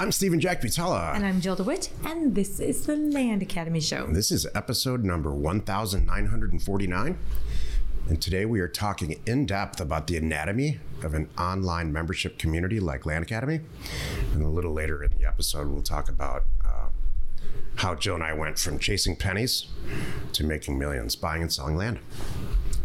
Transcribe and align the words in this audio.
I'm 0.00 0.12
Steven 0.12 0.40
Jack 0.40 0.62
Butala. 0.62 1.14
And 1.14 1.26
I'm 1.26 1.42
Jill 1.42 1.54
DeWit, 1.54 1.90
and 2.06 2.34
this 2.34 2.58
is 2.58 2.86
the 2.86 2.96
Land 2.96 3.42
Academy 3.42 3.82
Show. 3.82 4.06
This 4.06 4.30
is 4.30 4.46
episode 4.54 5.04
number 5.04 5.30
1949. 5.30 7.18
And 8.08 8.22
today 8.22 8.46
we 8.46 8.60
are 8.60 8.68
talking 8.68 9.20
in 9.26 9.44
depth 9.44 9.78
about 9.78 10.06
the 10.06 10.16
anatomy 10.16 10.80
of 11.02 11.12
an 11.12 11.28
online 11.36 11.92
membership 11.92 12.38
community 12.38 12.80
like 12.80 13.04
Land 13.04 13.24
Academy. 13.24 13.60
And 14.32 14.42
a 14.42 14.48
little 14.48 14.72
later 14.72 15.04
in 15.04 15.10
the 15.18 15.26
episode, 15.26 15.68
we'll 15.68 15.82
talk 15.82 16.08
about 16.08 16.44
uh, 16.64 16.86
how 17.74 17.94
Jill 17.94 18.14
and 18.14 18.24
I 18.24 18.32
went 18.32 18.58
from 18.58 18.78
chasing 18.78 19.16
pennies 19.16 19.66
to 20.32 20.46
making 20.46 20.78
millions 20.78 21.14
buying 21.14 21.42
and 21.42 21.52
selling 21.52 21.76
land. 21.76 21.98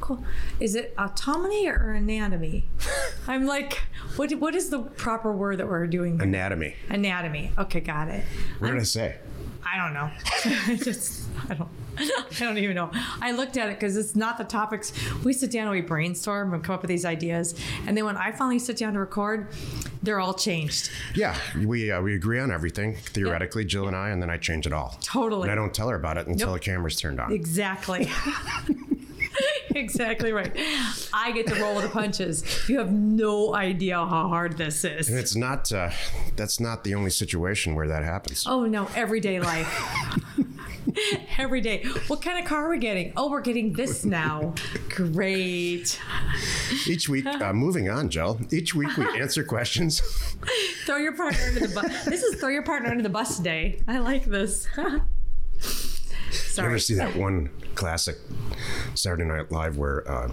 Cool. 0.02 0.24
Is 0.60 0.76
it 0.76 0.94
autonomy 0.98 1.68
or 1.68 1.92
anatomy? 1.94 2.66
I'm 3.28 3.46
like, 3.46 3.82
what? 4.16 4.32
What 4.34 4.56
is 4.56 4.70
the 4.70 4.80
proper 4.80 5.32
word 5.32 5.58
that 5.60 5.68
we're 5.68 5.88
doing? 5.88 6.16
here? 6.20 6.24
Anatomy. 6.28 6.76
Anatomy. 6.90 7.52
Okay, 7.58 7.80
got 7.80 8.08
it. 8.10 8.24
What 8.60 8.72
did 8.72 8.80
I 8.80 8.84
say? 8.84 9.18
I 9.68 9.78
don't 9.78 9.94
know. 9.94 10.12
I 10.46 10.76
just, 10.76 11.24
I 11.50 11.56
don't, 11.56 11.70
I 11.98 12.40
don't 12.40 12.58
even 12.60 12.76
know. 12.76 12.92
I 13.20 13.32
looked 13.32 13.58
at 13.58 13.70
it 13.70 13.80
because 13.80 13.98
it's 13.98 14.16
not 14.16 14.38
the 14.38 14.44
topics. 14.44 14.94
We 15.24 15.34
sit 15.34 15.50
down 15.50 15.64
and 15.64 15.72
we 15.72 15.82
brainstorm 15.82 16.54
and 16.54 16.64
come 16.64 16.76
up 16.76 16.82
with 16.84 16.90
these 16.90 17.04
ideas, 17.04 17.56
and 17.88 17.98
then 17.98 18.06
when 18.06 18.16
I 18.16 18.32
finally 18.32 18.60
sit 18.60 18.78
down 18.78 18.94
to 18.94 19.00
record, 19.00 19.48
they're 20.04 20.20
all 20.20 20.36
changed. 20.36 20.92
Yeah, 21.16 21.36
we 21.66 21.90
uh, 21.92 22.00
we 22.00 22.14
agree 22.14 22.40
on 22.40 22.52
everything 22.52 22.96
theoretically, 22.96 23.66
Jill 23.66 23.88
and 23.88 23.96
I, 23.96 24.10
and 24.10 24.22
then 24.22 24.30
I 24.30 24.38
change 24.38 24.68
it 24.68 24.72
all. 24.74 24.98
Totally. 25.02 25.44
And 25.50 25.52
I 25.52 25.56
don't 25.56 25.74
tell 25.74 25.90
her 25.90 25.96
about 25.96 26.18
it 26.20 26.28
until 26.28 26.50
Nope. 26.50 26.58
the 26.58 26.66
camera's 26.66 26.96
turned 26.98 27.20
on. 27.20 27.32
Exactly. 27.32 28.08
exactly 29.80 30.32
right. 30.32 30.56
I 31.14 31.32
get 31.32 31.48
to 31.48 31.56
roll 31.56 31.76
with 31.76 31.84
the 31.84 31.90
punches. 31.90 32.68
You 32.70 32.80
have 32.80 32.92
no 32.92 33.54
idea 33.54 33.98
how 33.98 34.28
hard 34.28 34.58
this 34.58 34.84
is. 34.84 35.10
And 35.10 35.18
it's 35.18 35.36
not 35.36 35.72
uh, 35.72 35.92
that's 36.36 36.60
not 36.60 36.84
the 36.84 36.96
only 36.96 37.10
situation 37.12 37.76
where 37.76 37.88
that 37.88 38.04
happens. 38.04 38.46
Oh 38.48 38.66
no, 38.66 38.90
everyday 38.96 39.40
life. 39.40 40.22
Every 41.38 41.60
day. 41.60 41.84
What 42.08 42.22
kind 42.22 42.40
of 42.40 42.46
car 42.46 42.68
are 42.68 42.70
we 42.70 42.78
getting? 42.78 43.12
Oh, 43.18 43.30
we're 43.30 43.42
getting 43.42 43.74
this 43.74 44.06
now. 44.06 44.54
Great. 44.88 46.00
Each 46.88 47.10
week, 47.10 47.26
uh, 47.26 47.52
moving 47.52 47.90
on, 47.90 48.10
Jill. 48.10 48.40
Each 48.50 48.74
week 48.74 48.96
we 48.96 49.06
answer 49.20 49.44
questions. 49.44 50.00
Throw 50.86 50.98
your 50.98 51.14
partner 51.14 51.42
under 51.48 51.68
the 51.68 51.74
bus. 51.74 52.06
This 52.06 52.24
is 52.24 52.40
throw 52.40 52.50
your 52.50 52.64
partner 52.64 52.90
under 52.92 53.04
the 53.04 53.10
bus 53.10 53.40
day. 53.40 53.82
I 53.88 54.00
like 54.00 54.24
this. 54.26 54.68
You 56.36 56.50
Sorry. 56.50 56.68
ever 56.68 56.80
see 56.80 56.94
that 56.96 57.16
one 57.16 57.50
classic 57.76 58.18
Saturday 58.94 59.26
Night 59.26 59.52
Live 59.52 59.78
where 59.78 60.10
uh, 60.10 60.32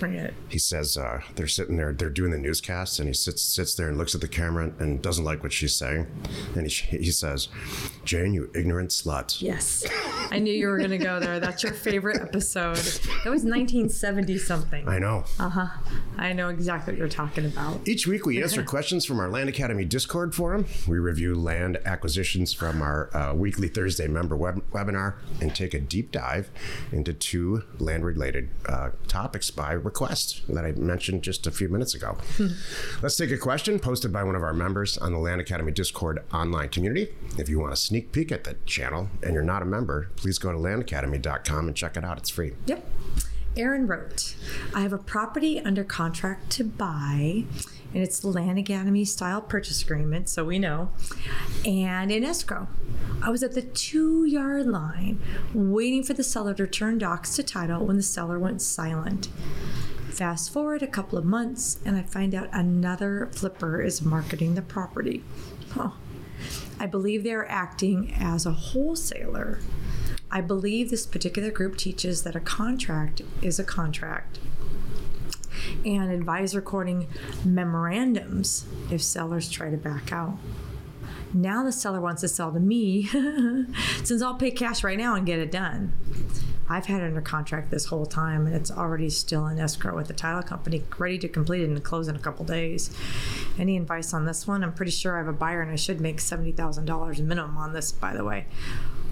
Bring 0.00 0.14
it. 0.14 0.34
he 0.48 0.58
says 0.58 0.96
uh, 0.96 1.20
they're 1.36 1.46
sitting 1.46 1.76
there, 1.76 1.92
they're 1.92 2.10
doing 2.10 2.32
the 2.32 2.38
newscast, 2.38 2.98
and 2.98 3.08
he 3.08 3.14
sits 3.14 3.42
sits 3.42 3.74
there 3.74 3.88
and 3.88 3.98
looks 3.98 4.14
at 4.16 4.20
the 4.20 4.28
camera 4.28 4.72
and 4.80 5.00
doesn't 5.00 5.24
like 5.24 5.42
what 5.44 5.52
she's 5.52 5.74
saying, 5.76 6.06
and 6.56 6.66
he 6.66 6.96
he 6.98 7.10
says, 7.12 7.48
"Jane, 8.04 8.32
you 8.34 8.50
ignorant 8.54 8.90
slut." 8.90 9.40
Yes. 9.40 9.86
I 10.32 10.38
knew 10.38 10.52
you 10.52 10.68
were 10.68 10.78
going 10.78 10.90
to 10.90 10.98
go 10.98 11.20
there. 11.20 11.38
That's 11.40 11.62
your 11.62 11.72
favorite 11.72 12.20
episode. 12.20 12.76
That 12.76 13.30
was 13.30 13.44
1970 13.44 14.38
something. 14.38 14.88
I 14.88 14.98
know. 14.98 15.24
Uh 15.38 15.48
huh. 15.48 15.66
I 16.16 16.32
know 16.32 16.48
exactly 16.48 16.92
what 16.92 16.98
you're 16.98 17.08
talking 17.08 17.44
about. 17.46 17.86
Each 17.86 18.06
week, 18.06 18.26
we 18.26 18.42
answer 18.42 18.62
questions 18.62 19.04
from 19.04 19.20
our 19.20 19.28
Land 19.28 19.48
Academy 19.48 19.84
Discord 19.84 20.34
forum. 20.34 20.66
We 20.88 20.98
review 20.98 21.34
land 21.34 21.78
acquisitions 21.84 22.52
from 22.52 22.80
our 22.82 23.14
uh, 23.16 23.34
weekly 23.34 23.68
Thursday 23.68 24.06
member 24.08 24.36
web- 24.36 24.62
webinar 24.72 25.14
and 25.40 25.54
take 25.54 25.74
a 25.74 25.80
deep 25.80 26.10
dive 26.12 26.50
into 26.92 27.12
two 27.12 27.64
land 27.78 28.04
related 28.04 28.48
uh, 28.66 28.90
topics 29.08 29.50
by 29.50 29.72
request 29.90 30.42
that 30.48 30.64
I 30.64 30.70
mentioned 30.72 31.22
just 31.22 31.48
a 31.48 31.50
few 31.50 31.68
minutes 31.68 31.94
ago. 31.96 32.16
Let's 33.02 33.16
take 33.16 33.32
a 33.32 33.36
question 33.36 33.80
posted 33.80 34.12
by 34.12 34.22
one 34.22 34.36
of 34.36 34.42
our 34.44 34.54
members 34.54 34.96
on 34.96 35.12
the 35.12 35.18
Land 35.18 35.40
Academy 35.40 35.72
Discord 35.72 36.22
online 36.32 36.68
community. 36.68 37.08
If 37.38 37.48
you 37.48 37.58
want 37.58 37.72
a 37.72 37.76
sneak 37.76 38.12
peek 38.12 38.30
at 38.30 38.44
the 38.44 38.54
channel 38.66 39.08
and 39.24 39.34
you're 39.34 39.42
not 39.42 39.62
a 39.62 39.64
member, 39.64 40.08
please 40.14 40.38
go 40.38 40.52
to 40.52 40.58
landacademy.com 40.58 41.66
and 41.66 41.76
check 41.76 41.96
it 41.96 42.04
out. 42.04 42.18
It's 42.18 42.30
free. 42.30 42.52
Yep. 42.66 42.86
Aaron 43.56 43.88
wrote, 43.88 44.36
I 44.72 44.82
have 44.82 44.92
a 44.92 44.98
property 44.98 45.58
under 45.58 45.82
contract 45.82 46.50
to 46.50 46.64
buy, 46.64 47.44
and 47.92 48.02
it's 48.02 48.20
the 48.20 48.28
Land 48.28 48.58
Academy 48.58 49.04
style 49.04 49.40
purchase 49.40 49.82
agreement, 49.82 50.28
so 50.28 50.44
we 50.44 50.58
know, 50.58 50.90
and 51.64 52.10
in 52.10 52.24
escrow. 52.24 52.68
I 53.22 53.30
was 53.30 53.42
at 53.42 53.52
the 53.52 53.62
two 53.62 54.24
yard 54.24 54.66
line 54.66 55.20
waiting 55.52 56.02
for 56.02 56.14
the 56.14 56.24
seller 56.24 56.54
to 56.54 56.66
turn 56.66 56.98
docs 56.98 57.36
to 57.36 57.42
title 57.42 57.86
when 57.86 57.96
the 57.96 58.02
seller 58.02 58.38
went 58.38 58.62
silent. 58.62 59.28
Fast 60.08 60.52
forward 60.52 60.82
a 60.82 60.86
couple 60.86 61.18
of 61.18 61.24
months, 61.24 61.78
and 61.84 61.96
I 61.96 62.02
find 62.02 62.34
out 62.34 62.48
another 62.52 63.28
flipper 63.32 63.80
is 63.80 64.02
marketing 64.02 64.54
the 64.54 64.62
property. 64.62 65.22
I 66.78 66.86
believe 66.86 67.24
they 67.24 67.32
are 67.32 67.46
acting 67.46 68.14
as 68.18 68.46
a 68.46 68.52
wholesaler. 68.52 69.60
I 70.30 70.40
believe 70.40 70.90
this 70.90 71.06
particular 71.06 71.50
group 71.50 71.76
teaches 71.76 72.22
that 72.22 72.36
a 72.36 72.40
contract 72.40 73.22
is 73.42 73.58
a 73.58 73.64
contract 73.64 74.38
and 75.84 76.10
advise 76.10 76.54
recording 76.54 77.06
memorandums 77.44 78.66
if 78.90 79.02
sellers 79.02 79.48
try 79.48 79.70
to 79.70 79.76
back 79.76 80.12
out. 80.12 80.36
Now 81.32 81.62
the 81.62 81.72
seller 81.72 82.00
wants 82.00 82.22
to 82.22 82.28
sell 82.28 82.52
to 82.52 82.60
me 82.60 83.04
since 84.02 84.22
I'll 84.22 84.34
pay 84.34 84.50
cash 84.50 84.82
right 84.82 84.98
now 84.98 85.14
and 85.14 85.24
get 85.24 85.38
it 85.38 85.52
done. 85.52 85.92
I've 86.68 86.86
had 86.86 87.02
it 87.02 87.06
under 87.06 87.20
contract 87.20 87.70
this 87.70 87.86
whole 87.86 88.06
time 88.06 88.46
and 88.46 88.54
it's 88.54 88.70
already 88.70 89.10
still 89.10 89.48
in 89.48 89.58
escrow 89.58 89.96
with 89.96 90.06
the 90.06 90.14
title 90.14 90.42
company, 90.42 90.84
ready 90.98 91.18
to 91.18 91.28
complete 91.28 91.62
it 91.62 91.68
and 91.68 91.82
close 91.82 92.06
in 92.06 92.14
a 92.14 92.20
couple 92.20 92.44
days. 92.44 92.96
Any 93.58 93.76
advice 93.76 94.14
on 94.14 94.24
this 94.24 94.46
one? 94.46 94.62
I'm 94.62 94.72
pretty 94.72 94.92
sure 94.92 95.16
I 95.16 95.18
have 95.18 95.28
a 95.28 95.32
buyer 95.32 95.62
and 95.62 95.70
I 95.72 95.76
should 95.76 96.00
make 96.00 96.18
$70,000 96.18 97.20
minimum 97.20 97.56
on 97.56 97.72
this, 97.72 97.90
by 97.90 98.14
the 98.14 98.24
way. 98.24 98.46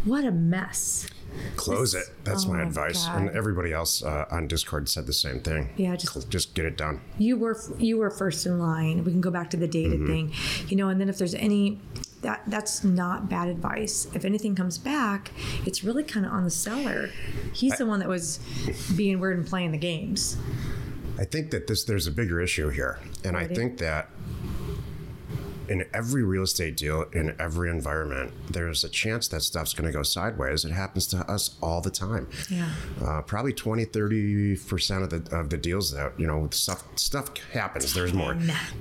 What 0.05 0.25
a 0.25 0.31
mess. 0.31 1.09
Close 1.56 1.94
it. 1.94 2.06
That's 2.25 2.47
Oh 2.47 2.53
my 2.53 2.62
advice. 2.62 3.06
God. 3.06 3.21
And 3.22 3.31
everybody 3.31 3.72
else 3.72 4.03
uh, 4.03 4.27
on 4.31 4.47
Discord 4.49 4.89
said 4.89 5.06
the 5.06 5.12
same 5.12 5.41
thing. 5.41 5.71
Yeah, 5.77 5.97
just- 5.97 6.28
just 6.31 6.55
get 6.55 6.65
it 6.65 6.77
done. 6.77 7.00
you 7.19 7.37
were 7.37 7.59
you 7.78 7.99
were 7.99 8.11
first 8.11 8.47
in 8.47 8.59
line. 8.59 9.05
We 9.05 9.12
can 9.12 9.21
go 9.21 9.31
back 9.31 9.50
to 9.50 9.56
the 9.56 9.69
data 9.69 9.97
thing, 10.06 10.33
you 10.69 10.77
know. 10.77 10.88
And 10.88 11.00
then 11.00 11.09
if 11.09 11.19
there's 11.19 11.34
any, 11.34 11.81
that 12.22 12.43
that's 12.47 12.83
not 12.84 13.28
bad 13.28 13.49
advice. 13.49 14.06
If 14.15 14.25
anything 14.25 14.55
comes 14.55 14.78
back, 14.78 15.31
it's 15.67 15.84
really 15.84 16.05
kind 16.05 16.25
of 16.27 16.33
on 16.33 16.44
the 16.44 16.50
seller. 16.50 17.11
He's 17.53 17.77
the 17.78 17.87
one 17.87 18.00
that 18.00 18.09
was 18.09 18.41
being 18.97 19.21
weird 19.21 19.37
and 19.38 19.47
playing 19.47 19.72
the 19.72 19.78
games. 19.78 20.37
I 21.19 21.25
think 21.25 21.50
that 21.50 21.67
this 21.67 21.84
there's 21.84 22.06
a 22.06 22.12
bigger 22.12 22.41
issue 22.41 22.69
here, 22.71 23.00
and 23.25 23.37
I 23.37 23.47
think 23.49 23.78
that 23.78 24.09
in 25.69 25.84
every 25.93 26.23
real 26.23 26.43
estate 26.43 26.77
deal, 26.77 27.03
in 27.12 27.34
every 27.39 27.71
environment, 27.71 28.33
there's 28.51 28.84
a 28.84 28.89
chance 28.89 29.29
that 29.29 29.43
stuff's 29.43 29.75
going 29.75 29.91
to 29.91 29.97
go 29.97 30.03
sideways. 30.03 30.65
It 30.65 30.73
happens 30.73 31.06
to 31.09 31.19
us 31.31 31.56
all 31.62 31.81
the 31.81 31.91
time. 31.91 32.29
Yeah. 32.51 32.71
Uh, 33.05 33.23
probably 33.23 33.53
20, 33.53 33.84
30 33.84 34.56
percent 34.56 35.03
of 35.03 35.11
the 35.11 35.37
of 35.37 35.51
the 35.51 35.56
deals 35.56 35.93
that 35.93 36.19
you 36.19 36.27
know 36.27 36.49
stuff 36.51 36.84
stuff 36.97 37.37
happens. 37.53 37.95
There's 37.95 38.12
more 38.12 38.37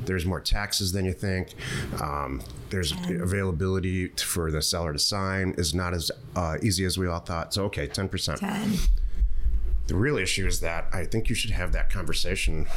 there's 0.05 0.25
more 0.25 0.41
taxes 0.41 0.91
than 0.91 1.05
you 1.05 1.13
think. 1.13 1.53
Um, 2.01 2.41
there's 2.69 2.91
availability 2.91 4.07
for 4.09 4.51
the 4.51 4.61
seller 4.61 4.93
to 4.93 4.99
sign 4.99 5.53
is 5.57 5.73
not 5.73 5.93
as 5.93 6.11
uh, 6.35 6.57
easy 6.61 6.85
as 6.85 6.97
we 6.97 7.07
all 7.07 7.19
thought. 7.19 7.53
So 7.53 7.65
okay, 7.65 7.87
ten 7.87 8.09
percent. 8.09 8.39
Ten. 8.39 8.77
The 9.87 9.95
real 9.95 10.17
issue 10.17 10.45
is 10.45 10.59
that 10.59 10.87
I 10.91 11.05
think 11.05 11.29
you 11.29 11.35
should 11.35 11.51
have 11.51 11.71
that 11.71 11.89
conversation, 11.89 12.67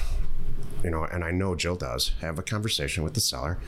you 0.84 0.90
know, 0.90 1.02
and 1.02 1.24
I 1.24 1.32
know 1.32 1.56
Jill 1.56 1.74
does 1.74 2.12
have 2.20 2.38
a 2.38 2.42
conversation 2.42 3.02
with 3.02 3.14
the 3.14 3.20
seller, 3.20 3.58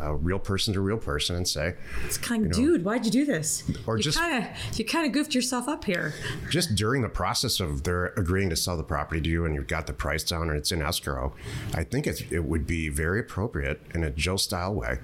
a 0.00 0.14
real 0.14 0.38
person 0.38 0.74
to 0.74 0.80
real 0.80 0.98
person, 0.98 1.36
and 1.36 1.46
say, 1.46 1.74
It's 2.04 2.18
kind 2.18 2.46
of, 2.46 2.52
dude, 2.52 2.84
why'd 2.84 3.04
you 3.04 3.10
do 3.10 3.24
this? 3.24 3.64
Or 3.86 3.96
you 3.96 4.02
just- 4.02 4.18
kind 4.18 4.44
of 4.44 4.78
you 4.78 4.84
kind 4.84 5.06
of 5.06 5.12
goofed 5.12 5.34
yourself 5.34 5.68
up 5.68 5.84
here. 5.84 6.14
just 6.50 6.74
during 6.74 7.02
the 7.02 7.08
process 7.08 7.60
of 7.60 7.84
their 7.84 8.06
agreeing 8.16 8.50
to 8.50 8.56
sell 8.56 8.76
the 8.76 8.82
property 8.84 9.20
to 9.20 9.28
you 9.28 9.44
and 9.44 9.54
you've 9.54 9.66
got 9.66 9.86
the 9.86 9.92
price 9.92 10.22
down 10.22 10.48
and 10.48 10.56
it's 10.58 10.72
in 10.72 10.82
escrow, 10.82 11.32
I 11.74 11.84
think 11.84 12.06
it, 12.06 12.30
it 12.30 12.44
would 12.44 12.66
be 12.66 12.88
very 12.88 13.20
appropriate 13.20 13.80
in 13.94 14.04
a 14.04 14.10
Joe 14.10 14.36
style 14.36 14.74
way 14.74 14.98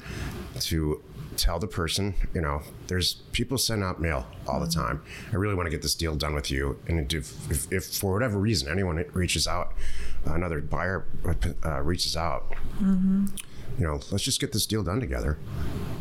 to 0.60 1.02
tell 1.36 1.58
the 1.58 1.66
person, 1.66 2.14
you 2.32 2.40
know, 2.40 2.62
there's 2.86 3.14
people 3.32 3.58
send 3.58 3.82
out 3.82 4.00
mail 4.00 4.24
all 4.46 4.60
the 4.60 4.68
time. 4.68 5.02
I 5.32 5.36
really 5.36 5.54
want 5.56 5.66
to 5.66 5.70
get 5.70 5.82
this 5.82 5.94
deal 5.96 6.14
done 6.14 6.32
with 6.32 6.48
you. 6.48 6.78
And 6.86 7.12
if, 7.12 7.50
if, 7.50 7.72
if 7.72 7.86
for 7.86 8.12
whatever 8.12 8.38
reason 8.38 8.70
anyone 8.70 9.04
reaches 9.12 9.48
out, 9.48 9.72
another 10.24 10.60
buyer 10.60 11.06
uh, 11.64 11.80
reaches 11.82 12.16
out, 12.16 12.54
you 13.78 13.86
know, 13.86 14.00
let's 14.10 14.22
just 14.24 14.40
get 14.40 14.52
this 14.52 14.66
deal 14.66 14.82
done 14.82 15.00
together. 15.00 15.38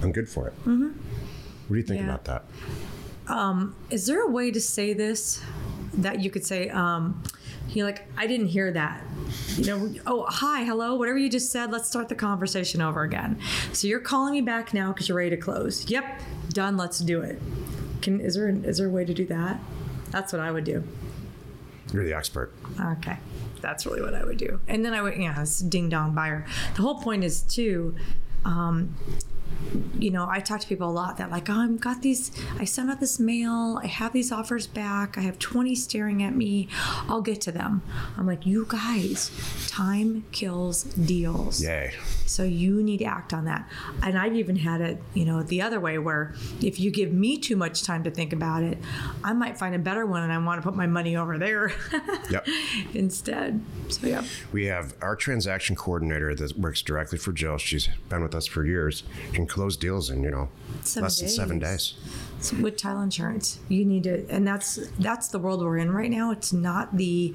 I'm 0.01 0.11
good 0.11 0.29
for 0.29 0.47
it. 0.47 0.53
What 0.65 0.75
do 1.69 1.75
you 1.75 1.83
think 1.83 2.01
Yeah. 2.01 2.13
about 2.15 2.25
that? 2.25 2.45
Is 3.89 4.05
there 4.05 4.21
a 4.23 4.27
way 4.29 4.51
to 4.51 4.59
say 4.61 4.93
this 4.93 5.41
that 5.97 6.19
you 6.21 6.29
could 6.29 6.45
say, 6.45 6.69
um, 6.69 7.21
you're 7.69 7.85
like, 7.85 8.07
I 8.17 8.27
didn't 8.27 8.47
hear 8.47 8.71
that. 8.71 9.01
You 9.55 9.65
know, 9.65 9.93
oh, 10.05 10.25
hi, 10.27 10.63
hello, 10.63 10.95
whatever 10.95 11.17
you 11.17 11.29
just 11.29 11.51
said, 11.51 11.71
let's 11.71 11.87
start 11.87 12.09
the 12.09 12.15
conversation 12.15 12.81
over 12.81 13.03
again. 13.03 13.39
So 13.71 13.87
you're 13.87 13.99
calling 13.99 14.33
me 14.33 14.41
back 14.41 14.73
now 14.73 14.91
because 14.91 15.07
you're 15.07 15.17
ready 15.17 15.29
to 15.31 15.37
close. 15.37 15.89
Yep, 15.89 16.21
done, 16.49 16.77
let's 16.77 16.99
do 16.99 17.21
it. 17.21 17.41
Can 18.01 18.19
is 18.19 18.33
there 18.35 18.49
is 18.49 18.77
there 18.79 18.87
a 18.87 18.91
way 18.91 19.05
to 19.05 19.13
do 19.13 19.25
that? 19.27 19.59
That's 20.11 20.33
what 20.33 20.41
I 20.41 20.51
would 20.51 20.65
do. 20.65 20.83
You're 21.93 22.03
the 22.03 22.13
expert. 22.15 22.51
Okay. 22.79 23.17
That's 23.61 23.85
really 23.85 24.01
what 24.01 24.13
I 24.13 24.25
would 24.25 24.37
do. 24.37 24.59
And 24.67 24.83
then 24.83 24.93
I 24.93 25.01
would, 25.01 25.15
yeah, 25.15 25.41
it's 25.41 25.59
ding 25.59 25.87
dong 25.87 26.13
buyer. 26.13 26.45
The 26.75 26.81
whole 26.81 26.99
point 26.99 27.23
is 27.23 27.41
too, 27.43 27.95
um, 28.43 28.95
you 29.97 30.11
know, 30.11 30.27
I 30.29 30.39
talk 30.39 30.59
to 30.61 30.67
people 30.67 30.89
a 30.89 30.91
lot 30.91 31.17
that 31.17 31.31
like, 31.31 31.49
oh, 31.49 31.53
I've 31.53 31.79
got 31.79 32.01
these, 32.01 32.31
I 32.59 32.65
sent 32.65 32.89
out 32.89 32.99
this 32.99 33.19
mail, 33.19 33.79
I 33.81 33.87
have 33.87 34.11
these 34.11 34.31
offers 34.31 34.67
back, 34.67 35.17
I 35.17 35.21
have 35.21 35.39
20 35.39 35.75
staring 35.75 36.21
at 36.23 36.35
me, 36.35 36.67
I'll 37.07 37.21
get 37.21 37.39
to 37.41 37.51
them. 37.51 37.81
I'm 38.17 38.27
like, 38.27 38.45
you 38.45 38.65
guys, 38.67 39.31
time 39.69 40.25
kills 40.31 40.83
deals. 40.83 41.63
Yay. 41.63 41.93
So 42.25 42.43
you 42.43 42.81
need 42.81 42.97
to 42.99 43.05
act 43.05 43.33
on 43.33 43.45
that. 43.45 43.69
And 44.01 44.17
I've 44.17 44.35
even 44.35 44.55
had 44.55 44.81
it, 44.81 45.01
you 45.13 45.25
know, 45.25 45.43
the 45.43 45.61
other 45.61 45.79
way 45.79 45.97
where 45.97 46.33
if 46.61 46.79
you 46.79 46.89
give 46.91 47.11
me 47.11 47.37
too 47.37 47.55
much 47.55 47.83
time 47.83 48.03
to 48.03 48.11
think 48.11 48.33
about 48.33 48.63
it, 48.63 48.77
I 49.23 49.33
might 49.33 49.57
find 49.57 49.75
a 49.75 49.79
better 49.79 50.05
one 50.05 50.23
and 50.23 50.31
I 50.31 50.37
want 50.37 50.61
to 50.61 50.67
put 50.67 50.75
my 50.75 50.87
money 50.87 51.15
over 51.15 51.37
there 51.37 51.71
Yep. 52.29 52.47
instead. 52.93 53.61
So 53.89 54.07
yeah. 54.07 54.23
We 54.51 54.65
have 54.65 54.95
our 55.01 55.15
transaction 55.15 55.75
coordinator 55.75 56.33
that 56.35 56.57
works 56.57 56.81
directly 56.81 57.17
for 57.17 57.31
Jill. 57.31 57.57
She's 57.57 57.87
been 58.09 58.23
with 58.23 58.35
us 58.35 58.45
for 58.45 58.65
years. 58.65 59.03
Can 59.33 59.45
close 59.47 59.77
deals 59.77 60.09
in 60.09 60.23
you 60.23 60.31
know 60.31 60.49
Seven 60.81 61.03
less 61.03 61.19
than 61.19 61.29
seven 61.29 61.59
days. 61.59 61.93
So 62.43 62.57
with 62.57 62.75
title 62.75 63.01
insurance, 63.01 63.59
you 63.69 63.85
need 63.85 64.03
to, 64.03 64.25
and 64.29 64.45
that's 64.45 64.75
that's 64.99 65.29
the 65.29 65.39
world 65.39 65.61
we're 65.61 65.77
in 65.77 65.91
right 65.91 66.11
now. 66.11 66.31
It's 66.31 66.51
not 66.51 66.97
the 66.97 67.33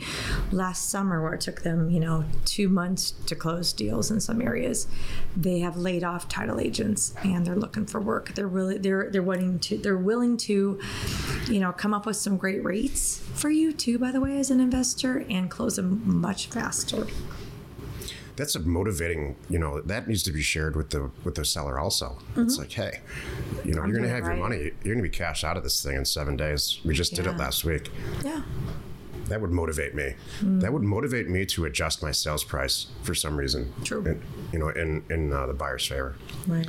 last 0.52 0.90
summer 0.90 1.22
where 1.22 1.32
it 1.32 1.40
took 1.40 1.62
them, 1.62 1.90
you 1.90 1.98
know, 1.98 2.26
two 2.44 2.68
months 2.68 3.12
to 3.24 3.34
close 3.34 3.72
deals 3.72 4.10
in 4.10 4.20
some 4.20 4.42
areas. 4.42 4.86
They 5.34 5.60
have 5.60 5.78
laid 5.78 6.04
off 6.04 6.28
title 6.28 6.60
agents, 6.60 7.14
and 7.24 7.46
they're 7.46 7.56
looking 7.56 7.86
for 7.86 8.02
work. 8.02 8.34
They're 8.34 8.46
really 8.46 8.76
they're 8.76 9.08
they're 9.10 9.22
wanting 9.22 9.60
to 9.60 9.78
they're 9.78 9.96
willing 9.96 10.36
to, 10.38 10.78
you 11.48 11.60
know, 11.60 11.72
come 11.72 11.94
up 11.94 12.04
with 12.04 12.16
some 12.16 12.36
great 12.36 12.62
rates 12.62 13.22
for 13.32 13.48
you 13.48 13.72
too. 13.72 13.98
By 13.98 14.12
the 14.12 14.20
way, 14.20 14.38
as 14.38 14.50
an 14.50 14.60
investor, 14.60 15.24
and 15.30 15.50
close 15.50 15.76
them 15.76 16.02
much 16.04 16.48
faster. 16.48 17.06
That's 18.38 18.54
a 18.54 18.60
motivating. 18.60 19.34
You 19.50 19.58
know 19.58 19.80
that 19.82 20.06
needs 20.06 20.22
to 20.22 20.32
be 20.32 20.42
shared 20.42 20.76
with 20.76 20.90
the 20.90 21.10
with 21.24 21.34
the 21.34 21.44
seller 21.44 21.78
also. 21.78 22.16
It's 22.36 22.56
like, 22.56 22.72
hey, 22.72 23.00
you 23.64 23.74
know, 23.74 23.84
you're 23.84 23.96
going 23.96 24.04
to 24.04 24.08
have 24.08 24.24
it 24.24 24.26
your 24.28 24.36
money. 24.36 24.56
You're 24.56 24.94
going 24.94 24.98
to 24.98 25.02
be 25.02 25.10
cashed 25.10 25.44
out 25.44 25.56
of 25.56 25.64
this 25.64 25.82
thing 25.82 25.96
in 25.96 26.04
seven 26.04 26.36
days. 26.36 26.80
We 26.84 26.94
just 26.94 27.14
did 27.14 27.26
it 27.26 27.36
last 27.36 27.64
week. 27.64 27.90
Yeah. 28.24 28.42
That 29.24 29.40
would 29.42 29.50
motivate 29.50 29.94
me. 29.94 30.14
Mm. 30.40 30.60
That 30.62 30.72
would 30.72 30.82
motivate 30.82 31.28
me 31.28 31.44
to 31.46 31.66
adjust 31.66 32.02
my 32.02 32.12
sales 32.12 32.44
price 32.44 32.86
for 33.02 33.14
some 33.14 33.36
reason. 33.36 33.74
True. 33.84 34.20
You 34.52 34.58
know, 34.58 34.68
in 34.68 35.02
in 35.10 35.32
uh, 35.32 35.46
the 35.46 35.52
buyer's 35.52 35.86
favor. 35.86 36.14
Right. 36.46 36.68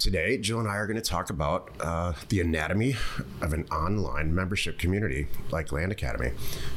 Today, 0.00 0.38
Jill 0.38 0.60
and 0.60 0.66
I 0.66 0.76
are 0.76 0.86
going 0.86 0.96
to 0.96 1.02
talk 1.02 1.28
about 1.28 1.72
uh, 1.78 2.14
the 2.30 2.40
anatomy 2.40 2.96
of 3.42 3.52
an 3.52 3.64
online 3.64 4.34
membership 4.34 4.78
community 4.78 5.26
like 5.50 5.72
Land 5.72 5.92
Academy. 5.92 6.30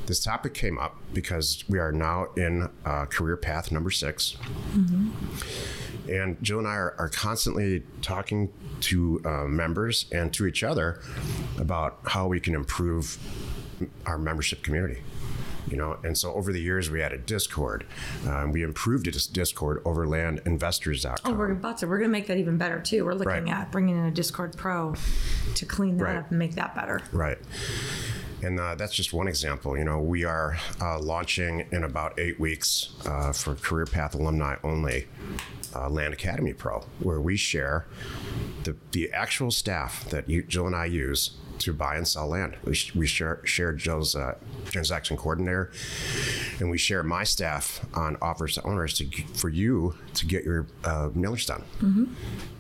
This 0.08 0.22
topic 0.22 0.54
came 0.54 0.78
up 0.78 0.98
because 1.14 1.64
we 1.70 1.80
are 1.80 1.94
now 1.94 2.28
in 2.36 2.70
uh, 2.84 3.06
career 3.06 3.38
path 3.38 3.72
number 3.72 3.92
6 3.92 4.36
And 6.10 6.38
Jill 6.44 6.60
and 6.60 6.68
I 6.68 6.76
are, 6.76 6.96
are 7.00 7.08
constantly 7.08 7.84
talking 8.02 8.52
to 8.82 9.22
uh, 9.24 9.46
members 9.46 10.06
and 10.12 10.34
to 10.34 10.46
each 10.46 10.62
other 10.62 11.00
about 11.58 12.00
how 12.08 12.28
we 12.28 12.42
can 12.42 12.54
improve 12.54 13.18
our 14.06 14.18
membership 14.18 14.64
community. 14.64 15.02
You 15.74 15.80
know, 15.80 15.98
and 16.04 16.16
so 16.16 16.32
over 16.36 16.54
the 16.54 16.62
years 16.62 16.92
we 16.92 17.02
added 17.02 17.26
Discord. 17.26 17.84
Um, 18.28 18.52
we 18.52 18.62
improved 18.62 19.12
this 19.12 19.26
Discord 19.26 19.82
over 19.86 20.06
landinvestors.com. 20.06 21.34
Oh, 21.34 21.36
we're 21.36 21.52
about 21.52 21.80
to. 21.80 21.88
We're 21.88 21.98
going 21.98 22.12
to 22.12 22.12
make 22.12 22.28
that 22.28 22.38
even 22.38 22.60
better 22.60 22.80
too. 22.80 23.04
We're 23.06 23.16
looking 23.16 23.46
Right. 23.46 23.48
at 23.50 23.72
bringing 23.72 23.98
in 23.98 24.06
a 24.06 24.12
Discord 24.12 24.56
Pro 24.56 24.94
to 25.56 25.66
clean 25.66 25.98
that 25.98 26.04
Right. 26.04 26.16
up 26.18 26.30
and 26.30 26.38
make 26.38 26.54
that 26.54 26.76
better. 26.76 27.02
Right. 27.12 27.40
And 28.44 28.60
uh, 28.60 28.76
that's 28.76 28.94
just 28.94 29.14
one 29.14 29.28
example. 29.28 29.76
You 29.76 29.84
know, 29.84 29.98
we 30.00 30.24
are 30.26 30.58
uh, 30.80 31.00
launching 31.00 31.66
in 31.72 31.84
about 31.84 32.20
eight 32.20 32.40
weeks 32.40 32.92
uh, 33.08 33.34
for 33.34 33.56
Career 33.56 33.88
Path 33.88 34.14
alumni 34.14 34.58
only 34.64 35.08
uh, 35.76 35.90
Land 35.90 36.14
Academy 36.14 36.54
Pro, 36.54 36.86
where 37.00 37.20
we 37.20 37.36
share 37.36 37.88
the, 38.64 38.76
the 38.92 39.12
actual 39.12 39.50
staff 39.50 40.08
that 40.12 40.30
you, 40.30 40.44
Jill 40.44 40.68
and 40.68 40.76
I 40.76 40.86
use 40.86 41.32
to 41.60 41.74
buy 41.74 41.96
and 41.96 42.08
sell 42.08 42.28
land. 42.28 42.58
We, 42.64 42.74
sh- 42.74 42.96
we 42.96 43.08
share, 43.08 43.40
share 43.46 43.74
Jill's 43.74 44.16
uh, 44.16 44.36
transaction 44.66 45.18
coordinator, 45.18 45.72
and 46.60 46.70
we 46.70 46.78
share 46.78 47.04
my 47.04 47.24
staff 47.24 47.86
on 47.94 48.18
offers 48.22 48.56
to 48.56 48.64
owners 48.64 48.94
to, 48.98 49.06
for 49.34 49.50
you 49.50 49.96
to 50.16 50.26
get 50.26 50.44
your 50.44 50.68
uh, 50.84 51.10
mailers 51.10 51.46
done. 51.46 51.64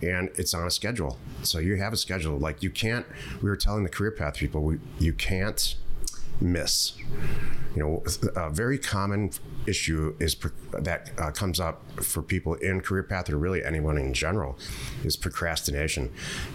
And 0.01 0.29
it's 0.35 0.53
on 0.53 0.67
a 0.67 0.71
schedule. 0.71 1.17
So 1.43 1.59
you 1.59 1.75
have 1.77 1.93
a 1.93 1.97
schedule. 1.97 2.37
Like 2.37 2.63
you 2.63 2.69
can't, 2.69 3.05
we 3.41 3.49
were 3.49 3.57
telling 3.57 3.83
the 3.83 3.89
career 3.89 4.11
path 4.11 4.35
people, 4.35 4.61
we, 4.63 4.79
you 4.99 5.13
can't 5.13 5.75
miss. 6.43 6.93
You 7.75 7.81
know, 7.81 8.03
a 8.35 8.51
very 8.51 8.77
common 8.77 9.31
issue 9.65 10.15
is 10.19 10.35
that 10.73 11.11
uh, 11.17 11.31
comes 11.31 11.59
up 11.59 11.81
for 12.01 12.21
people 12.21 12.53
in 12.55 12.81
career 12.81 13.03
path 13.03 13.29
or 13.29 13.37
really 13.37 13.63
anyone 13.63 13.97
in 13.97 14.13
general 14.13 14.57
is 15.03 15.15
procrastination 15.15 16.11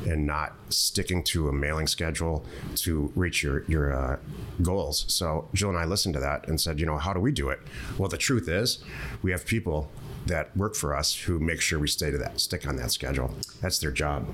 and 0.07 0.27
not 0.27 0.55
sticking 0.69 1.25
to 1.25 1.49
a 1.49 1.53
mailing 1.53 1.87
schedule 1.87 2.45
to 2.77 3.11
reach 3.17 3.43
your 3.43 3.65
your 3.65 3.93
uh, 3.93 4.17
goals. 4.63 5.05
So 5.09 5.49
Jill 5.55 5.71
and 5.71 5.79
I 5.79 5.87
listened 5.87 6.15
to 6.15 6.21
that 6.21 6.47
and 6.49 6.61
said, 6.61 6.79
you 6.79 6.87
know, 6.87 6.99
how 6.99 7.13
do 7.13 7.21
we 7.21 7.33
do 7.33 7.49
it? 7.49 7.61
Well, 7.97 8.09
the 8.09 8.19
truth 8.19 8.49
is, 8.49 8.79
we 9.23 9.33
have 9.33 9.45
people 9.45 9.91
that 10.27 10.57
work 10.57 10.75
for 10.75 10.95
us 10.95 11.15
who 11.15 11.39
make 11.39 11.61
sure 11.61 11.79
we 11.79 11.89
stay 11.89 12.11
to 12.11 12.19
that, 12.19 12.41
stick 12.41 12.67
on 12.67 12.77
that 12.77 12.93
schedule. 12.93 13.35
That's 13.61 13.79
their 13.79 13.91
job. 13.91 14.27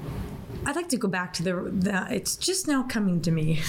I'd 0.66 0.76
like 0.76 0.88
to 0.90 0.96
go 0.96 1.08
back 1.08 1.32
to 1.34 1.42
the, 1.42 1.54
the 1.70 2.06
it's 2.10 2.36
just 2.36 2.66
now 2.66 2.84
coming 2.84 3.20
to 3.22 3.30
me. 3.30 3.54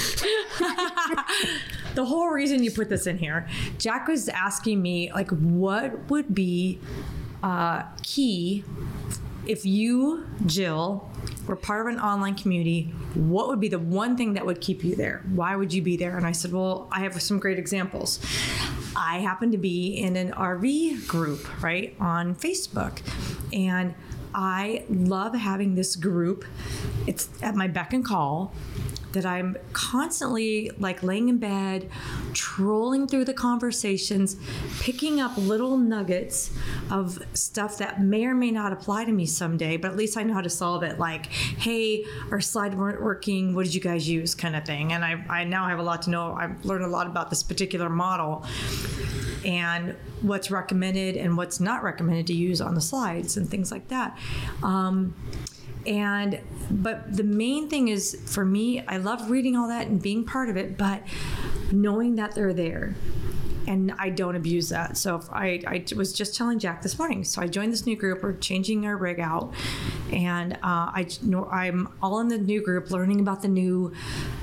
the 1.95 2.05
whole 2.05 2.29
reason 2.29 2.63
you 2.63 2.71
put 2.71 2.89
this 2.89 3.05
in 3.05 3.17
here, 3.17 3.47
Jack 3.77 4.07
was 4.07 4.29
asking 4.29 4.81
me 4.81 5.11
like 5.11 5.29
what 5.31 6.09
would 6.09 6.33
be 6.33 6.79
uh, 7.43 7.83
key 8.01 8.63
if 9.47 9.65
you, 9.65 10.25
Jill, 10.45 11.09
were 11.47 11.55
part 11.55 11.81
of 11.81 11.93
an 11.93 11.99
online 11.99 12.35
community, 12.35 12.93
what 13.13 13.47
would 13.47 13.59
be 13.59 13.67
the 13.67 13.79
one 13.79 14.17
thing 14.17 14.33
that 14.33 14.45
would 14.45 14.61
keep 14.61 14.83
you 14.83 14.95
there? 14.95 15.23
Why 15.33 15.55
would 15.55 15.73
you 15.73 15.81
be 15.81 15.97
there? 15.97 16.17
And 16.17 16.25
I 16.25 16.31
said, 16.31 16.51
Well, 16.51 16.87
I 16.91 17.01
have 17.01 17.19
some 17.21 17.39
great 17.39 17.59
examples. 17.59 18.19
I 18.95 19.19
happen 19.19 19.51
to 19.51 19.57
be 19.57 19.97
in 19.97 20.15
an 20.15 20.31
RV 20.31 21.07
group, 21.07 21.61
right, 21.61 21.95
on 21.99 22.35
Facebook. 22.35 23.01
And 23.53 23.93
I 24.33 24.83
love 24.89 25.33
having 25.35 25.75
this 25.75 25.95
group. 25.95 26.45
It's 27.07 27.29
at 27.41 27.55
my 27.55 27.67
beck 27.67 27.93
and 27.93 28.03
call 28.03 28.53
that 29.15 29.25
I'm 29.25 29.57
constantly 29.73 30.71
like 30.77 31.01
laying 31.01 31.29
in 31.29 31.37
bed, 31.37 31.89
trolling 32.33 33.07
through 33.07 33.25
the 33.25 33.33
conversations, 33.33 34.37
picking 34.79 35.19
up 35.19 35.35
little 35.37 35.77
nuggets 35.77 36.51
of 36.91 37.21
stuff 37.33 37.77
that 37.79 38.01
may 38.01 38.25
or 38.25 38.35
may 38.35 38.51
not 38.51 38.71
apply 38.71 39.05
to 39.05 39.11
me 39.11 39.25
someday, 39.25 39.77
but 39.77 39.91
at 39.91 39.97
least 39.97 40.17
I 40.17 40.23
know 40.23 40.33
how 40.33 40.41
to 40.41 40.49
solve 40.49 40.83
it. 40.83 40.99
Like, 40.99 41.25
hey, 41.27 42.05
our 42.31 42.41
slide 42.41 42.75
weren't 42.75 43.01
working. 43.01 43.55
What 43.55 43.65
did 43.65 43.73
you 43.73 43.81
guys 43.81 44.07
use? 44.07 44.35
Kind 44.35 44.55
of 44.55 44.65
thing. 44.65 44.93
And 44.93 45.03
I, 45.03 45.23
I 45.29 45.43
now 45.43 45.67
have 45.67 45.79
a 45.79 45.83
lot 45.83 46.03
to 46.03 46.09
know. 46.09 46.33
I've 46.33 46.63
learned 46.63 46.85
a 46.85 46.89
lot 46.89 47.07
about 47.07 47.29
this 47.29 47.41
particular 47.43 47.89
model 47.89 48.45
and 49.45 49.95
what's 50.21 50.49
recommended 50.49 51.15
and 51.15 51.37
what's 51.37 51.59
not 51.59 51.83
recommended 51.83 52.27
to 52.27 52.33
use 52.33 52.61
on 52.61 52.75
the 52.75 52.81
slides 52.81 53.37
and 53.37 53.49
things 53.49 53.71
like 53.71 53.87
that. 53.89 54.17
Um, 54.63 55.13
and 55.87 56.39
but 56.69 57.15
the 57.15 57.23
main 57.23 57.69
thing 57.69 57.87
is 57.87 58.21
for 58.25 58.45
me, 58.45 58.81
I 58.87 58.97
love 58.97 59.29
reading 59.29 59.55
all 59.55 59.67
that 59.67 59.87
and 59.87 60.01
being 60.01 60.25
part 60.25 60.49
of 60.49 60.57
it, 60.57 60.77
but 60.77 61.01
knowing 61.71 62.15
that 62.15 62.35
they're 62.35 62.53
there. 62.53 62.95
And 63.67 63.93
I 63.97 64.11
don't 64.11 64.35
abuse 64.35 64.69
that. 64.69 64.95
So 64.95 65.23
I, 65.31 65.59
I 65.65 65.83
was 65.95 66.13
just 66.13 66.35
telling 66.35 66.59
Jack 66.59 66.83
this 66.83 66.99
morning. 66.99 67.23
So 67.23 67.41
I 67.41 67.47
joined 67.47 67.73
this 67.73 67.87
new 67.87 67.95
group. 67.95 68.21
We're 68.21 68.33
changing 68.33 68.85
our 68.85 68.95
rig 68.95 69.19
out, 69.19 69.55
and 70.13 70.53
uh, 70.53 70.57
I 70.61 71.07
I'm 71.51 71.91
all 71.99 72.19
in 72.19 72.27
the 72.27 72.37
new 72.37 72.63
group, 72.63 72.91
learning 72.91 73.21
about 73.21 73.41
the 73.41 73.47
new 73.47 73.91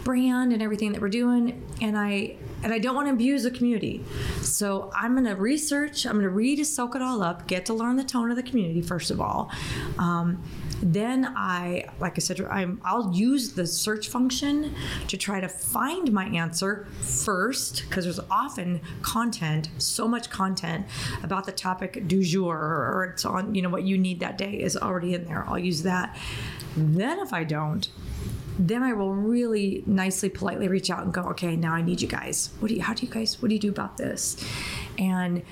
brand 0.02 0.52
and 0.52 0.60
everything 0.60 0.90
that 0.90 1.00
we're 1.00 1.08
doing. 1.08 1.64
And 1.80 1.96
I 1.96 2.34
and 2.64 2.72
I 2.72 2.80
don't 2.80 2.96
want 2.96 3.06
to 3.06 3.12
abuse 3.12 3.44
the 3.44 3.52
community. 3.52 4.04
So 4.40 4.90
I'm 4.92 5.14
to 5.24 5.34
research. 5.34 6.04
I'm 6.04 6.20
to 6.20 6.28
read 6.28 6.64
soak 6.66 6.96
it 6.96 7.02
all 7.02 7.22
up. 7.22 7.46
Get 7.46 7.66
to 7.66 7.74
learn 7.74 7.94
the 7.94 8.04
tone 8.04 8.30
of 8.30 8.36
the 8.36 8.42
community 8.42 8.82
first 8.82 9.12
of 9.12 9.20
all. 9.20 9.52
Um, 9.98 10.42
then 10.82 11.32
I, 11.36 11.84
like 12.00 12.14
I 12.16 12.20
said, 12.20 12.40
I'm, 12.40 12.80
I'll 12.84 13.14
use 13.14 13.52
the 13.52 13.66
search 13.66 14.08
function 14.08 14.74
to 15.06 15.16
try 15.16 15.40
to 15.40 15.48
find 15.48 16.12
my 16.12 16.26
answer 16.26 16.88
first, 17.00 17.84
because 17.88 18.04
there's 18.04 18.20
often 18.30 18.80
content, 19.00 19.70
so 19.78 20.08
much 20.08 20.28
content 20.28 20.86
about 21.22 21.46
the 21.46 21.52
topic 21.52 22.08
du 22.08 22.24
jour, 22.24 22.56
or 22.56 23.12
it's 23.12 23.24
on, 23.24 23.54
you 23.54 23.62
know, 23.62 23.70
what 23.70 23.84
you 23.84 23.96
need 23.96 24.18
that 24.20 24.36
day 24.36 24.54
is 24.54 24.76
already 24.76 25.14
in 25.14 25.24
there. 25.24 25.44
I'll 25.48 25.58
use 25.58 25.84
that. 25.84 26.18
Then 26.76 27.20
if 27.20 27.32
I 27.32 27.44
don't, 27.44 27.88
then 28.58 28.82
I 28.82 28.92
will 28.92 29.14
really 29.14 29.84
nicely, 29.86 30.28
politely 30.28 30.68
reach 30.68 30.90
out 30.90 31.04
and 31.04 31.12
go, 31.12 31.22
okay, 31.28 31.56
now 31.56 31.74
I 31.74 31.82
need 31.82 32.02
you 32.02 32.08
guys. 32.08 32.50
What 32.58 32.68
do 32.68 32.74
you, 32.74 32.82
how 32.82 32.92
do 32.92 33.06
you 33.06 33.12
guys, 33.12 33.40
what 33.40 33.48
do 33.48 33.54
you 33.54 33.60
do 33.60 33.70
about 33.70 33.96
this? 33.96 34.44
And 34.98 35.42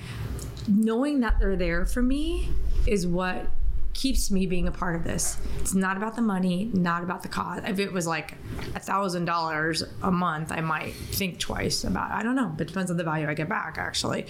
knowing 0.67 1.21
that 1.21 1.39
they're 1.39 1.55
there 1.55 1.85
for 1.85 2.03
me 2.03 2.49
is 2.85 3.07
what 3.07 3.49
keeps 3.93 4.31
me 4.31 4.45
being 4.45 4.67
a 4.67 4.71
part 4.71 4.95
of 4.95 5.03
this. 5.03 5.37
It's 5.59 5.73
not 5.73 5.97
about 5.97 6.15
the 6.15 6.21
money, 6.21 6.69
not 6.73 7.03
about 7.03 7.23
the 7.23 7.27
cost. 7.27 7.63
If 7.67 7.79
it 7.79 7.91
was 7.91 8.07
like 8.07 8.35
a 8.75 8.79
thousand 8.79 9.25
dollars 9.25 9.83
a 10.01 10.11
month, 10.11 10.51
I 10.51 10.61
might 10.61 10.93
think 10.93 11.39
twice 11.39 11.83
about. 11.83 12.11
I 12.11 12.23
don't 12.23 12.35
know, 12.35 12.51
but 12.55 12.63
it 12.63 12.67
depends 12.69 12.91
on 12.91 12.97
the 12.97 13.03
value 13.03 13.27
I 13.27 13.33
get 13.33 13.49
back. 13.49 13.77
Actually, 13.77 14.25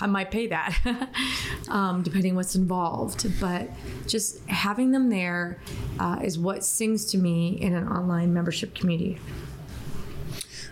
I 0.00 0.06
might 0.06 0.30
pay 0.30 0.46
that, 0.48 1.08
um, 1.68 2.02
depending 2.02 2.34
what's 2.34 2.54
involved. 2.54 3.26
But 3.40 3.70
just 4.06 4.44
having 4.48 4.90
them 4.90 5.08
there 5.10 5.58
uh, 5.98 6.20
is 6.22 6.38
what 6.38 6.64
sings 6.64 7.06
to 7.12 7.18
me 7.18 7.60
in 7.60 7.74
an 7.74 7.88
online 7.88 8.32
membership 8.32 8.74
community. 8.74 9.18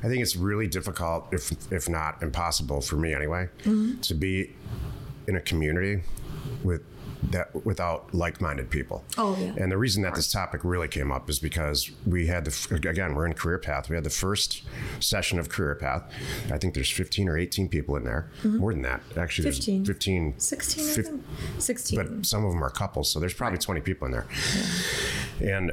I 0.03 0.07
think 0.07 0.23
it's 0.23 0.37
really 0.37 0.69
difficult, 0.69 1.27
if 1.33 1.51
if 1.73 1.89
not 1.89 2.23
impossible, 2.23 2.81
for 2.81 2.97
me 2.97 3.15
anyway, 3.15 3.49
to 4.03 4.15
be 4.15 4.55
in 5.27 5.37
a 5.37 5.41
community 5.41 6.03
with 6.63 6.83
that 7.31 7.65
without 7.65 8.15
like-minded 8.15 8.71
people. 8.71 9.05
Oh, 9.17 9.37
yeah. 9.39 9.55
And 9.57 9.71
the 9.73 9.79
reason 9.79 10.03
that 10.03 10.15
this 10.15 10.31
topic 10.31 10.63
really 10.65 10.89
came 10.89 11.11
up 11.11 11.29
is 11.29 11.39
because 11.39 11.91
we 12.07 12.27
had 12.27 12.45
the 12.45 12.89
again 12.89 13.15
we're 13.15 13.27
in 13.27 13.35
career 13.35 13.59
path. 13.59 13.89
We 13.89 13.97
had 13.97 14.05
the 14.05 14.11
first 14.11 14.63
session 15.01 15.39
of 15.39 15.49
career 15.49 15.75
path. 15.75 16.11
I 16.53 16.59
think 16.59 16.75
there's 16.75 16.91
15 16.91 17.29
or 17.29 17.37
18 17.37 17.69
people 17.69 17.97
in 17.97 18.05
there. 18.05 18.31
Mm-hmm. 18.43 18.59
More 18.59 18.73
than 18.73 18.83
that, 18.83 19.03
actually. 19.17 19.51
15. 19.51 19.85
There's 19.85 19.97
15. 19.97 20.35
16, 20.39 20.85
I 20.85 20.93
fif- 20.93 21.07
think. 21.07 21.25
16. 21.59 21.99
but 21.99 22.27
some 22.27 22.45
of 22.45 22.53
them 22.53 22.63
are 22.63 22.71
couples, 22.71 23.11
so 23.11 23.21
there's 23.21 23.35
probably 23.35 23.59
20 23.59 23.81
people 23.81 24.07
in 24.07 24.13
there. 24.13 24.27
And 25.41 25.73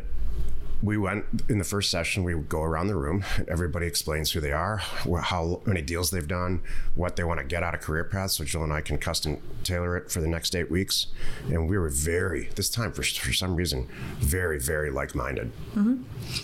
we 0.82 0.98
went 0.98 1.26
in 1.50 1.58
the 1.58 1.64
first 1.64 1.90
session. 1.90 2.24
We 2.24 2.36
would 2.36 2.50
go 2.50 2.62
around 2.62 2.88
the 2.88 2.96
room. 2.96 3.24
Everybody 3.48 3.88
explains 3.88 4.32
who 4.32 4.40
they 4.40 4.52
are, 4.52 4.78
how 4.78 5.62
many 5.66 5.82
deals 5.82 6.12
they've 6.12 6.28
done, 6.28 6.62
what 6.96 7.16
they 7.16 7.24
want 7.24 7.40
to 7.40 7.46
get 7.46 7.64
out 7.64 7.74
of 7.74 7.82
career 7.82 8.04
path. 8.04 8.32
So 8.32 8.44
Jill 8.44 8.64
and 8.64 8.74
I 8.74 8.82
can 8.82 8.98
custom 8.98 9.38
tailor 9.64 9.98
it 9.98 10.12
for 10.12 10.22
the 10.22 10.28
next 10.28 10.56
eight 10.56 10.70
weeks. 10.70 11.08
And 11.50 11.68
we 11.70 11.78
were 11.78 11.90
very 11.90 12.50
this 12.56 12.70
time 12.70 12.92
for 12.92 13.04
for 13.04 13.34
some 13.34 13.56
reason 13.56 13.88
very 14.20 14.60
very 14.60 14.92
like 14.92 15.16
minded. 15.16 15.52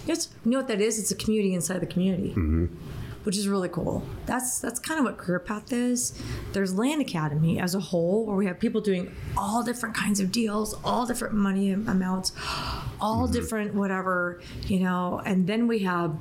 Yes, 0.06 0.30
you 0.46 0.52
know 0.52 0.58
what 0.58 0.68
that 0.68 0.82
is? 0.82 1.00
It's 1.00 1.12
a 1.12 1.16
community 1.16 1.54
inside 1.54 1.80
the 1.80 1.88
community, 1.88 2.30
Mm-hmm. 2.30 2.66
Which 3.24 3.38
is 3.38 3.48
really 3.48 3.70
cool. 3.70 4.04
That's 4.26 4.60
that's 4.60 4.80
kind 4.80 5.00
of 5.00 5.06
what 5.06 5.18
Career 5.18 5.40
Path 5.40 5.72
is. 5.72 6.20
There's 6.54 6.74
Land 6.74 7.02
Academy 7.02 7.60
as 7.60 7.76
a 7.76 7.80
whole, 7.80 8.26
where 8.26 8.36
we 8.36 8.46
have 8.48 8.60
people 8.60 8.82
doing 8.82 9.16
all 9.38 9.64
different 9.64 9.96
kinds 9.96 10.20
of 10.20 10.32
deals, 10.32 10.74
all 10.84 11.06
different 11.06 11.34
money 11.34 11.72
amounts, 11.72 12.32
all 13.00 13.24
Mm-hmm. 13.26 13.34
different 13.34 13.74
whatever, 13.76 14.42
you 14.68 14.80
know. 14.80 15.22
And 15.26 15.48
then 15.48 15.68
we 15.68 15.80
have, 15.80 16.16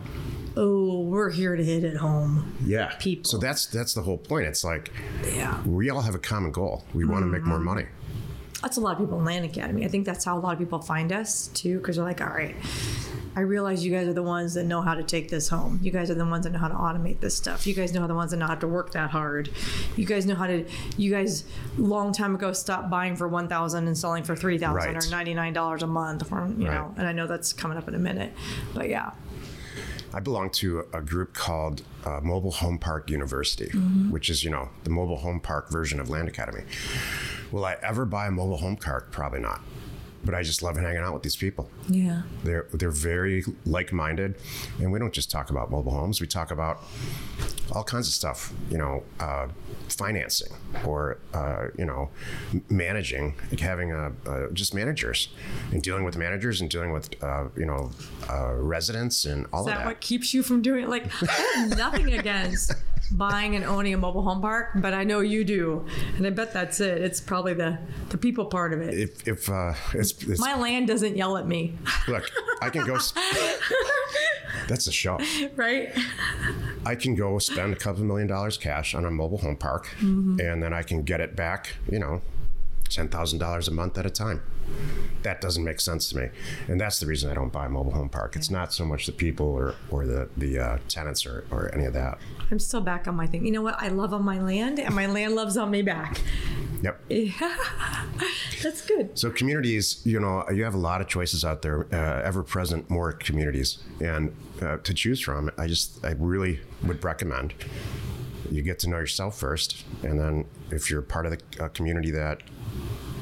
oh, 0.56 1.00
we're 1.02 1.30
here 1.30 1.56
to 1.56 1.64
hit 1.64 1.84
it 1.84 1.96
home. 1.96 2.56
Yeah. 2.64 2.94
People. 2.98 3.30
So 3.30 3.38
that's 3.38 3.66
that's 3.66 3.94
the 3.94 4.02
whole 4.02 4.18
point. 4.18 4.46
It's 4.46 4.64
like 4.64 4.92
Yeah, 5.34 5.62
we 5.66 5.90
all 5.90 6.00
have 6.02 6.14
a 6.14 6.18
common 6.18 6.50
goal. 6.52 6.84
We 6.94 7.04
want 7.04 7.22
to 7.22 7.26
make 7.26 7.42
more 7.44 7.58
money. 7.60 7.86
that's 8.62 8.76
a 8.76 8.80
lot 8.80 8.92
of 8.92 8.98
people 8.98 9.18
in 9.18 9.24
Land 9.24 9.44
Academy. 9.46 9.84
I 9.84 9.88
think 9.88 10.04
that's 10.04 10.24
how 10.24 10.36
a 10.36 10.40
lot 10.40 10.52
of 10.52 10.58
people 10.58 10.80
find 10.82 11.12
us 11.12 11.46
too, 11.54 11.78
because 11.78 11.96
they're 11.96 12.04
like, 12.04 12.20
all 12.20 12.26
right. 12.28 12.54
I 13.36 13.40
realize 13.42 13.84
you 13.84 13.92
guys 13.92 14.08
are 14.08 14.12
the 14.12 14.22
ones 14.24 14.54
that 14.54 14.64
know 14.64 14.82
how 14.82 14.94
to 14.94 15.04
take 15.04 15.28
this 15.28 15.48
home. 15.48 15.78
You 15.82 15.92
guys 15.92 16.10
are 16.10 16.14
the 16.14 16.26
ones 16.26 16.44
that 16.44 16.50
know 16.52 16.58
how 16.58 16.66
to 16.68 16.74
automate 16.74 17.20
this 17.20 17.36
stuff. 17.36 17.64
You 17.66 17.74
guys 17.74 17.92
know 17.94 18.06
the 18.08 18.14
ones 18.14 18.32
that 18.32 18.38
not 18.38 18.50
have 18.50 18.58
to 18.60 18.66
work 18.68 18.90
that 18.92 19.10
hard. 19.10 19.50
You 19.96 20.04
guys 20.04 20.26
know 20.26 20.34
how 20.34 20.46
to. 20.48 20.64
You 20.96 21.10
guys 21.12 21.44
long 21.78 22.12
time 22.12 22.34
ago 22.34 22.52
stopped 22.52 22.90
buying 22.90 23.14
for 23.14 23.28
one 23.28 23.46
thousand 23.46 23.86
and 23.86 23.96
selling 23.96 24.24
for 24.24 24.34
three 24.34 24.58
thousand 24.58 24.94
Right. 24.94 25.06
or 25.06 25.10
ninety 25.10 25.32
nine 25.34 25.52
dollars 25.52 25.82
a 25.82 25.86
month, 25.86 26.30
or 26.32 26.48
you 26.58 26.66
Right. 26.66 26.74
know. 26.74 26.92
And 26.98 27.06
I 27.06 27.12
know 27.12 27.26
that's 27.28 27.52
coming 27.52 27.78
up 27.78 27.86
in 27.86 27.94
a 27.94 27.98
minute, 28.00 28.32
but 28.74 28.88
yeah, 28.88 29.12
I 30.12 30.18
belong 30.18 30.50
to 30.50 30.86
a 30.92 31.00
group 31.00 31.32
called 31.32 31.82
uh, 32.04 32.18
Mobile 32.22 32.50
Home 32.50 32.78
Park 32.78 33.10
University, 33.10 33.66
Mm-hmm. 33.66 34.10
which 34.10 34.28
is, 34.28 34.42
you 34.42 34.50
know, 34.50 34.70
the 34.82 34.90
mobile 34.90 35.18
home 35.18 35.38
park 35.38 35.70
version 35.70 36.00
of 36.00 36.10
Land 36.10 36.26
Academy. 36.28 36.64
Will 37.52 37.64
I 37.64 37.76
ever 37.82 38.04
buy 38.04 38.26
a 38.26 38.30
mobile 38.32 38.56
home 38.56 38.76
park? 38.76 39.12
Probably 39.12 39.38
not. 39.40 39.60
But 40.24 40.34
I 40.34 40.42
just 40.42 40.62
love 40.62 40.76
hanging 40.76 40.98
out 41.02 41.14
with 41.14 41.22
these 41.22 41.36
people. 41.36 41.70
yeah. 41.88 42.22
They're 42.44 42.66
they're 42.72 42.90
very 42.90 43.42
like-minded, 43.64 44.34
and 44.78 44.92
we 44.92 44.98
don't 44.98 45.14
just 45.14 45.30
talk 45.30 45.48
about 45.50 45.70
mobile 45.70 45.92
homes. 45.92 46.20
We 46.20 46.26
talk 46.26 46.50
about 46.50 46.82
all 47.72 47.84
kinds 47.84 48.06
of 48.06 48.12
stuff. 48.14 48.52
You 48.70 48.78
know, 48.78 49.02
uh, 49.18 49.48
financing 49.88 50.52
or 50.84 51.18
uh, 51.32 51.68
you 51.78 51.84
know, 51.86 52.10
managing, 52.68 53.34
like 53.50 53.60
having 53.60 53.92
a, 53.92 54.12
uh, 54.26 54.50
just 54.52 54.74
managers 54.74 55.28
and 55.72 55.82
dealing 55.82 56.04
with 56.04 56.16
managers 56.16 56.60
and 56.60 56.68
dealing 56.70 56.92
with 56.92 57.10
uh, 57.22 57.44
you 57.56 57.64
know 57.64 57.90
uh, 58.28 58.52
residents 58.54 59.24
and 59.24 59.46
all 59.52 59.60
Is 59.62 59.66
of 59.68 59.72
that 59.72 59.78
that. 59.78 59.86
what 59.86 60.00
keeps 60.00 60.34
you 60.34 60.42
from 60.42 60.60
doing 60.60 60.84
it? 60.84 60.88
Like, 60.90 61.06
I 61.22 61.54
have 61.56 61.78
nothing 61.78 62.12
against 62.12 62.72
buying 63.12 63.56
and 63.56 63.64
owning 63.64 63.94
a 63.94 63.98
mobile 63.98 64.22
home 64.22 64.40
park, 64.40 64.70
but 64.76 64.94
I 64.94 65.04
know 65.04 65.20
you 65.20 65.44
do, 65.44 65.86
and 66.16 66.26
I 66.26 66.30
bet 66.30 66.52
that's 66.52 66.80
it. 66.80 67.00
It's 67.02 67.20
probably 67.20 67.54
the 67.54 67.78
the 68.10 68.18
people 68.18 68.44
part 68.46 68.72
of 68.72 68.80
it. 68.80 68.94
if 68.94 69.26
if 69.28 69.48
uh, 69.50 69.74
it's, 69.94 70.12
it's 70.24 70.40
My 70.40 70.56
land 70.56 70.86
doesn't 70.88 71.16
yell 71.16 71.36
at 71.36 71.46
me, 71.46 71.74
look, 72.08 72.28
I 72.62 72.70
can 72.70 72.86
go. 72.86 72.96
s- 72.96 73.12
That's 74.68 74.86
a 74.86 74.92
show. 74.92 75.18
right? 75.56 75.90
I 76.86 76.94
can 76.94 77.14
go 77.16 77.38
spend 77.38 77.72
a 77.72 77.76
couple 77.76 78.04
million 78.04 78.28
dollars 78.28 78.56
cash 78.56 78.94
on 78.94 79.04
a 79.04 79.10
mobile 79.10 79.38
home 79.38 79.56
park, 79.56 79.86
Mm-hmm. 80.00 80.38
and 80.40 80.62
then 80.62 80.72
I 80.72 80.82
can 80.82 81.02
get 81.02 81.20
it 81.20 81.34
back. 81.34 81.74
You 81.90 81.98
know, 81.98 82.22
ten 82.90 83.08
thousand 83.08 83.38
dollars 83.38 83.68
a 83.68 83.70
month 83.70 83.96
at 83.96 84.06
a 84.06 84.10
time. 84.10 84.42
That 85.22 85.40
doesn't 85.40 85.64
make 85.64 85.80
sense 85.80 86.10
to 86.10 86.16
me, 86.16 86.28
and 86.68 86.80
that's 86.80 87.00
the 87.00 87.06
reason 87.06 87.30
I 87.30 87.34
don't 87.34 87.52
buy 87.52 87.66
a 87.66 87.68
mobile 87.68 87.92
home 87.92 88.08
park. 88.08 88.36
It's 88.36 88.50
not 88.50 88.72
so 88.72 88.84
much 88.84 89.06
the 89.06 89.12
people 89.12 89.46
or 89.46 89.74
or 89.90 90.06
the 90.06 90.28
the 90.36 90.58
uh, 90.58 90.78
tenants 90.88 91.26
or 91.26 91.44
or 91.50 91.74
any 91.74 91.84
of 91.84 91.92
that. 91.94 92.18
I'm 92.50 92.58
still 92.58 92.80
back 92.80 93.08
on 93.08 93.14
my 93.14 93.26
thing. 93.26 93.44
You 93.44 93.52
know 93.52 93.62
what? 93.62 93.80
I 93.80 93.88
love 93.88 94.12
on 94.12 94.24
my 94.24 94.40
land, 94.40 94.78
and 94.78 94.94
my 94.94 95.06
land 95.06 95.34
loves 95.34 95.56
on 95.56 95.70
me 95.70 95.82
back. 95.82 96.20
Yep. 96.82 97.00
Yeah, 97.10 97.56
that's 98.62 98.86
good. 98.86 99.18
So 99.18 99.30
communities, 99.30 100.02
you 100.04 100.20
know, 100.20 100.44
you 100.50 100.64
have 100.64 100.74
a 100.74 100.78
lot 100.78 101.00
of 101.00 101.08
choices 101.08 101.44
out 101.44 101.62
there, 101.62 101.86
uh, 101.92 102.22
ever-present 102.22 102.90
more 102.90 103.12
communities, 103.12 103.78
and 104.00 104.34
uh, 104.60 104.78
to 104.78 104.92
choose 104.94 105.20
from. 105.20 105.50
I 105.56 105.66
just, 105.66 106.04
I 106.04 106.12
really 106.12 106.60
would 106.82 107.02
recommend 107.02 107.54
you 108.50 108.62
get 108.62 108.78
to 108.80 108.88
know 108.88 108.98
yourself 108.98 109.38
first, 109.38 109.84
and 110.02 110.18
then 110.18 110.46
if 110.70 110.90
you're 110.90 111.02
part 111.02 111.26
of 111.26 111.32
the 111.32 111.64
uh, 111.64 111.68
community 111.68 112.10
that 112.12 112.42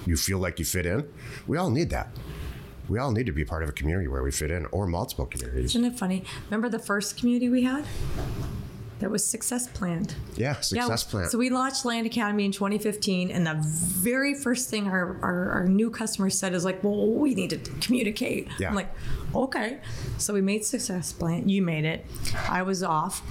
you 0.06 0.16
feel 0.16 0.38
like 0.38 0.58
you 0.58 0.64
fit 0.64 0.86
in, 0.86 1.08
we 1.46 1.56
all 1.56 1.70
need 1.70 1.90
that. 1.90 2.08
We 2.88 2.98
all 2.98 3.12
need 3.12 3.26
to 3.26 3.32
be 3.32 3.44
part 3.44 3.62
of 3.62 3.68
a 3.68 3.72
community 3.72 4.08
where 4.08 4.22
we 4.22 4.30
fit 4.30 4.50
in, 4.50 4.66
or 4.66 4.86
multiple 4.86 5.26
communities. 5.26 5.76
Isn't 5.76 5.84
it 5.84 5.98
funny? 5.98 6.24
Remember 6.46 6.68
the 6.68 6.78
first 6.78 7.18
community 7.18 7.48
we 7.48 7.62
had? 7.64 7.84
That 9.00 9.10
was 9.10 9.24
Success 9.24 9.68
Planned. 9.68 10.14
Yeah, 10.36 10.60
success 10.60 11.04
plan. 11.04 11.28
So 11.28 11.38
we 11.38 11.50
launched 11.50 11.84
Land 11.84 12.06
Academy 12.06 12.44
in 12.44 12.52
2015, 12.52 13.30
and 13.30 13.46
the 13.46 13.54
very 13.60 14.34
first 14.34 14.68
thing 14.70 14.88
our, 14.88 15.16
our, 15.22 15.50
our 15.50 15.66
new 15.68 15.88
customers 15.90 16.36
said 16.36 16.52
is 16.52 16.64
like, 16.64 16.82
"Well, 16.82 17.06
we 17.06 17.34
need 17.34 17.50
to 17.50 17.58
communicate." 17.80 18.48
Yeah. 18.58 18.70
I'm 18.70 18.74
like, 18.74 18.92
"Okay." 19.34 19.78
So 20.18 20.34
we 20.34 20.40
made 20.40 20.64
Success 20.64 21.12
Plan. 21.12 21.48
You 21.48 21.62
made 21.62 21.84
it. 21.84 22.04
I 22.48 22.62
was 22.62 22.82
off, 22.82 23.22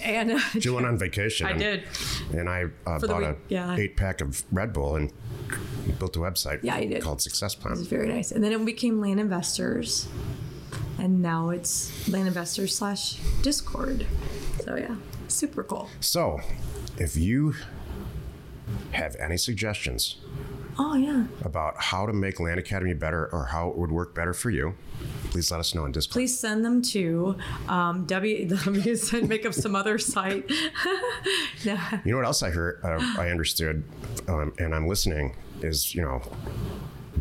and 0.00 0.32
uh, 0.32 0.40
Jill 0.58 0.74
went 0.74 0.86
on 0.86 0.96
vacation. 0.96 1.46
I 1.46 1.50
and- 1.50 1.58
did. 1.60 1.82
and 2.32 2.48
I 2.48 2.66
uh, 2.86 2.98
bought 3.00 3.22
a 3.24 3.36
yeah. 3.48 3.74
eight 3.76 3.96
pack 3.96 4.20
of 4.20 4.44
Red 4.52 4.72
Bull 4.72 4.94
and 4.94 5.12
built 5.98 6.14
a 6.16 6.20
website 6.20 6.60
Yeah, 6.62 6.78
you 6.78 6.88
did. 6.88 7.02
called 7.02 7.20
Success 7.20 7.56
Plan. 7.56 7.74
It 7.74 7.78
was 7.78 7.88
very 7.88 8.06
nice. 8.08 8.30
And 8.30 8.44
then 8.44 8.52
it 8.52 8.64
became 8.64 9.00
Land 9.00 9.18
Investors, 9.18 10.06
and 11.00 11.20
now 11.20 11.50
it's 11.50 12.08
Land 12.08 12.28
Investors 12.28 12.76
slash 12.76 13.16
Discord. 13.42 14.06
So 14.64 14.76
yeah, 14.76 14.96
super 15.28 15.62
cool. 15.64 15.88
So, 16.00 16.40
if 16.98 17.16
you 17.16 17.54
have 18.92 19.16
any 19.16 19.36
suggestions 19.36 20.16
Oh 20.78 20.94
yeah. 20.94 21.24
about 21.44 21.74
how 21.76 22.06
to 22.06 22.12
make 22.12 22.38
Land 22.40 22.58
Academy 22.60 22.94
better 22.94 23.26
or 23.32 23.46
how 23.46 23.68
it 23.68 23.76
would 23.76 23.90
work 23.90 24.14
better 24.14 24.32
for 24.32 24.50
you, 24.50 24.74
please 25.30 25.50
let 25.50 25.60
us 25.60 25.74
know 25.74 25.84
on 25.84 25.92
Discord. 25.92 26.12
please 26.14 26.38
send 26.38 26.64
them 26.64 26.80
to 26.82 27.36
um, 27.68 28.06
W. 28.06 28.48
W 28.64 28.96
said 28.96 29.28
make 29.28 29.44
up 29.44 29.52
some 29.54 29.74
other 29.74 29.98
site. 29.98 30.50
yeah. 31.64 32.00
You 32.04 32.12
know 32.12 32.18
what 32.18 32.26
else 32.26 32.42
I 32.42 32.50
heard, 32.50 32.80
uh, 32.84 32.98
I 33.18 33.30
understood, 33.30 33.82
um, 34.28 34.52
and 34.58 34.74
I'm 34.74 34.86
listening 34.86 35.36
is, 35.62 35.94
you 35.94 36.02
know, 36.02 36.22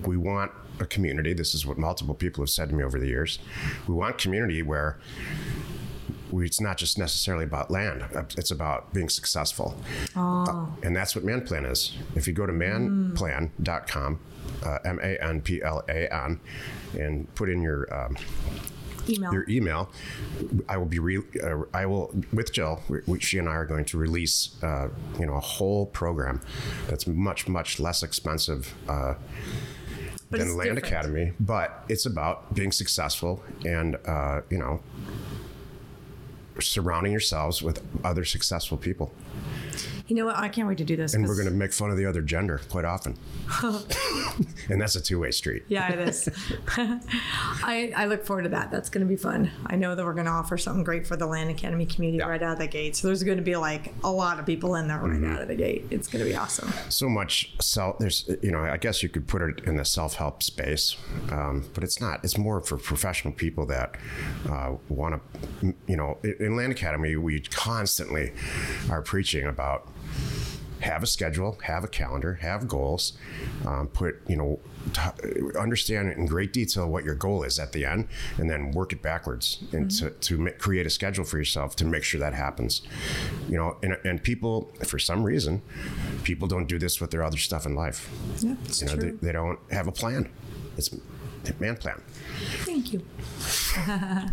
we 0.06 0.16
want 0.16 0.52
a 0.80 0.86
community. 0.86 1.34
This 1.34 1.54
is 1.54 1.66
what 1.66 1.78
multiple 1.78 2.16
people 2.16 2.42
have 2.44 2.50
said 2.50 2.70
to 2.70 2.76
me 2.76 2.84
over 2.84 2.98
the 3.00 3.08
years. 3.08 3.40
We 3.88 3.96
want 3.96 4.18
community 4.18 4.62
where 4.62 4.98
we, 6.32 6.46
it's 6.46 6.62
not 6.62 6.78
just 6.78 6.98
necessarily 6.98 7.44
about 7.44 7.72
land, 7.72 8.04
it's 8.38 8.52
about 8.52 8.94
being 8.94 9.10
successful. 9.10 9.76
Uh, 10.16 10.66
and 10.84 10.96
that's 10.96 11.16
what 11.16 11.26
ManPlan 11.26 11.70
is. 11.70 11.96
If 12.16 12.28
you 12.28 12.34
go 12.34 12.46
to 12.46 12.54
manplan.com, 12.54 14.20
uh, 14.66 14.78
M 14.86 15.00
A 15.02 15.24
N 15.24 15.42
P 15.42 15.62
L 15.62 15.84
A 15.90 16.14
N, 16.14 16.40
and 16.98 17.34
put 17.36 17.50
in 17.50 17.62
your 17.62 17.94
um, 17.94 18.18
Email. 19.08 19.34
your 19.34 19.50
email, 19.50 19.90
I 20.68 20.78
will 20.78 20.86
be 20.86 21.00
re- 21.00 21.24
uh, 21.44 21.64
I 21.74 21.86
will 21.86 22.14
with 22.32 22.54
Jill. 22.54 22.82
We, 22.88 23.00
we, 23.08 23.20
she 23.20 23.38
and 23.40 23.50
I 23.50 23.54
are 23.54 23.66
going 23.66 23.86
to 23.86 23.98
release 23.98 24.62
uh, 24.64 24.90
you 25.20 25.26
know 25.26 25.34
a 25.36 25.40
whole 25.40 25.88
program 25.88 26.42
that's 26.88 27.08
much 27.08 27.48
much 27.48 27.80
less 27.80 28.04
expensive. 28.04 28.74
Uh, 28.88 29.16
than 30.32 30.56
Land 30.56 30.76
different. 30.76 30.86
Academy, 30.86 31.34
but 31.40 31.86
it's 31.90 32.06
about 32.06 32.54
being 32.54 32.72
successful 32.72 33.44
and 33.66 33.98
uh, 34.06 34.42
you 34.52 34.60
know 34.60 34.80
surrounding 36.60 37.12
yourselves 37.12 37.62
with 37.62 37.82
other 38.04 38.26
successful 38.26 38.78
people. 38.78 39.14
You 40.10 40.16
know 40.16 40.26
what? 40.26 40.36
I 40.38 40.50
can't 40.50 40.68
wait 40.68 40.80
to 40.80 40.84
do 40.84 40.96
this. 40.96 41.14
And 41.14 41.26
we're 41.28 41.36
going 41.36 41.48
to 41.48 41.54
make 41.54 41.72
fun 41.72 41.92
of 41.92 41.98
the 41.98 42.06
other 42.06 42.22
gender 42.22 42.60
quite 42.70 42.84
often. 42.84 43.16
and 44.70 44.82
that's 44.82 44.96
a 44.96 45.02
two 45.02 45.20
way 45.20 45.32
street. 45.32 45.64
Yeah, 45.68 45.92
it 45.94 46.00
is. 46.10 46.28
I, 46.78 47.94
I 47.96 48.06
look 48.06 48.26
forward 48.26 48.44
to 48.44 48.50
that. 48.50 48.72
That's 48.72 48.90
going 48.90 49.06
to 49.06 49.10
be 49.10 49.16
fun. 49.16 49.52
I 49.68 49.76
know 49.76 49.96
that 49.96 50.04
we're 50.04 50.14
going 50.14 50.26
to 50.26 50.32
offer 50.32 50.58
something 50.58 50.84
great 50.84 51.06
for 51.06 51.16
the 51.16 51.26
Land 51.28 51.50
Academy 51.50 51.86
community 51.86 52.20
Yeah. 52.20 52.28
right 52.30 52.42
out 52.42 52.54
of 52.54 52.60
the 52.60 52.68
gate. 52.68 52.96
So 52.96 53.08
there's 53.08 53.24
going 53.24 53.38
to 53.38 53.44
be 53.44 53.56
like 53.56 53.94
a 54.04 54.12
lot 54.12 54.40
of 54.40 54.46
people 54.46 54.76
in 54.76 54.88
there 54.88 54.98
right 55.00 55.10
Mm-hmm. 55.10 55.32
out 55.34 55.42
of 55.42 55.48
the 55.48 55.56
gate. 55.56 55.86
It's 55.90 56.08
going 56.08 56.24
to 56.24 56.30
be 56.30 56.36
awesome. 56.36 56.72
so 56.90 57.10
much 57.10 57.54
self 57.60 57.98
there's 58.00 58.30
you 58.42 58.52
know 58.52 58.60
i 58.64 58.78
guess 58.78 59.02
you 59.04 59.10
could 59.10 59.28
put 59.28 59.42
it 59.42 59.60
in 59.66 59.76
the 59.76 59.84
self-help 59.86 60.42
space 60.44 60.96
um, 61.32 61.66
but 61.74 61.84
it's 61.84 62.00
not 62.00 62.24
it's 62.24 62.38
more 62.38 62.62
for 62.62 62.78
professional 62.78 63.34
people 63.34 63.66
that 63.66 63.96
uh, 64.50 64.74
want 64.88 65.20
to 65.62 65.74
you 65.88 65.98
know 65.98 66.18
in 66.24 66.56
land 66.56 66.72
academy 66.72 67.16
we 67.16 67.40
constantly 67.40 68.32
are 68.90 69.02
preaching 69.02 69.46
about 69.46 69.88
have 70.82 71.04
a 71.04 71.08
schedule 71.08 71.58
have 71.64 71.84
a 71.84 71.88
calendar 71.88 72.36
have 72.36 72.66
goals 72.68 73.14
um, 73.66 73.88
put 73.88 74.22
you 74.28 74.36
know 74.36 74.60
t- 74.94 75.58
understand 75.60 76.10
in 76.10 76.26
great 76.26 76.54
detail 76.54 76.88
what 76.88 77.04
your 77.04 77.16
goal 77.16 77.44
is 77.44 77.60
at 77.60 77.74
the 77.74 77.86
end 77.86 78.08
and 78.38 78.50
then 78.50 78.72
work 78.72 78.94
it 78.94 79.02
backwards 79.02 79.62
and 79.74 79.92
to, 79.92 80.10
to 80.10 80.38
ma- 80.38 80.52
create 80.58 80.86
a 80.86 80.90
schedule 80.90 81.26
for 81.26 81.38
yourself 81.38 81.76
to 81.76 81.84
make 81.84 82.04
sure 82.04 82.20
that 82.20 82.34
happens. 82.34 82.82
You 83.50 83.58
know 83.58 83.78
and, 83.84 83.98
and 84.06 84.24
people 84.24 84.72
for 84.86 85.00
some 85.00 85.24
reason 85.24 85.62
people 86.24 86.48
don't 86.48 86.68
do 86.68 86.80
this 86.80 87.02
with 87.02 87.12
their 87.12 87.24
other 87.24 87.38
stuff 87.38 87.66
in 87.66 87.76
life. 87.76 88.10
Yeah, 88.40 88.56
you 88.78 88.86
know 88.86 88.96
they, 88.96 89.10
they 89.12 89.32
don't 89.34 89.60
have 89.72 89.88
a 89.88 89.92
plan. 89.92 90.30
It's 90.78 90.94
a 90.94 91.54
man 91.60 91.76
plan. 91.76 92.02
Thank 92.64 92.94
you. 92.94 93.04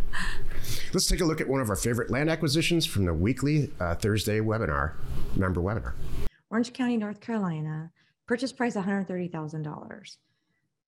let's 0.92 1.06
take 1.06 1.20
a 1.20 1.24
look 1.24 1.40
at 1.40 1.48
one 1.48 1.60
of 1.60 1.70
our 1.70 1.76
favorite 1.76 2.10
land 2.10 2.30
acquisitions 2.30 2.86
from 2.86 3.04
the 3.04 3.14
weekly 3.14 3.70
uh, 3.80 3.94
thursday 3.94 4.40
webinar 4.40 4.92
member 5.36 5.60
webinar 5.60 5.92
Orange 6.50 6.72
County, 6.72 6.96
North 6.96 7.20
Carolina. 7.20 7.90
Purchase 8.26 8.52
price 8.52 8.76
$130,000. 8.76 10.16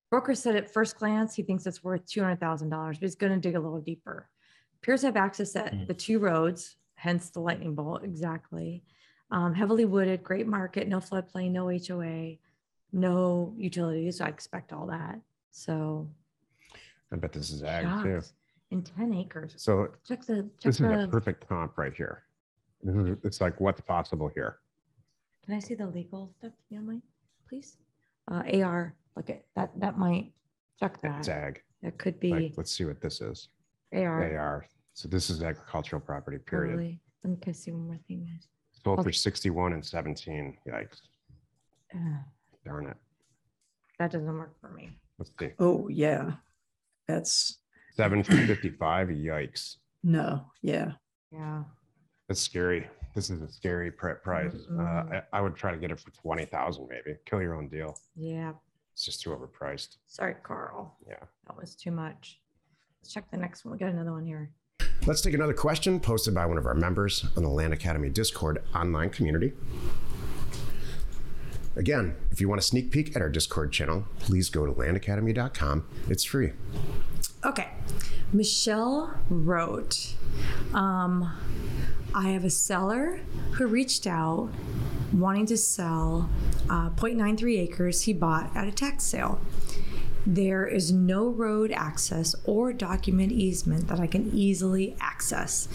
Broker 0.09 0.35
said 0.35 0.55
at 0.55 0.73
first 0.73 0.97
glance 0.97 1.35
he 1.35 1.43
thinks 1.43 1.65
it's 1.65 1.83
worth 1.83 2.05
$200,000, 2.05 2.69
but 2.69 2.97
he's 2.97 3.15
going 3.15 3.33
to 3.33 3.39
dig 3.39 3.55
a 3.55 3.59
little 3.59 3.79
deeper. 3.79 4.29
To 4.81 4.91
have 4.91 5.17
access 5.17 5.55
at 5.55 5.87
the 5.87 5.93
two 5.93 6.19
roads, 6.19 6.77
hence 6.95 7.29
the 7.29 7.41
lightning 7.41 7.75
bolt, 7.75 8.03
exactly. 8.03 8.83
Um, 9.31 9.53
heavily 9.53 9.85
wooded, 9.85 10.23
great 10.23 10.47
market, 10.47 10.87
no 10.87 10.97
floodplain, 10.97 11.51
no 11.51 11.67
HOA, 11.67 12.37
no 12.91 13.53
utilities. 13.57 14.21
I 14.21 14.29
expect 14.29 14.73
all 14.73 14.87
that. 14.87 15.19
So, 15.51 16.09
i 17.11 17.15
bet 17.15 17.33
this 17.33 17.51
is 17.51 17.61
ag 17.61 18.03
too. 18.03 18.21
In 18.71 18.83
10 18.83 19.13
acres. 19.13 19.53
so 19.57 19.87
Check 20.07 20.25
the, 20.25 20.43
check 20.59 20.63
this 20.63 20.75
is 20.75 20.81
a 20.81 21.01
the, 21.01 21.07
perfect 21.09 21.47
comp 21.47 21.77
right 21.77 21.93
here 21.93 22.23
This 22.83 22.95
is- 22.95 23.17
it's 23.23 23.41
like 23.41 23.59
what's 23.59 23.81
possible 23.81 24.29
here 24.33 24.59
can 25.45 25.55
I 25.55 25.59
see 25.59 25.73
the 25.73 25.87
legal 25.87 26.29
stuff? 26.37 26.51
if 26.51 26.65
You 26.71 26.77
don't 26.77 26.87
mind, 26.87 27.01
please? 27.47 27.77
Uh, 28.29 28.43
AR, 28.53 28.93
look 29.15 29.31
at 29.31 29.43
that, 29.55 29.71
that 29.79 29.97
might, 29.97 30.31
check 30.79 31.01
that. 31.01 31.17
it's 31.19 31.27
ag 31.29 31.63
That 31.81 31.97
could 31.97 32.19
be 32.19 32.31
like, 32.31 32.53
let's 32.55 32.69
see 32.71 32.85
what 32.85 33.01
this 33.01 33.19
is 33.19 33.47
AR. 33.91 34.37
AR. 34.37 34.67
So 34.93 35.07
this 35.07 35.31
is 35.31 35.41
agricultural 35.41 36.01
property, 36.01 36.37
period. 36.37 36.73
Probably. 36.75 36.99
Let 37.23 37.31
me 37.31 37.37
go 37.43 37.51
see 37.51 37.71
one 37.71 37.87
more 37.87 37.97
thing. 38.07 38.27
guys. 38.31 38.47
Sold 38.83 39.03
for 39.03 39.11
61 39.11 39.73
and 39.73 39.83
17. 39.83 40.57
Yikes. 40.67 41.01
Uh, 41.95 41.97
Darn 42.65 42.85
it. 42.87 42.97
That 43.97 44.11
doesn't 44.11 44.37
work 44.37 44.53
for 44.61 44.69
me. 44.69 44.91
Let's 45.17 45.31
see. 45.39 45.49
Oh, 45.57 45.87
yeah. 45.87 46.33
That's, 47.07 47.57
755. 47.99 49.09
Yikes. 49.09 49.75
no, 50.03 50.45
yeah. 50.61 50.93
Yeah. 51.33 51.63
That's 52.29 52.39
scary. 52.39 52.87
This 53.13 53.29
is 53.29 53.41
a 53.41 53.51
scary 53.51 53.91
pri- 53.91 54.13
price. 54.13 54.53
Uh, 54.71 54.71
Mm-mm. 54.81 55.21
I, 55.33 55.37
I 55.37 55.41
would 55.41 55.55
try 55.55 55.71
to 55.71 55.77
get 55.77 55.91
it 55.91 55.99
for 55.99 56.09
20,000 56.11 56.87
maybe. 56.89 57.17
Kill 57.25 57.41
your 57.41 57.55
own 57.55 57.67
deal. 57.67 57.97
Yeah. 58.15 58.53
It's 58.93 59.03
just 59.03 59.21
too 59.21 59.31
overpriced. 59.31 59.97
Sorry, 60.07 60.35
Carl. 60.43 60.95
Yeah. 61.07 61.15
That 61.47 61.57
was 61.57 61.75
too 61.75 61.91
much. 61.91 62.39
Let's 63.01 63.13
check 63.13 63.29
the 63.31 63.37
next 63.37 63.65
one. 63.65 63.73
We 63.73 63.77
got 63.79 63.89
another 63.89 64.11
one 64.13 64.25
here. 64.25 64.51
Let's 65.05 65.21
take 65.21 65.33
another 65.33 65.53
question 65.53 65.99
posted 65.99 66.33
by 66.33 66.45
one 66.45 66.57
of 66.57 66.65
our 66.65 66.75
members 66.75 67.25
on 67.35 67.43
the 67.43 67.49
Land 67.49 67.73
Academy 67.73 68.09
Discord 68.09 68.63
online 68.75 69.09
community. 69.09 69.51
Again, 71.79 72.17
if 72.29 72.41
you 72.41 72.49
want 72.49 72.59
a 72.59 72.61
sneak 72.61 72.91
peek 72.91 73.15
at 73.15 73.21
our 73.21 73.29
Discord 73.29 73.71
channel, 73.71 74.03
please 74.19 74.49
go 74.49 74.65
to 74.65 74.73
landacademy.com. 74.73 75.87
It's 76.09 76.25
free. 76.25 76.51
Okay. 77.45 77.69
Michelle 78.33 79.17
wrote, 79.29 80.15
um, 80.73 81.31
I 82.13 82.31
have 82.31 82.43
a 82.43 82.49
seller 82.49 83.21
who 83.53 83.65
reached 83.65 84.05
out 84.05 84.49
wanting 85.13 85.45
to 85.45 85.55
sell 85.55 86.29
uh, 86.69 86.89
0.93 86.89 87.59
acres 87.59 88.01
he 88.01 88.11
bought 88.11 88.53
at 88.57 88.67
a 88.67 88.73
tax 88.73 89.05
sale. 89.05 89.39
There 90.27 90.67
is 90.67 90.91
no 90.91 91.29
road 91.29 91.71
access 91.71 92.35
or 92.43 92.73
document 92.73 93.31
easement 93.31 93.87
that 93.87 94.01
I 94.01 94.07
can 94.07 94.29
easily 94.33 94.97
access. 94.99 95.69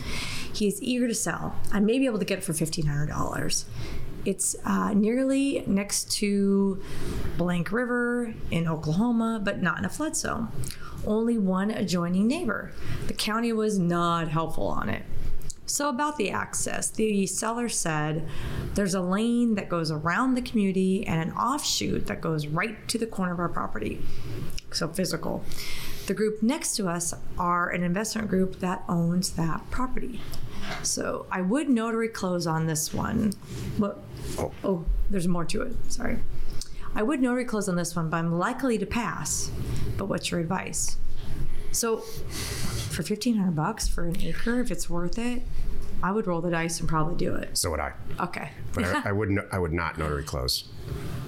He 0.52 0.68
is 0.68 0.82
eager 0.82 1.08
to 1.08 1.14
sell. 1.14 1.58
I 1.72 1.80
may 1.80 1.98
be 1.98 2.04
able 2.04 2.18
to 2.18 2.26
get 2.26 2.38
it 2.38 2.44
for 2.44 2.52
$1,500. 2.52 3.64
It's 4.24 4.56
uh, 4.64 4.94
nearly 4.94 5.64
next 5.66 6.10
to 6.12 6.82
Blank 7.36 7.72
River 7.72 8.34
in 8.50 8.66
Oklahoma, 8.66 9.40
but 9.42 9.60
not 9.60 9.78
in 9.78 9.84
a 9.84 9.88
flood 9.88 10.16
zone. 10.16 10.48
Only 11.06 11.36
one 11.36 11.70
adjoining 11.70 12.26
neighbor. 12.26 12.72
The 13.06 13.12
county 13.12 13.52
was 13.52 13.78
not 13.78 14.28
helpful 14.28 14.66
on 14.66 14.88
it. 14.88 15.02
So, 15.66 15.88
about 15.88 16.18
the 16.18 16.30
access, 16.30 16.90
the 16.90 17.26
seller 17.26 17.68
said 17.68 18.28
there's 18.74 18.94
a 18.94 19.00
lane 19.00 19.54
that 19.54 19.70
goes 19.70 19.90
around 19.90 20.34
the 20.34 20.42
community 20.42 21.06
and 21.06 21.20
an 21.22 21.36
offshoot 21.36 22.06
that 22.06 22.20
goes 22.20 22.46
right 22.46 22.86
to 22.88 22.98
the 22.98 23.06
corner 23.06 23.32
of 23.32 23.38
our 23.38 23.48
property. 23.48 24.02
So, 24.72 24.88
physical. 24.88 25.42
The 26.06 26.14
group 26.14 26.42
next 26.42 26.76
to 26.76 26.88
us 26.88 27.14
are 27.38 27.70
an 27.70 27.82
investment 27.82 28.28
group 28.28 28.60
that 28.60 28.84
owns 28.88 29.30
that 29.32 29.70
property. 29.70 30.20
So, 30.82 31.26
I 31.30 31.40
would 31.40 31.68
notary 31.68 32.08
close 32.08 32.46
on 32.46 32.66
this 32.66 32.92
one. 32.92 33.32
But, 33.78 33.98
Oh. 34.38 34.52
oh, 34.64 34.84
there's 35.10 35.28
more 35.28 35.44
to 35.46 35.62
it. 35.62 35.74
Sorry. 35.92 36.18
I 36.94 37.02
would 37.02 37.20
notary 37.20 37.44
close 37.44 37.68
on 37.68 37.76
this 37.76 37.94
one, 37.96 38.08
but 38.08 38.16
I'm 38.18 38.38
likely 38.38 38.78
to 38.78 38.86
pass. 38.86 39.50
But 39.96 40.06
what's 40.06 40.30
your 40.30 40.40
advice? 40.40 40.96
So, 41.72 41.98
for 41.98 43.02
fifteen 43.02 43.36
hundred 43.36 43.56
bucks 43.56 43.88
for 43.88 44.04
an 44.06 44.20
acre, 44.20 44.60
if 44.60 44.70
it's 44.70 44.88
worth 44.88 45.18
it, 45.18 45.42
I 46.02 46.12
would 46.12 46.26
roll 46.26 46.40
the 46.40 46.50
dice 46.50 46.78
and 46.80 46.88
probably 46.88 47.16
do 47.16 47.34
it. 47.34 47.56
So 47.58 47.70
would 47.70 47.80
I. 47.80 47.92
Okay. 48.20 48.50
But 48.72 48.84
I, 48.84 49.08
I 49.08 49.12
would 49.18 49.36
I 49.50 49.58
would 49.58 49.72
not 49.72 49.98
notary 49.98 50.22
close. 50.22 50.68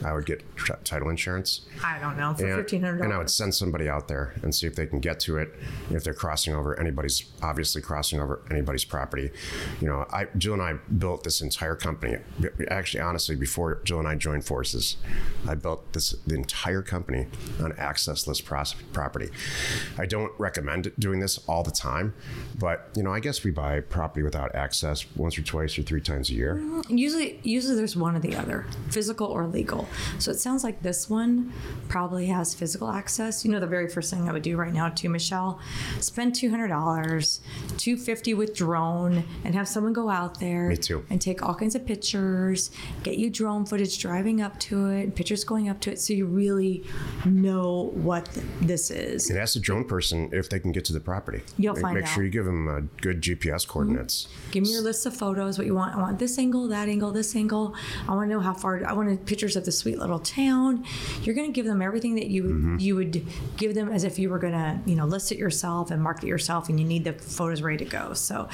I 0.05 0.13
would 0.13 0.27
get 0.27 0.45
title 0.85 1.09
insurance. 1.09 1.63
I 1.83 1.99
don't 1.99 2.17
know 2.17 2.33
for 2.35 2.47
And- 2.47 2.57
fifteen 2.57 2.83
hundred 2.83 3.01
And 3.03 3.13
I 3.13 3.19
would 3.19 3.31
send 3.31 3.55
somebody 3.55 3.89
out 3.89 4.07
there 4.09 4.35
and 4.43 4.55
see 4.55 4.67
if 4.67 4.77
they 4.77 4.87
can 4.87 5.01
get 5.01 5.19
to 5.21 5.39
it. 5.39 5.53
If 5.91 6.05
they're 6.05 6.15
crossing 6.15 6.55
over 6.55 6.79
anybody's, 6.79 7.25
obviously 7.43 7.83
crossing 7.83 8.21
over 8.21 8.43
anybody's 8.51 8.85
property. 8.85 9.31
You 9.81 9.89
know, 9.89 10.07
I 10.13 10.27
Jill 10.37 10.53
and 10.53 10.63
I 10.63 10.75
built 10.99 11.25
this 11.25 11.41
entire 11.41 11.75
company. 11.75 12.19
Actually, 12.71 13.01
honestly, 13.01 13.37
before 13.37 13.81
Jill 13.85 13.99
and 13.99 14.07
I 14.07 14.15
joined 14.15 14.45
forces, 14.45 14.97
I 15.49 15.55
built 15.55 15.93
this 15.93 16.11
the 16.27 16.35
entire 16.37 16.83
company 16.83 17.27
on 17.61 17.73
accessless 17.73 18.45
pros- 18.45 18.75
property. 18.93 19.31
I 19.99 20.07
don't 20.07 20.33
recommend 20.39 20.93
doing 20.99 21.21
this 21.21 21.39
all 21.49 21.63
the 21.65 21.71
time, 21.73 22.15
but 22.59 22.91
you 22.95 23.03
know, 23.03 23.13
I 23.13 23.19
guess 23.21 23.43
we 23.43 23.51
buy 23.51 23.81
property 23.81 24.23
without 24.23 24.55
access 24.55 25.05
once 25.17 25.37
or 25.39 25.43
twice 25.43 25.77
or 25.79 25.83
three 25.83 26.01
times 26.03 26.31
a 26.31 26.35
year. 26.35 26.63
Usually, 26.89 27.41
usually 27.43 27.75
there's 27.75 27.97
one 27.97 28.15
or 28.15 28.21
the 28.21 28.37
other, 28.37 28.67
physical 28.91 29.27
or 29.27 29.46
legal. 29.47 29.89
So 30.19 30.31
it 30.31 30.39
sounds 30.39 30.65
like 30.65 30.83
this 30.83 31.09
one 31.09 31.53
probably 31.89 32.27
has 32.27 32.55
physical 32.55 32.91
access. 32.91 33.45
You 33.45 33.51
know, 33.53 33.61
the 33.61 33.67
very 33.67 33.89
first 33.89 34.13
thing 34.13 34.29
I 34.29 34.33
would 34.33 34.43
do 34.43 34.57
right 34.57 34.73
now 34.73 34.89
too, 34.89 35.09
Michelle, 35.09 35.61
spend 36.01 36.35
two 36.35 36.51
hundred 36.51 36.69
dollars, 36.69 37.41
two 37.77 37.97
fifty 37.97 38.35
with 38.35 38.55
drone, 38.55 39.25
and 39.45 39.55
have 39.55 39.69
someone 39.69 39.93
go 39.93 40.09
out 40.09 40.41
there. 40.41 40.69
Me 40.69 40.77
too. 40.77 41.05
And 41.11 41.21
take 41.21 41.43
all 41.43 41.55
kinds 41.55 41.75
of 41.75 41.87
pictures, 41.87 42.71
get 43.03 43.19
you 43.19 43.31
drone 43.31 43.67
footage 43.67 43.99
driving 43.99 44.43
up 44.43 44.59
to 44.61 44.89
it, 44.89 45.15
pictures 45.15 45.45
going 45.45 45.69
up 45.69 45.81
to 45.81 45.93
it, 45.93 46.01
so 46.01 46.13
you 46.13 46.27
really 46.27 46.85
know 47.25 47.91
what 47.95 48.27
th- 48.27 48.47
this 48.61 48.91
is. 48.91 49.31
And 49.31 49.39
ask 49.39 49.55
the 49.55 49.61
drone 49.61 49.85
person 49.85 50.31
if 50.33 50.49
they 50.51 50.59
can 50.59 50.73
get 50.73 50.85
to 50.87 50.93
the 50.93 51.01
property. 51.01 51.43
You'll 51.57 51.75
make, 51.75 51.83
find 51.83 51.95
make 51.95 52.05
out. 52.05 52.09
Mm-hmm. 52.09 52.15
sure 52.15 52.25
you 52.25 52.31
give 52.31 52.45
them 52.45 52.69
uh, 52.69 52.81
good 53.01 53.23
GPS 53.23 53.67
coordinates. 53.67 54.29
Give 54.51 54.63
me 54.63 54.73
your 54.73 54.83
list 54.83 55.07
of 55.07 55.17
photos, 55.17 55.59
what 55.59 55.67
you 55.67 55.75
want. 55.75 55.95
I 55.95 55.99
want 55.99 56.19
this 56.19 56.39
angle, 56.39 56.69
that 56.69 56.89
angle, 56.89 57.11
this 57.11 57.35
angle. 57.37 57.75
I 58.09 58.15
want 58.15 58.29
to 58.29 58.35
know 58.35 58.41
how 58.41 58.55
far. 58.55 58.85
I 58.87 58.93
want 58.93 59.09
to 59.09 59.17
pictures 59.37 59.55
of 59.55 59.67
the 59.67 59.73
sweet 59.73 59.99
little 59.99 60.19
town. 60.19 60.83
You're 61.23 61.35
going 61.35 61.47
to 61.47 61.53
give 61.53 61.67
them 61.67 61.83
everything 61.83 62.15
that 62.15 62.29
you 62.29 62.47
Mm-hmm. 62.47 62.77
you 62.79 62.95
would 62.95 63.27
give 63.57 63.75
them 63.75 63.89
as 63.91 64.05
if 64.05 64.19
you 64.19 64.31
were 64.31 64.39
going 64.39 64.53
to, 64.53 64.79
you 64.87 64.95
know, 64.95 65.05
list 65.05 65.33
it 65.33 65.37
yourself 65.37 65.91
and 65.91 66.01
market 66.01 66.25
it 66.25 66.29
yourself, 66.29 66.69
and 66.69 66.79
you 66.79 66.87
need 66.87 67.03
the 67.05 67.13
photos 67.13 67.61
ready 67.61 67.85
to 67.85 67.85
go. 67.85 68.13
So, 68.15 68.49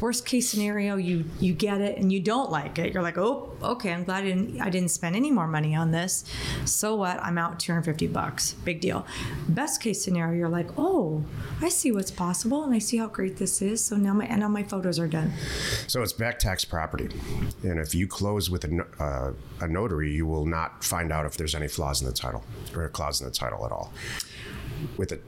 worst 0.00 0.24
case 0.24 0.48
scenario, 0.48 0.96
you 0.96 1.24
you 1.40 1.52
get 1.52 1.80
it 1.80 1.98
and 1.98 2.12
you 2.12 2.20
don't 2.20 2.50
like 2.50 2.78
it. 2.78 2.94
You're 2.94 3.02
like, 3.02 3.18
oh, 3.18 3.52
okay, 3.62 3.92
I'm 3.92 4.04
glad 4.04 4.24
I 4.24 4.28
didn't 4.28 4.60
I 4.60 4.70
didn't 4.70 4.90
spend 4.90 5.16
any 5.16 5.30
more 5.30 5.46
money 5.48 5.74
on 5.74 5.90
this. 5.90 6.24
So 6.64 6.94
what? 6.94 7.20
I'm 7.20 7.36
out 7.36 7.58
250 7.58 8.06
bucks. 8.06 8.52
Big 8.64 8.80
deal. 8.80 9.04
Best 9.48 9.82
case 9.82 10.02
scenario, 10.02 10.38
you're 10.38 10.48
like, 10.48 10.70
oh, 10.78 11.24
I 11.60 11.68
see 11.68 11.90
what's 11.92 12.10
possible 12.10 12.62
and 12.64 12.72
I 12.72 12.78
see 12.78 12.96
how 12.98 13.08
great 13.08 13.36
this 13.36 13.60
is. 13.60 13.84
So 13.84 13.96
now 13.96 14.14
my 14.14 14.24
and 14.26 14.40
now 14.40 14.48
my 14.48 14.62
photos 14.62 14.98
are 14.98 15.08
done. 15.08 15.32
So 15.88 16.00
it's 16.02 16.12
back 16.12 16.38
tax 16.38 16.64
property, 16.64 17.08
and 17.62 17.78
if 17.80 17.94
you 17.94 18.06
close 18.06 18.48
with 18.48 18.64
a, 18.64 18.86
uh, 18.98 19.32
a 19.60 19.68
notary, 19.68 20.12
you 20.12 20.21
will 20.26 20.46
not 20.46 20.84
find 20.84 21.12
out 21.12 21.26
if 21.26 21.36
there's 21.36 21.54
any 21.54 21.68
flaws 21.68 22.00
in 22.00 22.06
the 22.06 22.12
title 22.14 22.42
or 22.74 22.84
a 22.84 22.88
clause 22.88 23.20
in 23.20 23.26
the 23.26 23.32
title 23.32 23.64
at 23.66 23.72
all. 23.72 23.92
With 24.96 25.12
a 25.12 25.20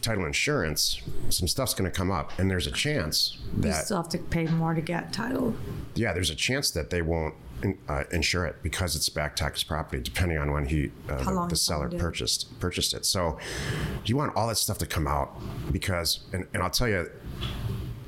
title 0.00 0.24
insurance, 0.24 1.02
some 1.28 1.48
stuff's 1.48 1.74
going 1.74 1.90
to 1.90 1.96
come 1.96 2.10
up, 2.10 2.32
and 2.38 2.50
there's 2.50 2.66
a 2.66 2.70
chance 2.72 3.38
that 3.58 3.68
You 3.68 3.74
still 3.74 3.96
have 3.98 4.08
to 4.10 4.18
pay 4.18 4.46
more 4.46 4.74
to 4.74 4.80
get 4.80 5.12
title. 5.12 5.54
yeah, 5.94 6.12
there's 6.12 6.30
a 6.30 6.34
chance 6.34 6.70
that 6.72 6.90
they 6.90 7.02
won't 7.02 7.34
uh, 7.88 8.04
insure 8.10 8.44
it 8.46 8.56
because 8.62 8.96
it's 8.96 9.08
back 9.08 9.36
tax 9.36 9.62
property, 9.62 10.02
depending 10.02 10.38
on 10.38 10.50
when 10.52 10.66
he 10.66 10.90
uh, 11.08 11.22
the, 11.22 11.46
the 11.50 11.56
seller 11.56 11.88
purchased 11.90 12.58
purchased 12.58 12.92
it. 12.94 13.04
So 13.04 13.38
you 14.04 14.16
want 14.16 14.34
all 14.34 14.48
that 14.48 14.56
stuff 14.56 14.78
to 14.78 14.86
come 14.86 15.06
out 15.06 15.36
because, 15.70 16.20
and, 16.32 16.46
and 16.54 16.62
I'll 16.62 16.70
tell 16.70 16.88
you. 16.88 17.08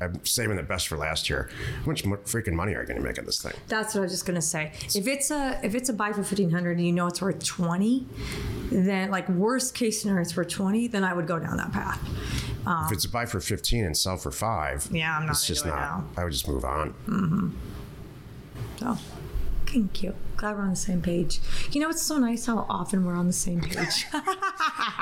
I'm 0.01 0.23
saving 0.25 0.57
the 0.57 0.63
best 0.63 0.87
for 0.87 0.97
last 0.97 1.29
year. 1.29 1.49
How 1.81 1.85
much 1.87 2.03
freaking 2.03 2.53
money 2.53 2.73
are 2.75 2.81
you 2.81 2.87
going 2.87 2.97
to 2.99 3.03
make 3.03 3.17
on 3.17 3.25
this 3.25 3.41
thing? 3.41 3.53
That's 3.67 3.93
what 3.95 4.01
I 4.01 4.03
was 4.03 4.11
just 4.11 4.25
gonna 4.25 4.41
say. 4.41 4.71
If 4.93 5.07
it's 5.07 5.31
a 5.31 5.59
if 5.63 5.73
it's 5.75 5.89
a 5.89 5.93
buy 5.93 6.11
for 6.13 6.23
fifteen 6.23 6.49
hundred 6.51 6.77
and 6.77 6.85
you 6.85 6.91
know 6.93 7.07
it's 7.07 7.21
worth 7.21 7.43
twenty, 7.43 8.05
then 8.71 9.09
like 9.11 9.27
worst 9.29 9.73
case 9.75 10.01
scenario 10.01 10.21
it's 10.21 10.35
worth 10.35 10.49
twenty, 10.49 10.87
then 10.87 11.03
I 11.03 11.13
would 11.13 11.27
go 11.27 11.39
down 11.39 11.57
that 11.57 11.71
path. 11.71 11.99
if 12.61 12.67
um, 12.67 12.87
it's 12.91 13.05
a 13.05 13.09
buy 13.09 13.25
for 13.25 13.39
15 13.39 13.85
and 13.85 13.95
sell 13.95 14.17
for 14.17 14.31
five, 14.31 14.87
Yeah, 14.91 15.15
I'm 15.17 15.25
not 15.27 15.33
it's 15.33 15.45
just 15.47 15.65
it 15.65 15.69
not. 15.69 15.75
now. 15.75 16.05
I 16.17 16.23
would 16.23 16.33
just 16.33 16.47
move 16.47 16.65
on. 16.65 16.93
Mm-hmm. 17.07 17.49
So 18.79 18.97
thank 19.75 20.01
you. 20.03 20.13
Glad 20.37 20.55
we're 20.55 20.63
on 20.63 20.69
the 20.69 20.75
same 20.77 21.01
page. 21.01 21.39
You 21.71 21.81
know 21.81 21.89
it's 21.89 22.01
so 22.01 22.17
nice 22.17 22.45
how 22.45 22.65
often 22.69 23.05
we're 23.05 23.15
on 23.15 23.27
the 23.27 23.33
same 23.33 23.59
page. 23.61 24.05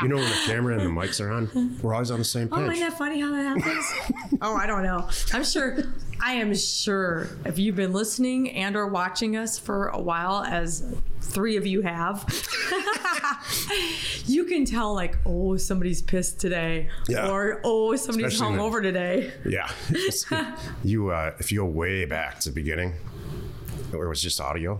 You 0.01 0.09
know, 0.09 0.15
when 0.15 0.25
the 0.29 0.35
camera 0.45 0.77
and 0.77 0.85
the 0.85 0.89
mics 1.01 1.21
are 1.23 1.31
on, 1.31 1.77
we're 1.81 1.93
always 1.93 2.11
on 2.11 2.19
the 2.19 2.25
same 2.25 2.49
oh, 2.51 2.57
isn't 2.57 2.71
page. 2.71 2.79
that 2.79 2.97
funny 2.97 3.21
how 3.21 3.31
that 3.31 3.43
happens? 3.57 3.85
oh, 4.41 4.55
I 4.55 4.65
don't 4.65 4.83
know. 4.83 5.07
I'm 5.33 5.43
sure. 5.45 5.77
I 6.19 6.33
am 6.33 6.53
sure 6.55 7.29
if 7.45 7.57
you've 7.59 7.75
been 7.75 7.93
listening 7.93 8.49
and 8.51 8.75
or 8.75 8.87
watching 8.87 9.37
us 9.37 9.57
for 9.59 9.87
a 9.89 10.01
while, 10.01 10.43
as 10.43 10.83
three 11.21 11.57
of 11.57 11.65
you 11.65 11.81
have, 11.81 12.25
you 14.25 14.45
can 14.45 14.65
tell 14.65 14.93
like, 14.93 15.17
oh, 15.25 15.57
somebody's 15.57 16.01
pissed 16.01 16.39
today, 16.39 16.89
Yeah. 17.07 17.29
or 17.29 17.61
oh, 17.63 17.95
somebody's 17.95 18.33
Especially 18.33 18.53
in 18.53 18.57
the- 18.57 18.63
hungover 18.63 18.81
today. 18.81 19.31
yeah. 19.45 19.71
You, 20.83 21.11
uh, 21.11 21.33
if 21.39 21.51
you 21.51 21.59
go 21.59 21.65
way 21.65 22.05
back 22.05 22.39
to 22.41 22.49
the 22.49 22.55
beginning, 22.55 22.93
where 23.97 24.07
it 24.07 24.09
was 24.09 24.21
just 24.21 24.39
audio, 24.41 24.79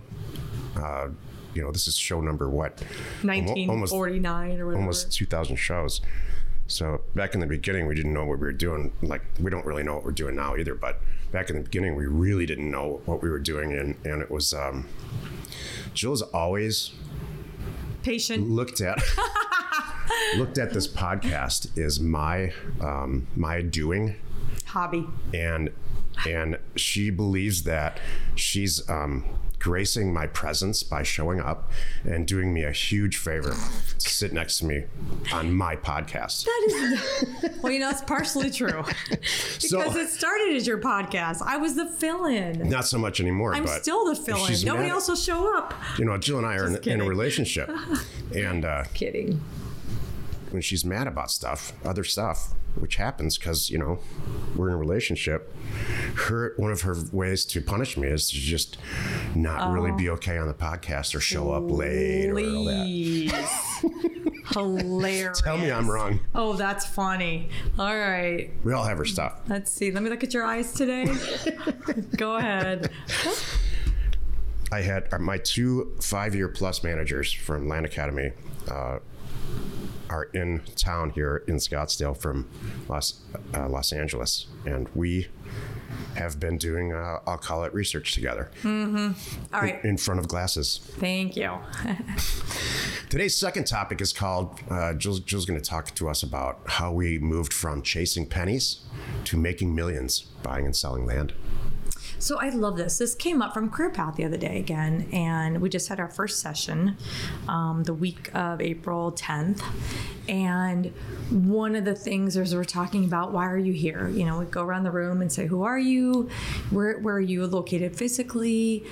uh, 0.76 1.08
you 1.54 1.62
know, 1.62 1.70
this 1.70 1.86
is 1.88 1.96
show 1.96 2.20
number 2.20 2.48
what? 2.48 2.82
Almo- 3.22 3.52
Almost, 3.70 3.92
1949 3.92 4.60
or 4.60 4.66
whatever. 4.66 4.76
almost 4.80 5.12
2,000 5.12 5.56
shows. 5.56 6.00
So 6.66 7.02
back 7.14 7.34
in 7.34 7.40
the 7.40 7.46
beginning, 7.46 7.86
we 7.86 7.94
didn't 7.94 8.12
know 8.14 8.24
what 8.24 8.38
we 8.38 8.46
were 8.46 8.52
doing. 8.52 8.92
Like 9.02 9.22
we 9.38 9.50
don't 9.50 9.66
really 9.66 9.82
know 9.82 9.94
what 9.94 10.04
we're 10.04 10.12
doing 10.12 10.34
now 10.34 10.56
either. 10.56 10.74
But 10.74 11.00
back 11.30 11.50
in 11.50 11.56
the 11.56 11.62
beginning, 11.62 11.94
we 11.94 12.06
really 12.06 12.46
didn't 12.46 12.70
know 12.70 13.02
what 13.04 13.22
we 13.22 13.28
were 13.28 13.38
doing, 13.38 13.72
and 13.72 13.96
and 14.04 14.22
it 14.22 14.30
was. 14.30 14.52
Um, 14.54 14.86
Jill's 15.92 16.22
always 16.22 16.92
Patient. 18.02 18.48
looked 18.50 18.80
at 18.80 18.98
looked 20.36 20.58
at 20.58 20.72
this 20.72 20.88
podcast 20.88 21.76
as 21.78 22.00
my 22.00 22.52
um, 22.80 23.26
my 23.36 23.60
doing, 23.62 24.16
hobby. 24.66 25.06
and 25.32 25.70
and 26.28 26.58
she 26.76 27.10
believes 27.10 27.64
that 27.64 27.98
she's 28.34 28.88
um, 28.88 29.24
gracing 29.58 30.12
my 30.12 30.26
presence 30.26 30.82
by 30.82 31.02
showing 31.02 31.40
up 31.40 31.70
and 32.04 32.26
doing 32.26 32.52
me 32.52 32.62
a 32.64 32.70
huge 32.72 33.16
favor 33.16 33.50
to 33.98 34.10
sit 34.10 34.32
next 34.32 34.58
to 34.58 34.66
me 34.66 34.84
on 35.32 35.52
my 35.52 35.74
podcast. 35.74 36.44
That 36.44 36.66
is, 36.68 37.58
well, 37.62 37.72
you 37.72 37.78
know, 37.78 37.88
it's 37.88 38.02
partially 38.02 38.50
true 38.50 38.84
because 39.10 39.70
So- 39.70 39.80
it 39.98 40.08
started 40.10 40.54
as 40.54 40.66
your 40.66 40.78
podcast. 40.78 41.40
I 41.42 41.56
was 41.56 41.74
the 41.76 41.86
fill-in. 41.86 42.68
Not 42.68 42.86
so 42.86 42.98
much 42.98 43.20
anymore. 43.20 43.54
I'm 43.54 43.64
but 43.64 43.82
still 43.82 44.04
the 44.04 44.14
fill-in. 44.16 44.54
Nobody 44.64 44.88
else 44.90 45.08
will 45.08 45.16
show 45.16 45.56
up. 45.56 45.72
You 45.98 46.04
know, 46.04 46.18
Jill 46.18 46.38
and 46.38 46.46
I 46.46 46.56
are 46.56 46.66
in, 46.66 46.76
in 46.88 47.00
a 47.00 47.04
relationship, 47.04 47.70
and 48.34 48.64
uh, 48.66 48.84
Kidding. 48.92 49.40
when 50.50 50.60
she's 50.62 50.84
mad 50.84 51.06
about 51.06 51.30
stuff, 51.30 51.72
other 51.84 52.04
stuff, 52.04 52.52
which 52.76 52.96
happens 52.96 53.38
because 53.38 53.70
you 53.70 53.78
know 53.78 53.98
we're 54.56 54.68
in 54.68 54.74
a 54.74 54.78
relationship. 54.78 55.54
Her 56.16 56.54
one 56.56 56.72
of 56.72 56.82
her 56.82 56.96
ways 57.12 57.44
to 57.46 57.60
punish 57.60 57.96
me 57.96 58.08
is 58.08 58.30
to 58.30 58.36
just 58.36 58.76
not 59.34 59.72
really 59.72 59.92
be 59.92 60.08
okay 60.10 60.38
on 60.38 60.48
the 60.48 60.54
podcast 60.54 61.14
or 61.14 61.20
show 61.20 61.52
up 61.52 61.70
late 61.70 62.28
or 62.30 62.38
all 62.38 62.64
that. 62.64 62.84
Please. 62.84 63.32
Hilarious. 64.52 65.40
Tell 65.40 65.56
me 65.56 65.72
I'm 65.72 65.90
wrong. 65.90 66.20
Oh, 66.34 66.52
that's 66.52 66.86
funny. 66.86 67.48
All 67.78 67.96
right. 67.96 68.50
We 68.62 68.72
all 68.72 68.84
have 68.84 68.98
our 68.98 69.04
stuff. 69.04 69.40
Let's 69.48 69.72
see. 69.72 69.90
Let 69.90 70.02
me 70.02 70.10
look 70.10 70.22
at 70.22 70.34
your 70.34 70.44
eyes 70.44 70.72
today. 70.74 71.06
Go 72.16 72.36
ahead. 72.36 72.90
I 74.70 74.82
had 74.82 75.08
uh, 75.12 75.18
my 75.18 75.38
two 75.38 75.94
five-year 76.00 76.48
plus 76.48 76.82
managers 76.82 77.32
from 77.32 77.68
Land 77.68 77.86
Academy 77.86 78.32
uh, 78.70 78.98
are 80.10 80.24
in 80.34 80.62
town 80.76 81.10
here 81.10 81.42
in 81.48 81.56
Scottsdale 81.56 82.16
from 82.16 82.48
Los 82.88 83.20
uh, 83.54 83.68
Los 83.68 83.92
Angeles, 83.92 84.46
and 84.64 84.88
we 84.94 85.28
have 86.16 86.38
been 86.38 86.58
doing 86.58 86.92
uh, 86.92 87.18
I'll 87.26 87.38
call 87.38 87.64
it 87.64 87.74
research 87.74 88.12
together 88.12 88.50
All 88.64 89.14
right. 89.52 89.84
in 89.84 89.96
front 89.96 90.20
of 90.20 90.28
glasses. 90.28 90.80
Thank 90.98 91.36
you. 91.36 91.52
Today's 93.08 93.34
second 93.34 93.64
topic 93.66 94.00
is 94.00 94.12
called. 94.12 94.60
Uh, 94.70 94.94
Jill's 94.94 95.20
going 95.20 95.60
to 95.60 95.64
talk 95.64 95.94
to 95.94 96.08
us 96.08 96.22
about 96.22 96.60
how 96.66 96.92
we 96.92 97.18
moved 97.18 97.52
from 97.52 97.82
chasing 97.82 98.26
pennies 98.26 98.80
to 99.24 99.36
making 99.36 99.74
millions 99.74 100.22
buying 100.42 100.64
and 100.64 100.74
selling 100.74 101.06
land. 101.06 101.32
So 102.24 102.38
I 102.38 102.48
love 102.48 102.78
this. 102.78 102.96
This 102.96 103.14
came 103.14 103.42
up 103.42 103.52
from 103.52 103.68
Career 103.68 103.90
Path 103.90 104.16
the 104.16 104.24
other 104.24 104.38
day 104.38 104.58
again, 104.58 105.10
and 105.12 105.60
we 105.60 105.68
just 105.68 105.90
had 105.90 106.00
our 106.00 106.08
first 106.08 106.40
session 106.40 106.96
um, 107.48 107.82
the 107.84 107.92
week 107.92 108.34
of 108.34 108.62
April 108.62 109.12
10th. 109.12 109.62
And 110.26 110.86
one 111.28 111.76
of 111.76 111.84
the 111.84 111.94
things 111.94 112.38
is 112.38 112.54
we're 112.54 112.64
talking 112.64 113.04
about 113.04 113.32
why 113.32 113.44
are 113.44 113.58
you 113.58 113.74
here? 113.74 114.08
You 114.08 114.24
know, 114.24 114.38
we 114.38 114.46
go 114.46 114.62
around 114.62 114.84
the 114.84 114.90
room 114.90 115.20
and 115.20 115.30
say, 115.30 115.46
who 115.46 115.64
are 115.64 115.78
you? 115.78 116.30
Where, 116.70 116.98
where 116.98 117.16
are 117.16 117.20
you 117.20 117.46
located 117.46 117.94
physically? 117.94 118.86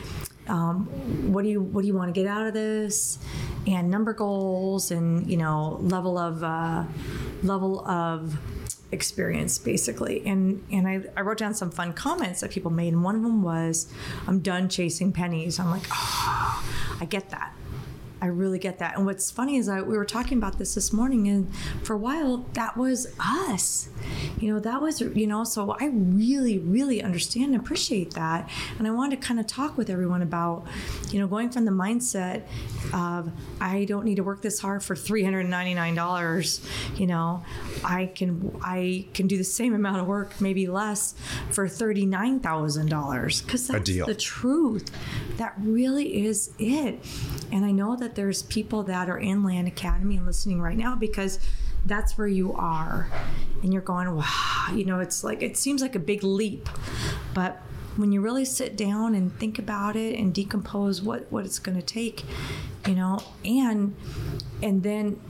Um, 0.47 0.85
what 1.33 1.43
do 1.45 1.49
you 1.49 1.63
what 1.63 1.83
do 1.83 1.87
you 1.87 1.95
want 1.95 2.15
to 2.15 2.21
get 2.21 2.29
out 2.29 2.47
of 2.47 2.53
this? 2.53 3.19
And 3.67 3.89
number 3.89 4.13
goals 4.13 4.91
and 4.91 5.27
you 5.31 5.39
know 5.39 5.79
level 5.81 6.19
of 6.19 6.45
uh, 6.45 6.85
level 7.43 7.89
of 7.89 8.37
experience 8.93 9.59
basically. 9.59 10.23
And 10.27 10.65
and 10.71 10.87
I, 10.87 11.03
I 11.17 11.23
wrote 11.23 11.39
down 11.39 11.55
some 11.55 11.71
fun 11.71 11.93
comments 11.93 12.41
that 12.41 12.51
people 12.51 12.71
made. 12.71 12.93
And 12.93 13.03
one 13.03 13.17
of 13.17 13.23
them 13.23 13.43
was 13.43 13.93
i'm 14.27 14.41
done 14.41 14.69
chasing 14.69 15.13
pennies. 15.13 15.59
I'm 15.59 15.71
like 15.71 15.87
oh 15.91 16.65
i 17.01 17.05
get 17.05 17.31
that 17.31 17.55
i 18.23 18.27
really 18.27 18.59
get 18.59 18.79
that. 18.79 18.97
And 18.97 19.05
what's 19.05 19.31
funny 19.31 19.57
is 19.57 19.69
I, 19.69 19.83
we 19.83 19.97
were 19.97 20.05
talking 20.05 20.39
about 20.39 20.59
this 20.59 20.75
this 20.75 20.93
morning 20.93 21.29
and 21.29 21.55
for 21.83 21.95
a 21.95 21.99
while 21.99 22.47
that 22.55 22.77
was 22.77 23.13
us. 23.19 23.89
You 24.41 24.55
know 24.55 24.61
that 24.61 24.81
was 24.81 25.01
you 25.01 25.27
know 25.27 25.45
so 25.45 25.77
i 25.81 25.87
really 25.87 26.59
really 26.59 27.03
understand 27.03 27.53
and 27.53 27.61
appreciate 27.61 28.15
that. 28.15 28.49
And 28.79 28.87
i 28.87 28.91
wanted 28.91 29.21
to 29.21 29.27
kind 29.27 29.41
of 29.41 29.47
talk 29.47 29.77
with 29.77 29.91
everyone 29.91 30.23
about 30.23 30.67
you 31.11 31.19
know 31.19 31.27
going 31.27 31.51
from 31.51 31.65
the 31.65 31.73
mindset 31.73 32.43
of 32.95 33.31
i 33.61 33.85
don't 33.85 34.05
need 34.05 34.17
to 34.17 34.23
work 34.23 34.43
this 34.43 34.61
hard 34.61 34.83
for 34.83 34.95
$399 34.95 37.01
you 37.01 37.07
know 37.07 37.43
i 37.85 38.07
can 38.07 38.57
i 38.63 39.07
can 39.15 39.27
do 39.27 39.37
the 39.37 39.45
same 39.45 39.75
amount 39.75 40.01
of 40.01 40.07
work 40.07 40.41
maybe 40.41 40.67
less 40.67 41.15
for 41.51 41.69
$39000 41.69 43.45
because 43.45 43.67
that's 43.67 43.85
deal. 43.85 44.07
the 44.07 44.15
truth. 44.15 44.91
That 45.39 45.55
really 45.59 46.27
is 46.27 46.53
it. 46.59 47.01
And 47.51 47.65
i 47.65 47.71
know 47.71 47.97
that 47.97 48.12
there's 48.15 48.43
people 48.43 48.83
that 48.85 49.09
are 49.09 49.19
in 49.19 49.43
land 49.45 49.69
academy 49.69 50.17
and 50.17 50.27
listening 50.27 50.61
right 50.61 50.77
now 50.77 50.95
because 50.97 51.39
that's 51.87 52.17
where 52.17 52.29
you 52.29 52.53
are. 52.55 53.11
And 53.63 53.73
you're 53.73 53.83
going 53.83 54.15
wow 54.15 54.67
you 54.75 54.85
know 54.85 54.99
it's 55.01 55.23
like 55.23 55.43
it 55.43 55.57
seems 55.57 55.83
like 55.83 55.95
a 55.95 56.01
big 56.01 56.23
leap. 56.25 56.69
But 57.35 57.61
when 57.97 58.11
you 58.11 58.21
really 58.23 58.45
sit 58.45 58.77
down 58.77 59.15
and 59.15 59.39
think 59.39 59.59
about 59.59 59.97
it 59.97 60.19
and 60.19 60.35
decompose 60.35 61.03
what 61.03 61.31
what 61.31 61.45
it's 61.45 61.59
going 61.59 61.77
to 61.77 61.83
take 61.85 62.25
you 62.89 62.95
know 62.95 63.19
and 63.45 63.95
and 64.63 64.83
then 64.83 65.21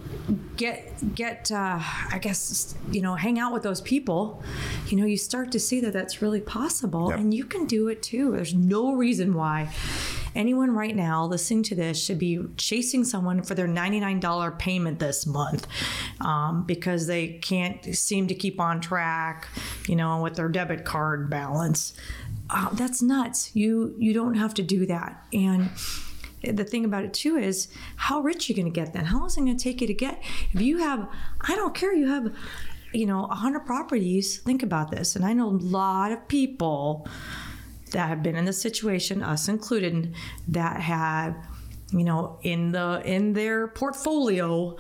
get 0.56 1.14
get 1.16 1.50
uh, 1.50 1.80
i 2.12 2.18
guess 2.22 2.76
you 2.92 3.02
know 3.02 3.16
hang 3.16 3.38
out 3.38 3.52
with 3.52 3.64
those 3.64 3.80
people 3.80 4.42
you 4.86 4.96
know 4.96 5.04
you 5.04 5.16
start 5.16 5.50
to 5.50 5.58
see 5.58 5.80
that 5.80 5.92
that's 5.92 6.22
really 6.22 6.40
possible 6.40 7.10
Yep. 7.10 7.18
and 7.18 7.34
you 7.34 7.44
can 7.44 7.66
do 7.66 7.88
it 7.88 8.00
too. 8.02 8.30
There's 8.30 8.54
no 8.54 8.92
reason 8.94 9.34
why 9.34 9.70
anyone 10.34 10.70
right 10.72 10.94
now 10.94 11.24
listening 11.24 11.62
to 11.64 11.74
this 11.74 12.02
should 12.02 12.18
be 12.18 12.40
chasing 12.56 13.04
someone 13.04 13.42
for 13.42 13.54
their 13.54 13.68
$99 13.68 14.58
payment 14.58 14.98
this 14.98 15.26
month 15.26 15.66
um, 16.20 16.64
because 16.64 17.06
they 17.06 17.28
can't 17.28 17.96
seem 17.96 18.26
to 18.28 18.34
keep 18.34 18.60
on 18.60 18.80
track, 18.80 19.48
you 19.88 19.96
know, 19.96 20.22
with 20.22 20.36
their 20.36 20.48
debit 20.48 20.84
card 20.84 21.30
balance. 21.30 21.94
Uh, 22.50 22.68
that's 22.74 23.00
nuts. 23.00 23.54
You 23.54 23.94
you 23.98 24.12
don't 24.12 24.34
have 24.34 24.52
to 24.54 24.62
do 24.62 24.84
that. 24.86 25.26
And 25.32 25.70
the 26.42 26.64
thing 26.64 26.84
about 26.84 27.04
it 27.04 27.14
too 27.14 27.36
is 27.36 27.68
how 27.96 28.20
rich 28.20 28.48
are 28.48 28.52
you 28.52 28.56
going 28.56 28.72
to 28.72 28.80
get 28.80 28.92
then? 28.92 29.06
How 29.06 29.18
long 29.18 29.26
is 29.28 29.36
it 29.36 29.40
going 29.40 29.56
to 29.56 29.62
take 29.62 29.80
you 29.80 29.86
to 29.86 29.94
get? 29.94 30.22
If 30.52 30.60
you 30.60 30.78
have, 30.78 31.08
I 31.42 31.54
don't 31.54 31.74
care, 31.74 31.94
you 31.94 32.08
have, 32.08 32.34
you 32.92 33.06
know, 33.06 33.22
100 33.22 33.60
properties, 33.60 34.38
think 34.38 34.62
about 34.62 34.90
this. 34.90 35.16
And 35.16 35.24
I 35.24 35.32
know 35.32 35.48
a 35.48 35.50
lot 35.50 36.12
of 36.12 36.26
people 36.28 37.06
that 37.92 38.08
have 38.08 38.22
been 38.22 38.36
in 38.36 38.44
the 38.44 38.52
situation, 38.52 39.22
us 39.22 39.48
included, 39.48 40.14
that 40.48 40.80
had, 40.80 41.34
you 41.90 42.04
know, 42.04 42.38
in 42.42 42.72
the 42.72 43.02
in 43.04 43.32
their 43.32 43.68
portfolio 43.68 44.76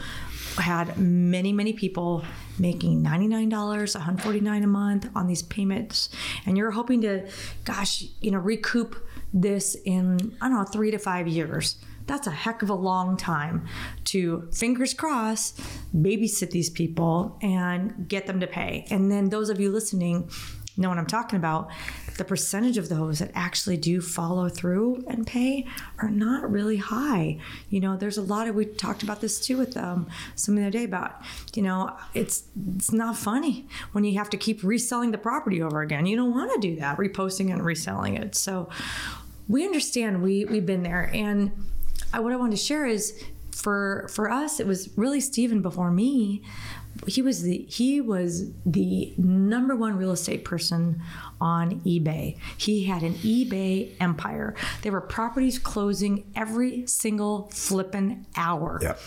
had 0.58 0.98
many 0.98 1.52
many 1.52 1.72
people 1.72 2.24
making 2.58 3.02
$99 3.02 3.48
$149 3.48 4.64
a 4.64 4.66
month 4.66 5.08
on 5.14 5.26
these 5.26 5.42
payments. 5.42 6.10
And 6.46 6.58
you're 6.58 6.70
hoping 6.70 7.00
to 7.02 7.28
gosh 7.64 8.04
you 8.20 8.30
know 8.30 8.38
recoup 8.38 9.08
this 9.32 9.74
in 9.86 10.36
i 10.40 10.48
don't 10.48 10.58
know 10.58 10.64
three 10.64 10.90
to 10.90 10.98
five 10.98 11.26
years. 11.26 11.76
That's 12.06 12.26
a 12.26 12.32
heck 12.32 12.62
of 12.62 12.70
a 12.70 12.74
long 12.74 13.16
time 13.16 13.66
to 14.06 14.48
fingers 14.52 14.92
crossed 14.92 15.60
babysit 15.94 16.50
these 16.50 16.68
people 16.68 17.38
and 17.40 18.08
get 18.08 18.26
them 18.26 18.40
to 18.40 18.46
pay. 18.46 18.86
And 18.90 19.10
then 19.10 19.28
those 19.28 19.50
of 19.50 19.60
you 19.60 19.70
listening 19.70 20.28
know 20.76 20.88
what 20.88 20.98
i'm 20.98 21.06
talking 21.06 21.36
about 21.36 21.70
the 22.18 22.24
percentage 22.24 22.76
of 22.78 22.88
those 22.88 23.18
that 23.18 23.30
actually 23.34 23.76
do 23.76 24.00
follow 24.00 24.48
through 24.48 25.04
and 25.08 25.26
pay 25.26 25.66
are 25.98 26.10
not 26.10 26.50
really 26.50 26.76
high. 26.76 27.38
You 27.70 27.80
know, 27.80 27.96
there's 27.96 28.18
a 28.18 28.22
lot 28.22 28.48
of 28.48 28.54
we 28.54 28.66
talked 28.66 29.02
about 29.02 29.20
this 29.20 29.40
too 29.40 29.58
with 29.58 29.76
um, 29.76 30.08
some 30.34 30.54
the 30.56 30.62
other 30.62 30.70
day 30.70 30.84
about 30.84 31.20
you 31.54 31.62
know 31.62 31.96
it's 32.14 32.44
it's 32.76 32.92
not 32.92 33.16
funny 33.16 33.66
when 33.92 34.04
you 34.04 34.18
have 34.18 34.30
to 34.30 34.36
keep 34.36 34.62
reselling 34.62 35.10
the 35.10 35.18
property 35.18 35.62
over 35.62 35.82
again. 35.82 36.06
You 36.06 36.16
don't 36.16 36.32
want 36.32 36.52
to 36.54 36.60
do 36.60 36.76
that, 36.80 36.98
reposting 36.98 37.50
and 37.50 37.64
reselling 37.64 38.16
it. 38.16 38.34
So 38.34 38.68
we 39.48 39.64
understand 39.64 40.22
we 40.22 40.44
we've 40.44 40.66
been 40.66 40.82
there, 40.82 41.10
and 41.14 41.50
I, 42.12 42.20
what 42.20 42.32
I 42.32 42.36
wanted 42.36 42.56
to 42.56 42.62
share 42.62 42.86
is 42.86 43.22
for 43.52 44.08
for 44.10 44.30
us 44.30 44.58
it 44.60 44.66
was 44.66 44.88
really 44.96 45.20
Steven 45.20 45.62
before 45.62 45.90
me 45.90 46.42
he 47.06 47.22
was 47.22 47.42
the 47.42 47.66
he 47.68 48.00
was 48.00 48.50
the 48.64 49.12
number 49.16 49.74
one 49.74 49.96
real 49.96 50.12
estate 50.12 50.44
person 50.44 51.02
on 51.40 51.80
eBay. 51.80 52.38
He 52.56 52.84
had 52.84 53.02
an 53.02 53.14
eBay 53.14 53.94
empire. 54.00 54.54
There 54.82 54.92
were 54.92 55.00
properties 55.00 55.58
closing 55.58 56.30
every 56.36 56.86
single 56.86 57.50
flipping 57.52 58.26
hour. 58.36 58.78
Yep. 58.82 59.00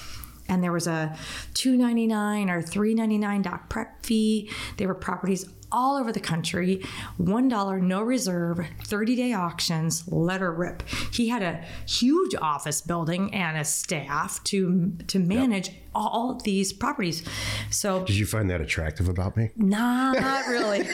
And 0.48 0.64
there 0.64 0.72
was 0.72 0.88
a 0.88 1.18
two 1.54 1.76
ninety 1.78 2.08
nine 2.08 2.50
or 2.50 2.62
three 2.62 2.94
ninety 2.94 3.18
nine 3.18 3.42
doc 3.42 3.70
prep 3.70 4.06
fee. 4.06 4.52
There 4.78 4.88
were 4.88 4.96
properties 4.96 5.46
all 5.72 5.98
over 5.98 6.12
the 6.12 6.20
country. 6.20 6.82
$1, 7.20 7.82
no 7.82 8.02
reserve, 8.02 8.66
30 8.84 9.16
day 9.16 9.34
auctions, 9.34 10.08
let 10.08 10.42
her 10.42 10.54
rip. 10.54 10.84
He 11.12 11.30
had 11.30 11.42
a 11.42 11.64
huge 11.88 12.36
office 12.36 12.82
building 12.82 13.34
and 13.34 13.58
a 13.58 13.66
staff 13.66 14.44
to, 14.46 14.94
to 15.08 15.20
manage 15.20 15.70
yep. 15.70 15.78
All 15.96 16.40
these 16.44 16.74
properties. 16.74 17.24
So, 17.70 18.04
did 18.04 18.16
you 18.16 18.26
find 18.26 18.50
that 18.50 18.62
attractive 18.62 19.08
about 19.08 19.38
me? 19.38 19.52
Nah, 19.56 20.14
not 20.14 20.48
really. 20.48 20.82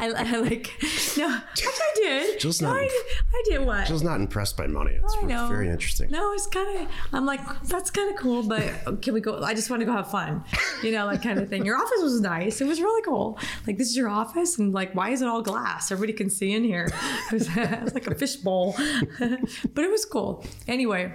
I, 0.00 0.12
I, 0.16 0.36
like, 0.40 0.72
no, 1.16 1.28
I 1.28 1.92
did. 1.96 2.40
Jill's 2.40 2.60
not, 2.60 2.74
no, 2.74 2.80
I, 2.80 3.02
I, 3.34 3.42
did 3.46 3.66
what? 3.66 3.86
Jill's 3.86 4.02
not 4.02 4.20
impressed 4.20 4.56
by 4.56 4.66
money. 4.66 4.92
It's 4.92 5.16
I 5.22 5.26
know. 5.26 5.48
very 5.48 5.68
interesting. 5.68 6.10
No, 6.10 6.32
it's 6.32 6.46
kind 6.46 6.80
of, 6.80 6.88
I'm 7.12 7.26
like, 7.26 7.40
that's 7.64 7.90
kind 7.90 8.10
of 8.10 8.20
cool, 8.20 8.42
but 8.42 9.02
can 9.02 9.14
we 9.14 9.20
go? 9.20 9.42
I 9.42 9.54
just 9.54 9.70
want 9.70 9.80
to 9.80 9.86
go 9.86 9.92
have 9.92 10.10
fun, 10.10 10.44
you 10.82 10.92
know, 10.92 11.06
like 11.06 11.22
kind 11.22 11.38
of 11.38 11.48
thing. 11.48 11.64
Your 11.64 11.76
office 11.76 12.02
was 12.02 12.20
nice. 12.20 12.60
It 12.60 12.66
was 12.66 12.80
really 12.80 13.02
cool 13.02 13.38
like 13.66 13.78
this 13.78 13.88
is 13.88 13.96
your 13.96 14.08
office 14.08 14.58
and 14.58 14.72
like 14.72 14.94
why 14.94 15.10
is 15.10 15.22
it 15.22 15.28
all 15.28 15.42
glass 15.42 15.90
everybody 15.90 16.12
can 16.12 16.30
see 16.30 16.52
in 16.52 16.64
here 16.64 16.90
it 17.30 17.32
was, 17.32 17.48
it 17.56 17.82
was 17.82 17.94
like 17.94 18.06
a 18.06 18.14
fishbowl 18.14 18.74
but 19.18 19.84
it 19.84 19.90
was 19.90 20.04
cool 20.04 20.44
anyway 20.66 21.12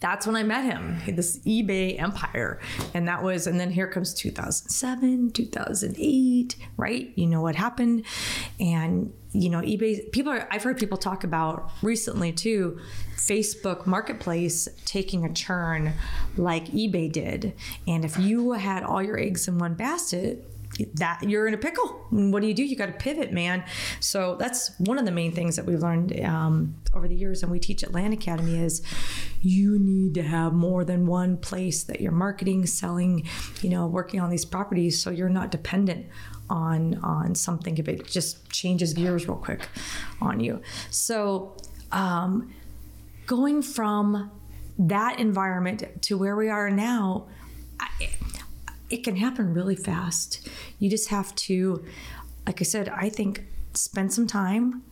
that's 0.00 0.26
when 0.26 0.36
I 0.36 0.44
met 0.44 0.64
him, 0.64 0.98
this 1.16 1.38
eBay 1.40 2.00
empire. 2.00 2.60
And 2.94 3.08
that 3.08 3.22
was, 3.22 3.46
and 3.46 3.58
then 3.58 3.70
here 3.70 3.88
comes 3.88 4.14
2007, 4.14 5.32
2008, 5.32 6.56
right? 6.76 7.12
You 7.16 7.26
know 7.26 7.40
what 7.40 7.56
happened. 7.56 8.04
And, 8.60 9.12
you 9.32 9.50
know, 9.50 9.60
eBay, 9.60 10.10
people 10.12 10.32
are, 10.32 10.46
I've 10.50 10.62
heard 10.62 10.78
people 10.78 10.98
talk 10.98 11.24
about 11.24 11.72
recently 11.82 12.32
too, 12.32 12.78
Facebook 13.16 13.86
Marketplace 13.86 14.68
taking 14.84 15.24
a 15.24 15.32
turn 15.32 15.94
like 16.36 16.66
eBay 16.68 17.10
did. 17.10 17.54
And 17.86 18.04
if 18.04 18.18
you 18.18 18.52
had 18.52 18.84
all 18.84 19.02
your 19.02 19.18
eggs 19.18 19.48
in 19.48 19.58
one 19.58 19.74
basket, 19.74 20.48
that 20.94 21.22
you're 21.22 21.46
in 21.46 21.54
a 21.54 21.58
pickle. 21.58 22.06
What 22.10 22.42
do 22.42 22.48
you 22.48 22.54
do? 22.54 22.64
You 22.64 22.76
got 22.76 22.86
to 22.86 22.92
pivot, 22.92 23.32
man. 23.32 23.64
So 24.00 24.36
that's 24.36 24.78
one 24.78 24.98
of 24.98 25.04
the 25.04 25.10
main 25.10 25.32
things 25.32 25.56
that 25.56 25.66
we've 25.66 25.80
learned 25.80 26.18
um, 26.24 26.76
over 26.94 27.08
the 27.08 27.14
years, 27.14 27.42
and 27.42 27.50
we 27.50 27.58
teach 27.58 27.82
at 27.82 27.92
Land 27.92 28.14
Academy 28.14 28.58
is 28.58 28.82
you 29.40 29.78
need 29.78 30.14
to 30.14 30.22
have 30.22 30.52
more 30.52 30.84
than 30.84 31.06
one 31.06 31.36
place 31.36 31.84
that 31.84 32.00
you're 32.00 32.12
marketing, 32.12 32.66
selling, 32.66 33.28
you 33.62 33.70
know, 33.70 33.86
working 33.86 34.20
on 34.20 34.30
these 34.30 34.44
properties, 34.44 35.00
so 35.02 35.10
you're 35.10 35.28
not 35.28 35.50
dependent 35.50 36.06
on 36.50 36.98
on 37.02 37.34
something 37.34 37.76
if 37.76 37.88
it 37.88 38.06
just 38.06 38.48
changes 38.50 38.94
gears 38.94 39.28
real 39.28 39.36
quick 39.36 39.68
on 40.20 40.40
you. 40.40 40.62
So 40.90 41.56
um, 41.92 42.54
going 43.26 43.62
from 43.62 44.30
that 44.78 45.18
environment 45.18 46.02
to 46.02 46.16
where 46.16 46.36
we 46.36 46.48
are 46.48 46.70
now. 46.70 47.26
I, 47.80 47.88
it 48.90 49.04
can 49.04 49.16
happen 49.16 49.54
really 49.54 49.76
fast. 49.76 50.48
You 50.78 50.88
just 50.88 51.08
have 51.08 51.34
to, 51.36 51.84
like 52.46 52.60
I 52.60 52.64
said, 52.64 52.88
I 52.88 53.08
think 53.08 53.44
spend 53.74 54.12
some 54.12 54.26
time 54.26 54.82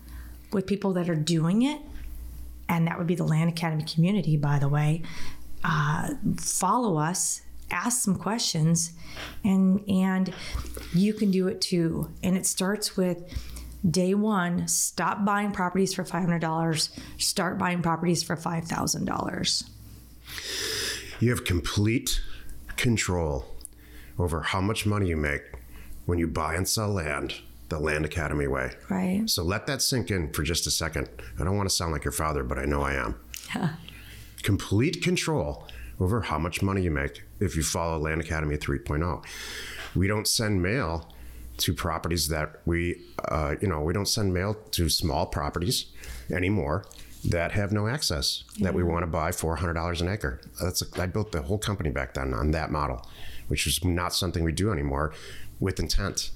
with 0.52 0.66
people 0.66 0.92
that 0.94 1.08
are 1.08 1.14
doing 1.14 1.62
it. 1.62 1.80
And 2.68 2.86
that 2.86 2.98
would 2.98 3.06
be 3.06 3.14
the 3.14 3.24
Land 3.24 3.50
Academy 3.50 3.84
community, 3.84 4.36
by 4.36 4.58
the 4.58 4.68
way. 4.68 5.02
Uh, 5.62 6.14
follow 6.36 6.98
us, 6.98 7.42
ask 7.70 8.02
some 8.02 8.16
questions, 8.16 8.92
and 9.44 9.88
and 9.88 10.34
you 10.92 11.14
can 11.14 11.30
do 11.30 11.48
it 11.48 11.60
too. 11.60 12.10
And 12.22 12.36
it 12.36 12.44
starts 12.44 12.96
with 12.96 13.22
day 13.88 14.14
one: 14.14 14.66
stop 14.66 15.24
buying 15.24 15.52
properties 15.52 15.94
for 15.94 16.04
five 16.04 16.22
hundred 16.22 16.40
dollars. 16.40 16.90
Start 17.18 17.56
buying 17.56 17.82
properties 17.82 18.24
for 18.24 18.36
five 18.36 18.64
thousand 18.64 19.04
dollars. 19.04 19.64
You 21.20 21.30
have 21.30 21.44
complete 21.44 22.20
control 22.76 23.55
over 24.18 24.40
how 24.40 24.60
much 24.60 24.86
money 24.86 25.08
you 25.08 25.16
make 25.16 25.42
when 26.06 26.18
you 26.18 26.26
buy 26.26 26.54
and 26.54 26.68
sell 26.68 26.88
land 26.88 27.34
the 27.68 27.78
Land 27.78 28.04
Academy 28.04 28.46
way. 28.46 28.72
Right. 28.88 29.28
So 29.28 29.42
let 29.42 29.66
that 29.66 29.82
sink 29.82 30.10
in 30.10 30.32
for 30.32 30.42
just 30.42 30.66
a 30.66 30.70
second. 30.70 31.08
I 31.38 31.44
don't 31.44 31.56
want 31.56 31.68
to 31.68 31.74
sound 31.74 31.92
like 31.92 32.04
your 32.04 32.12
father, 32.12 32.44
but 32.44 32.58
I 32.58 32.64
know 32.64 32.82
I 32.82 32.94
am. 32.94 33.18
Yeah. 33.54 33.70
Complete 34.42 35.02
control 35.02 35.66
over 35.98 36.22
how 36.22 36.38
much 36.38 36.62
money 36.62 36.82
you 36.82 36.90
make 36.90 37.24
if 37.40 37.56
you 37.56 37.62
follow 37.62 37.98
Land 37.98 38.20
Academy 38.20 38.56
3.0. 38.56 39.24
We 39.94 40.06
don't 40.06 40.28
send 40.28 40.62
mail 40.62 41.12
to 41.58 41.72
properties 41.72 42.28
that 42.28 42.60
we, 42.66 43.00
uh, 43.28 43.54
you 43.60 43.68
know, 43.68 43.80
we 43.80 43.92
don't 43.92 44.06
send 44.06 44.32
mail 44.32 44.54
to 44.72 44.88
small 44.88 45.26
properties 45.26 45.86
anymore 46.30 46.84
that 47.24 47.52
have 47.52 47.72
no 47.72 47.88
access 47.88 48.44
yeah. 48.56 48.64
that 48.64 48.74
we 48.74 48.84
want 48.84 49.02
to 49.02 49.06
buy 49.06 49.30
$400 49.30 50.00
an 50.00 50.08
acre. 50.08 50.40
That's 50.62 50.82
a, 50.82 51.02
I 51.02 51.06
built 51.06 51.32
the 51.32 51.42
whole 51.42 51.58
company 51.58 51.90
back 51.90 52.14
then 52.14 52.34
on 52.34 52.52
that 52.52 52.70
model 52.70 53.08
which 53.48 53.66
is 53.66 53.84
not 53.84 54.14
something 54.14 54.44
we 54.44 54.52
do 54.52 54.72
anymore 54.72 55.12
with 55.60 55.80
intent. 55.80 56.30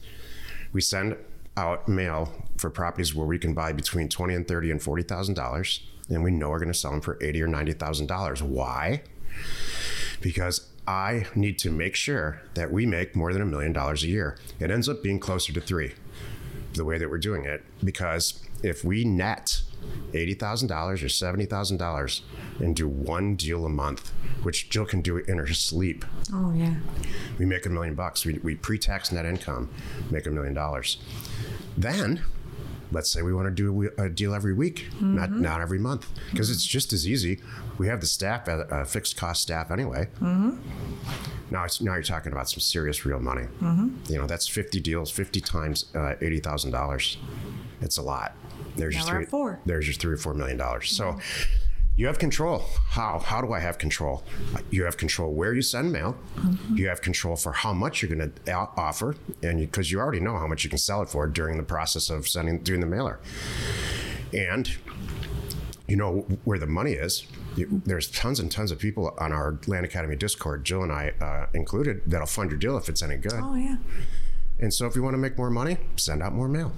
We 0.73 0.81
send 0.81 1.17
out 1.57 1.89
mail 1.89 2.47
for 2.57 2.71
properties 2.71 3.15
where 3.15 3.27
we 3.27 3.39
can 3.39 3.55
buy 3.55 3.73
between 3.73 4.09
twenty 4.09 4.35
and 4.35 4.47
thirty 4.47 4.71
and 4.71 4.83
forty 4.83 5.03
thousand 5.03 5.35
dollars, 5.35 5.85
and 6.09 6.23
we 6.23 6.31
know 6.31 6.51
we're 6.51 6.59
going 6.59 6.73
to 6.73 6.79
sell 6.79 6.93
them 6.93 7.01
for 7.01 7.19
eighty 7.21 7.43
or 7.43 7.49
ninety 7.49 7.73
thousand 7.73 8.07
dollars. 8.07 8.43
Why? 8.43 9.03
Because 10.21 10.69
I 10.87 11.27
need 11.35 11.59
to 11.61 11.71
make 11.71 11.95
sure 11.95 12.43
that 12.55 12.73
we 12.73 12.87
make 12.87 13.15
more 13.15 13.33
than 13.33 13.43
a 13.43 13.47
million 13.47 13.73
dollars 13.73 14.03
a 14.03 14.09
year. 14.09 14.39
It 14.59 14.71
ends 14.71 14.89
up 14.89 15.03
being 15.03 15.21
closer 15.21 15.53
to 15.53 15.61
three, 15.61 15.95
the 16.75 16.85
way 16.85 16.99
that 16.99 17.11
we're 17.11 17.19
doing 17.19 17.45
it, 17.45 17.65
because 17.85 18.43
if 18.63 18.85
we 18.85 19.05
net 19.05 19.63
$80,000 20.13 20.71
or 20.71 21.07
$70,000 21.07 22.21
and 22.59 22.77
do 22.77 22.89
one 22.89 23.37
deal 23.37 23.65
a 23.65 23.69
month, 23.69 24.13
which 24.43 24.69
Jill 24.69 24.85
can 24.85 25.01
do 25.01 25.19
in 25.19 25.39
her 25.39 25.47
sleep. 25.49 26.05
Oh, 26.33 26.53
yeah. 26.53 26.75
We 27.39 27.47
make 27.47 27.67
a 27.67 27.71
million 27.71 27.95
bucks. 27.95 28.25
We, 28.25 28.39
we 28.43 28.55
pre 28.57 28.79
tax 28.79 29.13
net 29.13 29.25
income, 29.25 29.71
make 30.11 30.27
a 30.27 30.31
million 30.31 30.55
dollars. 30.55 30.99
Then, 31.77 32.23
let's 32.93 33.11
say 33.11 33.23
we 33.23 33.33
want 33.33 33.47
to 33.47 33.51
do 33.51 33.91
a 33.99 34.09
deal 34.09 34.35
every 34.35 34.53
week, 34.53 34.89
mm-hmm. 34.95 35.17
not, 35.17 35.31
not 35.31 35.61
every 35.61 35.79
month, 35.79 36.09
because 36.31 36.49
mm-hmm. 36.49 36.55
it's 36.55 36.67
just 36.67 36.93
as 36.93 37.09
easy. 37.09 37.41
We 37.79 37.87
have 37.87 38.01
the 38.01 38.07
staff, 38.07 38.49
a 38.49 38.75
uh, 38.75 38.85
fixed 38.85 39.17
cost 39.17 39.43
staff 39.43 39.71
anyway. 39.71 40.09
Mm-hmm. 40.21 40.59
Now, 41.51 41.67
now 41.81 41.95
you're 41.95 42.03
talking 42.03 42.33
about 42.33 42.49
some 42.49 42.61
serious 42.61 43.05
real 43.05 43.21
money. 43.21 43.47
Mm-hmm. 43.61 44.13
You 44.13 44.19
know, 44.19 44.27
that's 44.27 44.47
50 44.47 44.81
deals, 44.81 45.11
50 45.11 45.41
times 45.41 45.87
uh, 45.95 46.15
$80,000. 46.21 47.17
It's 47.81 47.97
a 47.97 48.03
lot 48.03 48.37
There's 48.81 48.97
Now 48.97 49.07
your 49.07 49.21
three. 49.21 49.27
four. 49.27 49.61
There's 49.67 49.87
your 49.87 49.95
three 49.95 50.15
or 50.15 50.17
four 50.17 50.35
million 50.35 50.57
dollars. 50.57 50.91
So 50.91 51.19
you 51.97 52.07
have 52.07 52.19
control. 52.19 52.65
How? 52.89 53.19
How 53.19 53.41
do 53.43 53.53
I 53.53 53.61
have 53.61 53.77
control? 53.79 54.23
You 54.71 54.85
have 54.85 54.97
control 54.97 55.33
where 55.35 55.53
you 55.53 55.61
send 55.63 55.93
mail. 55.93 56.17
Mm-hmm. 56.37 56.77
You 56.77 56.89
have 56.89 57.03
control 57.03 57.37
for 57.37 57.53
how 57.53 57.73
much 57.75 58.01
you're 58.01 58.15
going 58.17 58.33
to 58.33 58.55
offer, 58.77 59.17
and 59.43 59.61
because 59.61 59.91
you, 59.91 59.99
you 59.99 60.03
already 60.03 60.21
know 60.21 60.39
how 60.39 60.47
much 60.47 60.65
you 60.65 60.71
can 60.71 60.79
sell 60.79 61.03
it 61.03 61.11
for 61.11 61.27
during 61.27 61.57
the 61.59 61.63
process 61.63 62.09
of 62.09 62.27
sending 62.27 62.61
doing 62.61 62.81
the 62.81 62.87
mailer, 62.87 63.21
and 64.33 64.77
you 65.87 65.97
know 65.97 66.27
where 66.45 66.59
the 66.59 66.67
money 66.67 66.93
is. 66.93 67.27
You, 67.57 67.83
there's 67.85 68.09
tons 68.11 68.39
and 68.39 68.51
tons 68.51 68.71
of 68.71 68.79
people 68.79 69.13
on 69.19 69.33
our 69.33 69.59
Land 69.67 69.85
Academy 69.85 70.15
Discord, 70.15 70.65
Jill 70.65 70.85
and 70.85 70.93
I 70.93 71.13
uh, 71.21 71.47
included, 71.53 72.03
that'll 72.07 72.29
fund 72.29 72.51
your 72.51 72.61
deal 72.61 72.79
if 72.79 72.89
it's 72.89 73.03
any 73.03 73.17
good. 73.17 73.33
Oh 73.35 73.57
yeah, 73.57 73.77
And 74.61 74.73
so 74.73 74.87
if 74.87 74.95
you 74.95 75.03
want 75.03 75.15
to 75.15 75.19
make 75.19 75.37
more 75.39 75.51
money, 75.51 75.79
send 75.97 76.23
out 76.23 76.33
more 76.33 76.49
mail. 76.49 76.73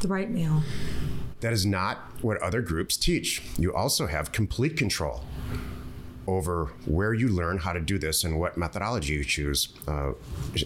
the 0.00 0.08
right 0.08 0.30
mail. 0.30 0.62
That 1.40 1.52
is 1.52 1.64
not 1.66 1.98
what 2.22 2.36
other 2.42 2.60
groups 2.62 2.96
teach. 2.96 3.42
You 3.58 3.74
also 3.74 4.06
have 4.06 4.30
complete 4.32 4.76
control 4.76 5.24
over 6.26 6.72
where 6.86 7.14
you 7.14 7.28
learn 7.28 7.58
how 7.58 7.72
to 7.72 7.80
do 7.80 7.98
this 7.98 8.24
and 8.24 8.38
what 8.38 8.56
methodology 8.56 9.14
you 9.14 9.24
choose. 9.24 9.68
Uh, 9.86 10.12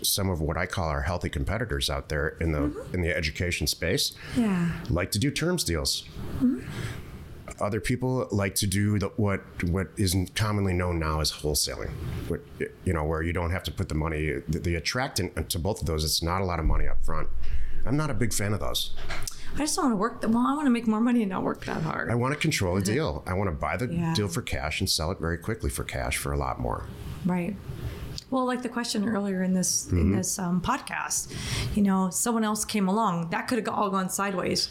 some 0.03 0.31
of 0.31 0.41
what 0.41 0.57
I 0.57 0.67
call 0.67 0.89
our 0.89 1.03
healthy 1.03 1.29
competitors 1.29 1.91
out 1.91 2.09
there 2.09 2.29
in 2.41 2.53
the 2.53 2.73
in 2.95 3.03
the 3.03 3.15
education 3.15 3.67
space 3.67 4.13
Yeah. 4.37 4.71
like 4.89 5.11
to 5.13 5.19
do 5.19 5.31
terms 5.31 5.63
deals. 5.65 6.05
Other 7.61 7.81
people 7.81 8.27
like 8.31 8.55
to 8.57 8.67
do 8.67 8.99
the, 8.99 9.09
what 9.17 9.41
what 9.69 9.89
is 9.97 10.17
commonly 10.35 10.73
known 10.73 10.99
now 10.99 11.21
as 11.21 11.31
wholesaling, 11.33 11.91
what, 12.29 12.41
you 12.85 12.93
know, 12.93 13.05
where 13.05 13.23
you 13.23 13.33
don't 13.33 13.51
have 13.51 13.63
to 13.65 13.71
put 13.71 13.89
the 13.89 13.95
money. 13.95 14.33
The, 14.49 14.59
the 14.59 14.75
attractant 14.77 15.37
uh, 15.37 15.43
to 15.49 15.59
both 15.59 15.81
of 15.81 15.87
those, 15.87 16.05
it's 16.05 16.23
not 16.23 16.41
a 16.41 16.45
lot 16.45 16.59
of 16.59 16.65
money 16.65 16.87
up 16.87 17.05
front. 17.05 17.29
I'm 17.87 17.97
not 17.97 18.11
a 18.11 18.15
big 18.15 18.33
fan 18.33 18.53
of 18.53 18.61
those. 18.61 18.95
I 19.55 19.59
just 19.59 19.75
don't 19.77 19.87
want 19.87 19.93
to 19.95 19.97
work. 19.97 20.21
That, 20.21 20.31
well, 20.31 20.47
I 20.47 20.55
want 20.55 20.67
to 20.67 20.71
make 20.71 20.87
more 20.87 21.01
money 21.01 21.23
and 21.23 21.31
not 21.31 21.43
work 21.43 21.65
that 21.65 21.83
hard. 21.83 22.11
I 22.11 22.15
want 22.15 22.33
to 22.35 22.39
control 22.41 22.77
a 22.77 22.83
deal. 22.95 23.23
I 23.27 23.35
want 23.35 23.49
to 23.49 23.57
buy 23.57 23.77
the 23.77 23.87
Yeah. 23.93 24.15
deal 24.15 24.29
for 24.29 24.43
cash 24.43 24.81
and 24.81 24.89
sell 24.89 25.11
it 25.11 25.19
very 25.19 25.39
quickly 25.39 25.71
for 25.71 25.83
cash 25.85 26.17
for 26.17 26.33
a 26.33 26.37
lot 26.39 26.61
more. 26.61 26.85
Right. 27.27 27.57
Well, 28.31 28.47
like 28.47 28.63
the 28.63 28.69
question 28.69 29.09
earlier 29.09 29.43
in 29.43 29.55
this 29.55 29.87
Mm-hmm. 29.87 29.99
in 29.99 30.17
this 30.17 30.39
um, 30.39 30.61
podcast, 30.61 31.33
you 31.75 31.83
know, 31.83 32.11
someone 32.11 32.45
else 32.45 32.65
came 32.65 32.87
along 32.89 33.31
that 33.31 33.49
could 33.49 33.59
have 33.59 33.69
all 33.75 33.91
gone 33.91 34.09
sideways. 34.09 34.69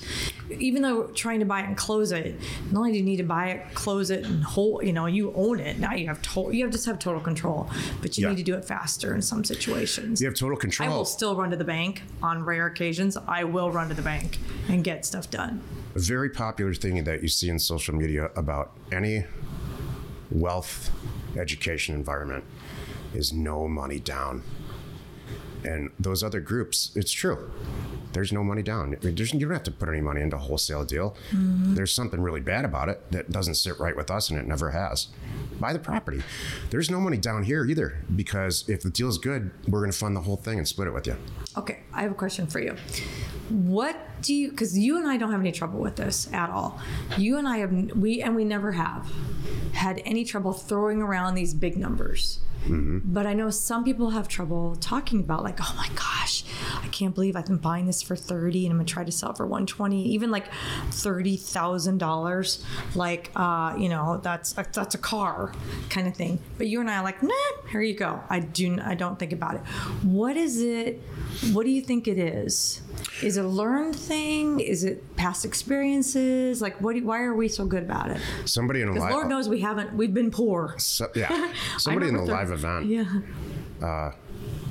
Even 0.50 0.82
though 0.82 1.04
trying 1.08 1.40
to 1.40 1.46
buy 1.46 1.62
it 1.62 1.66
and 1.68 1.76
close 1.76 2.12
it, 2.14 2.40
not 2.72 2.80
only 2.80 2.92
do 2.94 2.98
you 3.00 3.04
need 3.04 3.18
to 3.18 3.24
buy 3.24 3.50
it, 3.50 3.74
close 3.74 4.12
it, 4.12 4.24
and 4.26 4.44
hold, 4.44 4.86
you 4.86 4.94
know, 4.94 5.08
you 5.08 5.34
own 5.36 5.60
it. 5.60 5.78
Now 5.78 5.94
you 5.94 6.08
have 6.08 6.22
total, 6.22 6.54
you 6.54 6.64
have 6.64 6.72
just 6.72 6.86
have 6.86 7.00
total 7.00 7.20
control, 7.22 7.70
but 8.02 8.18
you 8.18 8.24
Yeah. 8.24 8.30
need 8.30 8.38
to 8.38 8.44
do 8.44 8.56
it 8.56 8.64
faster 8.66 9.14
in 9.14 9.22
some 9.22 9.44
situations. 9.44 10.22
You 10.22 10.28
have 10.28 10.36
total 10.38 10.56
control. 10.58 10.90
I 10.90 10.96
will 10.96 11.06
still 11.06 11.36
run 11.36 11.50
to 11.52 11.58
the 11.58 11.66
bank 11.66 12.02
on 12.24 12.44
rare 12.46 12.66
occasions. 12.68 13.18
I 13.28 13.44
will 13.44 13.72
run 13.72 13.90
to 13.90 13.94
the 13.96 14.02
bank 14.02 14.38
and 14.70 14.84
get 14.84 15.06
stuff 15.06 15.30
done. 15.30 15.62
a 15.96 16.00
very 16.00 16.30
popular 16.30 16.74
thing 16.74 17.04
that 17.04 17.22
you 17.24 17.28
see 17.28 17.50
in 17.50 17.58
social 17.60 17.94
media 17.96 18.30
about 18.36 18.72
any 18.92 19.26
wealth 20.32 20.92
education 21.36 21.96
environment 21.96 22.44
is 23.14 23.34
no 23.34 23.68
money 23.68 24.00
down. 24.00 24.44
And 25.64 25.92
those 26.00 26.24
other 26.24 26.40
groups, 26.40 26.92
it's 26.96 27.12
true. 27.12 27.52
There's 28.14 28.32
no 28.32 28.44
money 28.44 28.64
down. 28.64 28.96
There's, 29.02 29.34
you 29.34 29.40
don't 29.42 29.52
have 29.52 29.64
to 29.64 29.72
put 29.72 29.90
any 29.90 30.02
money 30.02 30.22
into 30.22 30.36
a 30.36 30.40
wholesale 30.40 30.84
deal. 30.84 31.16
Mm-hmm. 31.32 31.76
There's 31.76 31.94
something 31.94 32.22
really 32.22 32.40
bad 32.40 32.66
about 32.66 32.90
it 32.90 33.12
that 33.12 33.30
doesn't 33.30 33.56
sit 33.56 33.80
right 33.80 33.96
with 33.96 34.10
us, 34.10 34.30
and 34.30 34.40
it 34.40 34.48
never 34.48 34.72
has. 34.72 35.08
Buy 35.60 35.74
the 35.74 35.80
property. 35.80 36.24
There's 36.70 36.90
no 36.90 37.00
money 37.00 37.18
down 37.18 37.44
here 37.44 37.66
either, 37.66 38.04
because 38.16 38.68
if 38.70 38.82
the 38.82 38.90
deal's 38.90 39.18
good, 39.18 39.52
we're 39.68 39.82
going 39.82 39.92
to 39.92 39.98
fund 39.98 40.16
the 40.16 40.22
whole 40.22 40.38
thing 40.38 40.58
and 40.58 40.68
split 40.68 40.88
it 40.88 40.94
with 40.94 41.06
you. 41.06 41.18
Okay, 41.58 41.82
I 41.94 42.04
have 42.04 42.12
a 42.12 42.16
question 42.16 42.48
for 42.48 42.62
you. 42.62 42.76
What 43.50 43.98
do 44.22 44.34
you? 44.34 44.50
Because 44.50 44.78
you 44.78 44.98
and 44.98 45.08
I 45.08 45.18
don't 45.18 45.32
have 45.32 45.42
any 45.42 45.52
trouble 45.52 45.80
with 45.80 45.98
this 45.98 46.32
at 46.34 46.50
all. 46.50 46.80
You 47.18 47.38
and 47.38 47.48
I 47.48 47.58
have 47.58 47.72
we 47.72 48.22
and 48.22 48.36
we 48.36 48.46
never 48.46 48.72
have 48.72 49.12
had 49.74 50.02
any 50.06 50.24
trouble 50.24 50.54
throwing 50.54 51.02
around 51.02 51.36
these 51.36 51.54
big 51.54 51.76
numbers. 51.78 52.40
But 52.68 53.26
I 53.26 53.34
know 53.34 53.50
some 53.50 53.84
people 53.84 54.12
have 54.12 54.28
trouble 54.28 54.76
talking 54.76 55.20
about 55.20 55.44
like, 55.44 55.60
oh 55.62 55.74
my 55.78 55.88
gosh, 55.96 56.44
I 56.84 56.88
can't 56.88 57.16
believe 57.16 57.36
I've 57.36 57.46
been 57.46 57.58
buying 57.58 57.86
this 57.86 58.02
for 58.02 58.16
thirty, 58.16 58.66
and 58.66 58.72
I'm 58.72 58.78
gonna 58.78 58.88
try 58.88 59.04
to 59.04 59.12
sell 59.12 59.32
it 59.32 59.38
for 59.38 59.48
one 59.48 59.66
twenty, 59.66 60.08
even 60.10 60.30
like 60.32 60.46
thirty 60.92 61.38
thousand 61.38 61.98
dollars. 61.98 62.64
Like, 62.96 63.32
uh, 63.36 63.76
you 63.78 63.90
know, 63.90 64.20
that's 64.22 64.58
a, 64.58 64.66
that's 64.72 64.96
a 64.96 65.00
car 65.00 65.54
kind 65.90 66.08
of 66.08 66.16
thing. 66.16 66.40
But 66.58 66.68
you 66.68 66.80
and 66.80 66.90
I 66.90 66.98
are 66.98 67.04
like, 67.04 67.24
nah, 67.24 67.34
here 67.72 67.82
you 67.82 67.96
go. 67.96 68.22
I 68.30 68.40
do. 68.40 68.78
I 68.84 68.96
don't 68.96 69.18
think 69.18 69.32
about 69.34 69.56
it. 69.56 69.62
What 70.04 70.38
is 70.38 70.62
it? 70.62 71.02
What 71.52 71.64
do 71.64 71.72
you 71.72 71.82
think 71.82 72.08
it 72.08 72.20
is? 72.20 72.82
Is 73.24 73.38
it 73.38 73.46
a 73.46 73.48
learned 73.48 73.96
thing? 73.96 74.60
Is 74.60 74.84
it 74.84 75.16
past 75.16 75.46
experiences? 75.46 76.62
Like, 76.62 76.80
what? 76.82 76.96
Do, 76.96 77.06
why 77.06 77.22
are 77.22 77.34
we 77.34 77.48
so 77.48 77.66
good 77.66 77.84
about 77.84 78.12
it? 78.12 78.22
Somebody 78.46 78.82
in 78.82 78.90
a 78.90 78.94
live, 78.94 79.12
Lord 79.12 79.30
knows 79.30 79.48
we 79.48 79.62
haven't. 79.62 79.94
We've 79.94 80.14
been 80.14 80.32
poor. 80.32 80.76
so, 80.78 81.10
yeah, 81.16 81.54
somebody 81.78 82.08
in 82.10 82.16
the 82.16 82.49
remember 82.49 82.49
live 82.50 82.60
event 82.60 82.86
Yeah. 82.86 83.22
Uh, 83.82 84.12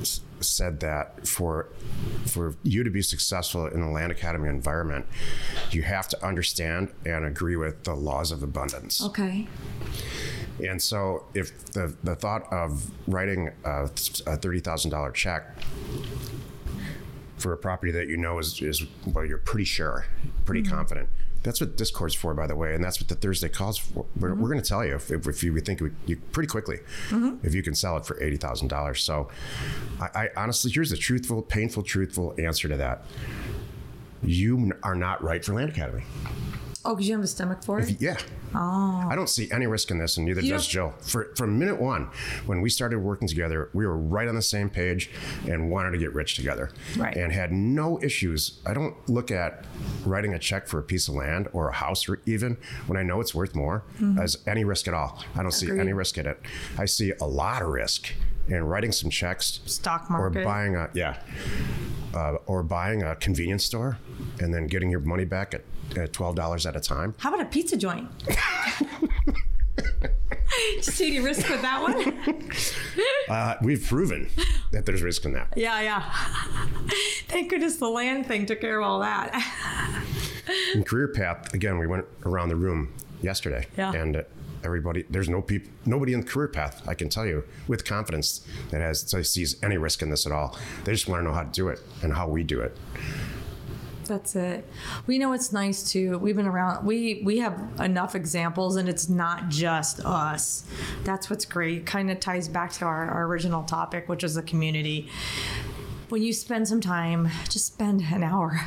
s- 0.00 0.20
said 0.40 0.80
that 0.80 1.26
for 1.26 1.68
for 2.26 2.54
you 2.62 2.84
to 2.84 2.90
be 2.90 3.02
successful 3.02 3.66
in 3.66 3.80
the 3.80 3.88
land 3.88 4.12
academy 4.12 4.48
environment, 4.48 5.06
you 5.70 5.82
have 5.82 6.08
to 6.08 6.26
understand 6.26 6.92
and 7.06 7.24
agree 7.24 7.56
with 7.56 7.84
the 7.84 7.94
laws 7.94 8.30
of 8.30 8.42
abundance. 8.42 9.02
Okay. 9.02 9.48
And 10.64 10.80
so, 10.82 11.24
if 11.34 11.64
the 11.66 11.94
the 12.02 12.14
thought 12.14 12.52
of 12.52 12.90
writing 13.06 13.50
a, 13.64 13.84
a 13.84 14.36
thirty 14.36 14.60
thousand 14.60 14.90
dollar 14.90 15.10
check 15.10 15.54
for 17.36 17.52
a 17.52 17.56
property 17.56 17.92
that 17.92 18.08
you 18.08 18.16
know 18.16 18.38
is, 18.38 18.60
is 18.60 18.84
well, 19.06 19.24
you're 19.24 19.38
pretty 19.38 19.64
sure, 19.64 20.06
pretty 20.44 20.62
mm-hmm. 20.62 20.74
confident. 20.74 21.08
That's 21.42 21.60
what 21.60 21.76
Discord's 21.76 22.14
for, 22.14 22.34
by 22.34 22.46
the 22.46 22.56
way, 22.56 22.74
and 22.74 22.82
that's 22.82 23.00
what 23.00 23.08
the 23.08 23.14
Thursday 23.14 23.48
calls 23.48 23.78
for. 23.78 24.06
We're, 24.18 24.30
mm-hmm. 24.30 24.42
we're 24.42 24.48
going 24.48 24.60
to 24.60 24.68
tell 24.68 24.84
you 24.84 24.96
if, 24.96 25.10
if, 25.10 25.42
you 25.42 25.58
think 25.60 25.80
we, 25.80 25.90
you 26.06 26.16
pretty 26.32 26.48
quickly 26.48 26.78
mm-hmm. 27.10 27.46
if 27.46 27.54
you 27.54 27.62
can 27.62 27.74
sell 27.74 27.96
it 27.96 28.04
for 28.04 28.20
eighty 28.22 28.36
thousand 28.36 28.68
dollars. 28.68 29.02
So, 29.02 29.28
I, 30.00 30.06
I 30.22 30.28
honestly, 30.36 30.70
here's 30.70 30.90
the 30.90 30.96
truthful, 30.96 31.42
painful, 31.42 31.84
truthful 31.84 32.34
answer 32.38 32.68
to 32.68 32.76
that. 32.76 33.04
You 34.22 34.72
are 34.82 34.96
not 34.96 35.22
right 35.22 35.44
for 35.44 35.54
Land 35.54 35.70
Academy. 35.70 36.02
Oh, 36.90 36.94
because 36.94 37.06
you 37.06 37.14
have 37.14 37.22
a 37.22 37.26
stomach 37.28 37.62
for 37.62 37.80
it. 37.80 38.00
Yeah. 38.00 38.16
Oh. 38.54 39.06
I 39.10 39.14
don't 39.14 39.28
see 39.28 39.50
any 39.52 39.66
risk 39.66 39.90
in 39.90 39.98
this, 39.98 40.16
and 40.16 40.24
neither 40.24 40.40
You 40.40 40.52
does 40.52 40.64
don't- 40.64 40.70
Jill. 40.72 40.94
For 41.02 41.34
from 41.36 41.58
minute 41.58 41.78
one, 41.78 42.08
when 42.46 42.62
we 42.62 42.70
started 42.70 42.98
working 43.00 43.28
together, 43.28 43.68
we 43.74 43.86
were 43.86 43.96
right 43.98 44.26
on 44.26 44.34
the 44.34 44.40
same 44.40 44.70
page 44.70 45.10
and 45.46 45.70
wanted 45.70 45.90
to 45.90 45.98
get 45.98 46.14
rich 46.14 46.34
together, 46.34 46.70
Right. 46.96 47.14
And 47.14 47.30
had 47.30 47.52
no 47.52 48.00
issues. 48.02 48.60
I 48.64 48.72
don't 48.72 48.94
look 49.06 49.30
at 49.30 49.66
writing 50.06 50.32
a 50.32 50.38
check 50.38 50.66
for 50.66 50.78
a 50.78 50.82
piece 50.82 51.08
of 51.08 51.14
land 51.14 51.48
or 51.52 51.68
a 51.68 51.74
house, 51.74 52.08
or 52.08 52.20
even 52.24 52.56
when 52.86 52.96
I 52.96 53.02
know 53.02 53.20
it's 53.20 53.34
worth 53.34 53.54
more, 53.54 53.82
as 54.18 54.38
any 54.46 54.64
risk 54.64 54.88
at 54.88 54.94
all. 54.94 55.22
I 55.36 55.42
don't 55.42 55.52
see 55.52 55.66
Mm-hmm. 55.66 55.80
Any 55.80 55.92
risk 55.92 56.16
in 56.16 56.26
it. 56.26 56.40
I 56.78 56.86
see 56.86 57.12
a 57.20 57.26
lot 57.26 57.60
of 57.60 57.68
risk 57.68 58.14
in 58.48 58.64
writing 58.64 58.92
some 58.92 59.10
checks, 59.10 59.60
Stock 59.66 60.08
market. 60.08 60.40
or 60.40 60.44
buying 60.44 60.74
a 60.74 60.88
yeah, 60.94 61.18
uh, 62.14 62.36
or 62.46 62.62
buying 62.62 63.02
a 63.02 63.14
convenience 63.16 63.64
store, 63.66 63.98
and 64.40 64.54
then 64.54 64.66
getting 64.66 64.88
your 64.90 65.00
money 65.00 65.26
back 65.26 65.52
at, 65.52 65.64
at 65.96 66.12
twelve 66.12 66.34
dollars 66.34 66.66
at 66.66 66.76
a 66.76 66.80
time. 66.80 67.14
How 67.18 67.32
about 67.34 67.46
a 67.46 67.48
pizza 67.48 67.76
joint? 67.76 68.08
See 70.80 71.08
any 71.08 71.20
risk 71.20 71.48
with 71.48 71.62
that 71.62 71.82
one? 71.82 72.18
Uh, 73.28 73.54
we've 73.62 73.84
proven 73.86 74.26
that 74.72 74.86
there's 74.86 75.02
risk 75.02 75.26
in 75.26 75.34
that. 75.34 75.52
yeah, 75.54 75.82
yeah. 75.82 76.10
Thank 77.28 77.50
goodness 77.50 77.76
the 77.76 77.86
land 77.88 78.24
thing 78.24 78.46
took 78.46 78.58
care 78.62 78.80
of 78.80 78.86
all 78.86 79.00
that. 79.00 79.30
In 80.74 80.82
career 80.82 81.08
path, 81.08 81.52
again, 81.52 81.76
we 81.78 81.86
went 81.86 82.06
around 82.24 82.48
the 82.48 82.56
room 82.56 82.94
yesterday, 83.20 83.66
Yeah. 83.76 83.92
and 83.92 84.16
uh, 84.16 84.22
everybody, 84.64 85.04
there's 85.10 85.28
no 85.28 85.42
people, 85.42 85.70
nobody 85.84 86.14
in 86.14 86.20
the 86.20 86.26
career 86.26 86.48
path, 86.48 86.82
I 86.88 86.94
can 86.94 87.10
tell 87.10 87.26
you 87.26 87.44
with 87.66 87.84
confidence 87.84 88.46
that 88.70 88.80
has 88.80 89.00
sees 89.30 89.62
any 89.62 89.76
risk 89.76 90.00
in 90.00 90.08
this 90.08 90.24
at 90.24 90.32
all. 90.32 90.56
They 90.84 90.92
just 90.92 91.06
want 91.06 91.20
to 91.20 91.24
know 91.24 91.34
how 91.34 91.42
to 91.42 91.50
do 91.52 91.68
it 91.68 91.80
and 92.02 92.14
how 92.14 92.28
we 92.28 92.42
do 92.44 92.60
it. 92.62 92.74
That's 94.08 94.34
it. 94.34 94.66
We 95.06 95.18
know 95.18 95.32
it's 95.34 95.52
nice 95.52 95.92
too. 95.92 96.18
We've 96.18 96.34
been 96.34 96.46
around. 96.46 96.86
We 96.86 97.22
we 97.24 97.38
have 97.38 97.60
enough 97.78 98.14
examples, 98.14 98.76
and 98.76 98.88
it's 98.88 99.08
not 99.08 99.48
just 99.48 100.00
us. 100.04 100.64
That's 101.04 101.28
what's 101.30 101.44
great. 101.44 101.86
Kind 101.86 102.10
of 102.10 102.18
ties 102.18 102.48
back 102.48 102.72
to 102.72 102.86
our, 102.86 103.10
our 103.10 103.24
original 103.26 103.62
topic, 103.62 104.08
which 104.08 104.24
is 104.24 104.34
the 104.34 104.42
community. 104.42 105.08
When 106.08 106.22
you 106.22 106.32
spend 106.32 106.66
some 106.66 106.80
time, 106.80 107.28
just 107.50 107.66
spend 107.66 108.00
an 108.10 108.22
hour 108.22 108.62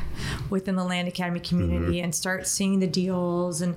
within 0.51 0.75
the 0.75 0.83
Land 0.83 1.07
Academy 1.07 1.39
community 1.39 1.99
and 1.99 2.13
start 2.13 2.45
seeing 2.45 2.79
the 2.79 2.85
deals 2.85 3.61
and 3.61 3.75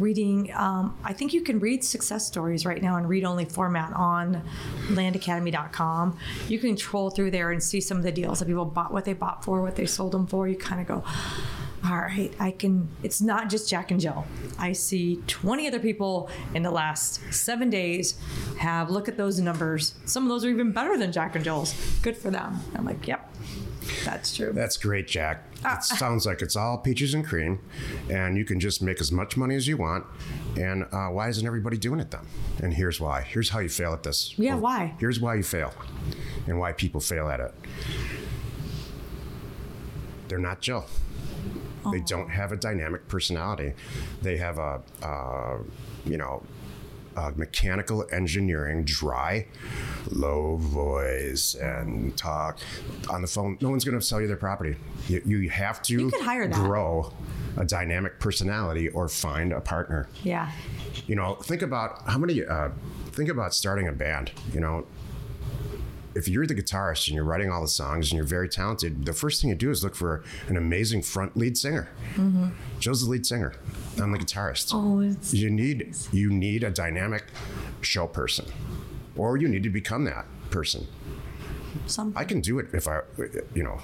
reading. 0.00 0.52
Um, 0.52 0.98
I 1.04 1.12
think 1.12 1.32
you 1.32 1.42
can 1.42 1.60
read 1.60 1.84
success 1.84 2.26
stories 2.26 2.66
right 2.66 2.82
now 2.82 2.96
in 2.96 3.06
read 3.06 3.24
only 3.24 3.44
format 3.44 3.92
on 3.92 4.42
landacademy.com. 4.88 6.18
You 6.48 6.58
can 6.58 6.74
troll 6.74 7.10
through 7.10 7.30
there 7.30 7.52
and 7.52 7.62
see 7.62 7.80
some 7.80 7.98
of 7.98 8.02
the 8.02 8.10
deals 8.10 8.40
that 8.40 8.46
people 8.46 8.64
bought, 8.64 8.92
what 8.92 9.04
they 9.04 9.12
bought 9.12 9.44
for, 9.44 9.62
what 9.62 9.76
they 9.76 9.86
sold 9.86 10.10
them 10.10 10.26
for. 10.26 10.48
You 10.48 10.56
kind 10.56 10.80
of 10.80 10.88
go, 10.88 11.04
all 11.84 11.98
right, 11.98 12.32
I 12.40 12.50
can. 12.50 12.88
It's 13.02 13.20
not 13.20 13.48
just 13.48 13.68
Jack 13.68 13.90
and 13.90 14.00
Jill. 14.00 14.26
I 14.58 14.72
see 14.72 15.22
20 15.26 15.68
other 15.68 15.78
people 15.78 16.28
in 16.54 16.62
the 16.62 16.70
last 16.70 17.20
seven 17.32 17.70
days 17.70 18.18
have 18.58 18.90
look 18.90 19.08
at 19.08 19.16
those 19.16 19.40
numbers. 19.40 19.94
Some 20.04 20.24
of 20.24 20.28
those 20.28 20.44
are 20.44 20.50
even 20.50 20.72
better 20.72 20.96
than 20.98 21.12
Jack 21.12 21.36
and 21.36 21.44
Jill's. 21.44 21.74
Good 22.02 22.16
for 22.16 22.30
them. 22.30 22.58
I'm 22.74 22.84
like, 22.84 23.06
yep. 23.06 23.32
That's 24.04 24.36
true. 24.36 24.52
That's 24.52 24.76
great, 24.76 25.06
Jack. 25.08 25.44
Ah. 25.64 25.78
It 25.78 25.84
sounds 25.84 26.26
like 26.26 26.42
it's 26.42 26.56
all 26.56 26.78
peaches 26.78 27.14
and 27.14 27.24
cream, 27.24 27.60
and 28.10 28.36
you 28.36 28.44
can 28.44 28.60
just 28.60 28.82
make 28.82 29.00
as 29.00 29.10
much 29.10 29.36
money 29.36 29.54
as 29.54 29.66
you 29.66 29.76
want. 29.76 30.04
And 30.56 30.84
uh, 30.92 31.08
why 31.08 31.28
isn't 31.28 31.46
everybody 31.46 31.78
doing 31.78 32.00
it 32.00 32.10
then? 32.10 32.26
And 32.62 32.74
here's 32.74 33.00
why. 33.00 33.22
Here's 33.22 33.50
how 33.50 33.60
you 33.60 33.68
fail 33.68 33.92
at 33.92 34.02
this. 34.02 34.34
Yeah, 34.38 34.56
why? 34.56 34.94
Here's 34.98 35.20
why 35.20 35.36
you 35.36 35.42
fail, 35.42 35.72
and 36.46 36.58
why 36.58 36.72
people 36.72 37.00
fail 37.00 37.28
at 37.28 37.40
it. 37.40 37.54
They're 40.28 40.38
not 40.38 40.60
Jill. 40.60 40.84
They 41.92 42.00
don't 42.00 42.28
have 42.30 42.52
a 42.52 42.56
dynamic 42.56 43.08
personality. 43.08 43.72
They 44.22 44.36
have 44.38 44.58
a, 44.58 44.80
uh, 45.02 45.58
you 46.04 46.18
know, 46.18 46.42
uh, 47.16 47.32
mechanical 47.34 48.06
engineering, 48.12 48.84
dry, 48.84 49.46
low 50.10 50.56
voice, 50.56 51.54
and 51.54 52.16
talk 52.16 52.58
on 53.10 53.22
the 53.22 53.26
phone. 53.28 53.58
No 53.60 53.70
one's 53.70 53.84
going 53.84 53.98
to 53.98 54.04
sell 54.04 54.20
you 54.20 54.26
their 54.28 54.36
property. 54.36 54.76
You, 55.08 55.22
you 55.24 55.50
have 55.50 55.82
to 55.82 55.94
You 55.94 56.10
could 56.10 56.20
hire 56.22 56.46
that. 56.46 56.54
grow 56.54 57.12
a 57.56 57.64
dynamic 57.64 58.20
personality 58.20 58.88
or 58.90 59.08
find 59.08 59.52
a 59.52 59.60
partner. 59.60 60.08
yeah. 60.22 60.50
You 61.06 61.16
know, 61.16 61.34
think 61.36 61.62
about 61.62 62.02
how 62.08 62.18
many. 62.18 62.44
Uh, 62.44 62.70
think 63.12 63.30
about 63.30 63.54
starting 63.54 63.88
a 63.88 63.92
band. 63.92 64.30
You 64.52 64.60
know, 64.60 64.86
if 66.18 66.26
you're 66.26 66.46
the 66.46 66.54
guitarist 66.54 67.06
and 67.06 67.14
you're 67.14 67.24
writing 67.24 67.50
all 67.50 67.62
the 67.62 67.68
songs 67.68 68.10
and 68.10 68.16
you're 68.16 68.26
very 68.26 68.48
talented, 68.48 69.06
the 69.06 69.12
first 69.12 69.40
thing 69.40 69.50
you 69.50 69.56
do 69.56 69.70
is 69.70 69.84
look 69.84 69.94
for 69.94 70.24
an 70.48 70.56
amazing 70.56 71.00
front 71.00 71.36
lead 71.36 71.56
singer. 71.56 71.88
Mm-hmm. 72.16 72.48
Jill's 72.80 73.04
the 73.04 73.10
lead 73.10 73.24
singer. 73.24 73.54
I'm 74.02 74.10
the 74.10 74.18
guitarist. 74.18 74.72
Oh, 74.74 74.98
it's 75.00 75.32
You 75.32 75.48
need 75.48 75.94
you 76.12 76.28
need 76.30 76.64
a 76.64 76.70
dynamic 76.70 77.26
show 77.80 78.08
person, 78.08 78.46
or 79.16 79.36
you 79.36 79.46
need 79.46 79.62
to 79.62 79.70
become 79.70 80.04
that 80.04 80.26
person. 80.50 80.88
some. 81.86 82.12
I 82.16 82.24
can 82.24 82.40
do 82.40 82.58
it 82.58 82.66
if 82.72 82.88
I, 82.88 83.00
you 83.54 83.62
know, 83.62 83.80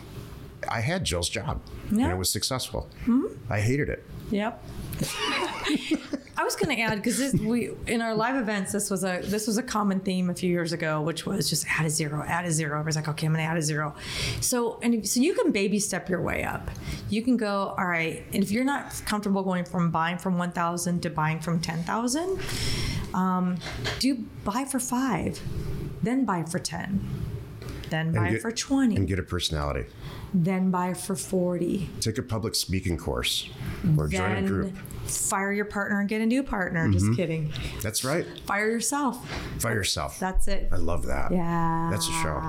I 0.68 0.80
had 0.80 1.05
Jill's 1.05 1.28
job 1.28 1.61
and 1.91 2.01
it 2.01 2.18
was 2.18 2.30
successful. 2.30 2.91
Hmm? 3.05 3.26
I 3.49 3.61
hated 3.61 3.89
it. 3.89 4.05
Yep. 4.30 4.64
I 6.37 6.43
was 6.43 6.57
going 6.57 6.74
to 6.76 6.82
add 6.82 6.97
because 7.01 7.32
we 7.35 7.70
in 7.87 8.03
our 8.03 8.14
live 8.14 8.35
events 8.37 8.72
this 8.72 8.91
was 8.91 9.05
a 9.05 9.20
this 9.24 9.47
was 9.47 9.57
a 9.57 9.62
common 9.62 10.01
theme 10.01 10.30
a 10.30 10.35
few 10.35 10.51
years 10.51 10.72
ago, 10.72 11.01
which 11.01 11.24
was 11.26 11.49
just 11.49 11.64
add 11.78 11.87
a 11.87 11.91
zero, 11.91 12.24
add 12.26 12.45
a 12.45 12.51
zero. 12.51 12.72
Everybody's 12.80 12.97
like, 12.97 13.09
okay, 13.09 13.26
I'm 13.26 13.32
going 13.32 13.45
to 13.45 13.51
add 13.51 13.57
a 13.57 13.62
zero. 13.62 13.95
So 14.41 14.78
and 14.82 15.09
so 15.09 15.20
you 15.20 15.35
can 15.35 15.53
baby 15.53 15.78
step 15.78 16.09
your 16.09 16.20
way 16.20 16.43
up. 16.43 16.70
You 17.09 17.22
can 17.22 17.37
go 17.37 17.74
all 17.78 17.87
right, 17.87 18.24
and 18.32 18.43
if 18.43 18.51
you're 18.51 18.64
not 18.64 19.01
comfortable 19.07 19.43
going 19.45 19.64
from 19.64 19.91
buying 19.93 20.18
from 20.18 20.37
one 20.37 20.51
thousand 20.51 21.03
to 21.03 21.11
buying 21.11 21.39
from 21.41 21.61
ten 21.61 21.85
thousand, 21.85 22.41
um, 23.14 23.57
do 24.01 24.24
buy 24.45 24.64
for 24.64 24.80
five, 24.80 25.41
then 26.03 26.24
buy 26.24 26.43
for 26.43 26.59
ten, 26.59 27.01
then 27.91 28.12
buy 28.12 28.32
get- 28.32 28.43
for 28.43 28.51
twenty, 28.51 28.97
And 28.97 29.07
get 29.07 29.18
a 29.20 29.22
personality. 29.22 29.87
then 30.35 30.72
buy 30.72 30.95
for 30.95 31.14
forty. 31.14 31.89
Take 32.01 32.18
a 32.18 32.22
public 32.22 32.57
speaking 32.57 32.97
course 32.97 33.49
or 33.97 34.09
join 34.09 34.32
a 34.32 34.43
group. 34.43 34.72
Fire 35.17 35.53
your 35.53 35.65
partner 35.65 36.01
and 36.01 36.09
get 36.09 36.21
a 36.21 36.27
new 36.27 36.43
partner. 36.43 36.91
Just 36.91 37.15
kidding. 37.17 37.53
That's 37.83 38.05
right. 38.05 38.27
Fire 38.47 38.71
yourself. 38.71 39.29
Fire 39.59 39.75
yourself. 39.75 40.19
That's 40.19 40.49
it. 40.49 40.69
I 40.73 40.77
love 40.77 41.07
that. 41.07 41.33
Yeah. 41.33 41.89
That's 41.91 42.09
a 42.09 42.12
show. 42.12 42.41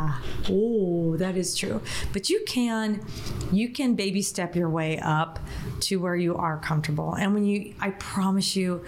Oh, 0.50 1.16
that 1.18 1.38
is 1.38 1.56
true. 1.56 1.82
But 2.14 2.30
you 2.30 2.44
can 2.48 3.06
you 3.52 3.70
can 3.70 3.96
baby 3.96 4.22
step 4.22 4.56
your 4.56 4.70
way 4.70 5.00
up 5.00 5.40
to 5.82 5.98
where 5.98 6.16
you 6.16 6.36
are 6.36 6.58
comfortable. 6.58 7.14
And 7.14 7.34
when 7.34 7.46
you 7.46 7.74
I 7.80 7.92
promise 7.92 8.56
you, 8.56 8.84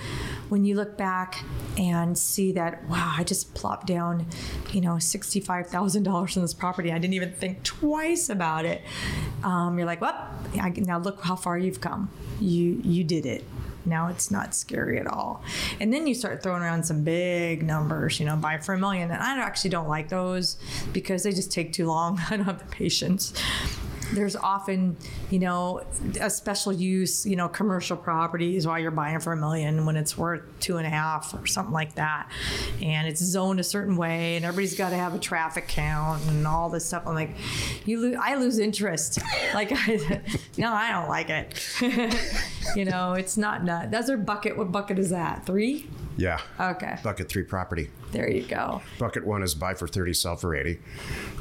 when 0.49 0.65
you 0.65 0.75
look 0.75 0.97
back 0.97 1.43
and 1.78 2.17
see 2.17 2.51
that, 2.53 2.88
wow, 2.88 3.13
I 3.17 3.23
just 3.23 3.53
plopped 3.53 3.88
down, 3.88 4.28
you 4.71 4.82
know, 4.82 4.99
sixty-five 4.99 5.67
thousand 5.67 6.03
dollars 6.03 6.38
on 6.38 6.43
this 6.43 6.53
property. 6.53 6.91
I 6.91 6.97
didn't 6.97 7.13
even 7.13 7.34
think 7.34 7.63
twice 7.63 8.30
about 8.30 8.65
it. 8.65 8.82
Um, 9.43 9.78
you're 9.78 9.88
like, 9.88 10.01
well, 10.01 10.15
I, 10.59 10.69
now 10.69 10.99
look 10.99 11.23
how 11.23 11.36
far 11.36 11.57
you've 11.57 11.82
come. 11.82 12.09
You 12.39 12.82
you 12.84 13.03
did 13.03 13.25
it. 13.25 13.43
Now 13.88 14.07
it's 14.09 14.29
not 14.29 14.53
scary 14.53 14.99
at 14.99 15.07
all. 15.07 15.41
And 15.79 15.91
then 15.93 16.05
you 16.05 16.13
start 16.13 16.43
throwing 16.43 16.61
around 16.61 16.83
some 16.83 17.03
big 17.03 17.63
numbers, 17.63 18.19
you 18.19 18.25
know, 18.25 18.35
buy 18.35 18.57
for 18.57 18.73
a 18.73 18.79
million. 18.79 19.09
And 19.09 19.21
I 19.21 19.39
actually 19.39 19.69
don't 19.69 19.88
like 19.88 20.09
those 20.09 20.57
because 20.93 21.23
they 21.23 21.31
just 21.31 21.51
take 21.51 21.73
too 21.73 21.88
long. 21.88 22.19
I 22.29 22.38
don't 22.38 22.45
have 22.45 22.59
the 22.59 22.75
patience. 22.75 23.33
There's 24.13 24.35
often, 24.35 24.97
you 25.29 25.39
know, 25.39 25.83
a 26.19 26.29
special 26.29 26.73
use, 26.73 27.25
you 27.25 27.35
know, 27.35 27.47
commercial 27.47 27.97
properties 27.97 28.65
while 28.65 28.79
you're 28.79 28.91
buying 28.91 29.19
for 29.19 29.33
a 29.33 29.37
million 29.37 29.85
when 29.85 29.95
it's 29.95 30.17
worth 30.17 30.43
two 30.59 30.77
and 30.77 30.87
a 30.87 30.89
half 30.89 31.33
or 31.33 31.45
something 31.45 31.73
like 31.73 31.95
that. 31.95 32.31
And 32.81 33.07
it's 33.07 33.21
zoned 33.23 33.59
a 33.59 33.63
certain 33.63 33.97
way 33.97 34.35
and 34.35 34.45
everybody's 34.45 34.77
got 34.77 34.89
to 34.89 34.95
have 34.97 35.13
a 35.13 35.19
traffic 35.19 35.67
count 35.67 36.23
and 36.27 36.47
all 36.47 36.69
this 36.69 36.85
stuff. 36.85 37.03
I'm 37.05 37.15
like, 37.15 37.35
you 37.85 38.15
I 38.15 38.35
lose 38.35 38.59
interest. 38.59 39.19
Like, 39.53 39.71
I, 39.71 40.21
no, 40.57 40.73
I 40.73 40.91
don't 40.91 41.07
like 41.07 41.29
it. 41.29 41.71
you 42.75 42.85
know, 42.85 43.13
it's 43.13 43.37
not 43.37 43.63
nut. 43.63 43.91
That's 43.91 44.09
our 44.09 44.17
bucket. 44.17 44.57
What 44.57 44.71
bucket 44.71 44.99
is 44.99 45.09
that? 45.11 45.45
Three? 45.45 45.87
Yeah. 46.18 46.41
Okay. 46.59 46.97
Bucket 47.03 47.30
three 47.30 47.43
property. 47.43 47.89
There 48.11 48.30
you 48.30 48.41
go. 48.43 48.82
Bucket 48.97 49.26
one 49.26 49.43
is 49.43 49.53
buy 49.53 49.76
for 49.76 49.88
30, 49.88 50.13
sell 50.13 50.36
for 50.36 50.55
80 50.55 50.80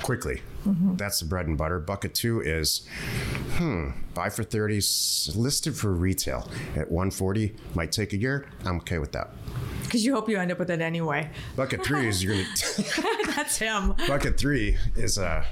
quickly. 0.03 0.43
Mm-hmm. 0.66 0.97
That's 0.97 1.20
the 1.20 1.27
bread 1.27 1.47
and 1.47 1.57
butter. 1.57 1.79
Bucket 1.81 2.14
two 2.14 2.41
is, 2.43 2.87
hmm, 3.55 3.91
buy 4.14 4.29
for 4.29 4.43
30, 4.45 4.77
listed 5.35 5.77
for 5.77 5.93
retail 5.93 6.49
at 6.74 6.91
140. 6.91 7.55
Might 7.74 7.91
take 7.91 8.12
a 8.12 8.16
year. 8.18 8.47
I'm 8.64 8.77
okay 8.79 8.99
with 8.99 9.12
that. 9.12 9.31
Because 9.85 10.05
you 10.05 10.14
hope 10.14 10.29
you 10.29 10.39
end 10.39 10.53
up 10.53 10.59
with 10.59 10.70
it 10.70 10.81
anyway. 10.81 11.31
Bucket 11.57 11.85
three 11.85 12.07
is 12.09 12.22
you're 12.22 12.35
going 12.35 12.47
to, 12.57 13.22
That's 13.37 13.57
him. 13.57 13.95
bucket 14.07 14.37
three 14.39 14.77
is, 14.95 15.16
uh, 15.16 15.45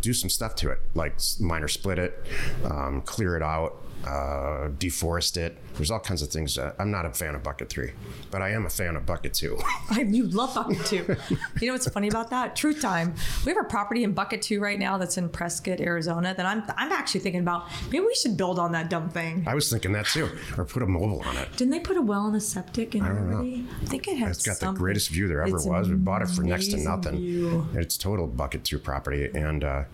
do 0.00 0.12
some 0.12 0.30
stuff 0.30 0.54
to 0.56 0.70
it, 0.70 0.78
like 0.94 1.14
minor 1.40 1.66
split 1.66 1.98
it, 1.98 2.24
um, 2.64 3.00
clear 3.02 3.36
it 3.36 3.42
out, 3.42 3.82
uh, 4.04 4.68
deforest 4.78 5.36
it. 5.36 5.56
There's 5.76 5.90
all 5.90 6.00
kinds 6.00 6.22
of 6.22 6.28
things. 6.28 6.54
That, 6.56 6.74
I'm 6.78 6.90
not 6.90 7.04
a 7.06 7.10
fan 7.10 7.34
of 7.34 7.42
bucket 7.42 7.68
three, 7.68 7.92
but 8.30 8.42
I 8.42 8.50
am 8.50 8.66
a 8.66 8.70
fan 8.70 8.96
of 8.96 9.04
bucket 9.06 9.34
two. 9.34 9.58
I, 9.90 10.00
you 10.02 10.24
love 10.24 10.54
Bucket 10.54 10.84
Two. 10.86 11.16
you 11.60 11.66
know 11.66 11.74
what's 11.74 11.88
funny 11.88 12.08
about 12.08 12.30
that? 12.30 12.56
Truth 12.56 12.80
time. 12.80 13.14
We 13.44 13.52
have 13.52 13.62
a 13.64 13.68
property 13.68 14.02
in 14.04 14.12
Bucket 14.12 14.42
Two 14.42 14.60
right 14.60 14.78
now 14.78 14.96
that's 14.98 15.18
in 15.18 15.28
Prescott, 15.28 15.80
Arizona. 15.80 16.34
That 16.34 16.46
I'm 16.46 16.62
I'm 16.76 16.92
actually 16.92 17.20
thinking 17.20 17.40
about. 17.42 17.66
Maybe 17.90 18.00
we 18.00 18.14
should 18.14 18.36
build 18.36 18.58
on 18.58 18.72
that 18.72 18.90
dumb 18.90 19.08
thing. 19.10 19.44
I 19.46 19.54
was 19.54 19.70
thinking 19.70 19.92
that 19.92 20.06
too, 20.06 20.28
or 20.56 20.64
put 20.64 20.82
a 20.82 20.86
mobile 20.86 21.20
on 21.26 21.36
it. 21.36 21.48
Didn't 21.56 21.70
they 21.70 21.80
put 21.80 21.96
a 21.96 22.02
well 22.02 22.26
and 22.26 22.36
a 22.36 22.40
septic 22.40 22.94
in 22.94 23.04
don't 23.04 23.30
know. 23.30 23.36
already? 23.36 23.66
I 23.82 23.84
think 23.86 24.08
it 24.08 24.16
has. 24.16 24.38
It's 24.38 24.46
got 24.46 24.58
the 24.58 24.76
greatest 24.76 25.10
view 25.10 25.28
there 25.28 25.42
ever 25.42 25.56
It's 25.56 25.66
was. 25.66 25.88
We 25.88 25.96
bought 25.96 26.22
it 26.22 26.28
for 26.28 26.42
next 26.42 26.68
to 26.68 26.78
nothing. 26.78 27.16
view. 27.16 27.66
It's 27.74 27.96
total 27.96 28.26
bucket 28.26 28.64
two 28.64 28.78
property, 28.78 29.30
and 29.34 29.62
uh, 29.62 29.84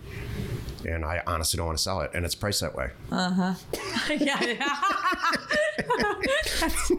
and 0.87 1.03
I 1.05 1.21
honestly 1.27 1.57
don't 1.57 1.67
want 1.67 1.77
to 1.77 1.83
sell 1.83 2.01
it, 2.01 2.11
and 2.13 2.25
it's 2.25 2.35
priced 2.35 2.61
that 2.61 2.75
way. 2.75 2.91
Uh-huh. 3.11 3.53
Yeah, 4.09 4.43
yeah. 4.43 4.77
That's, 6.59 6.91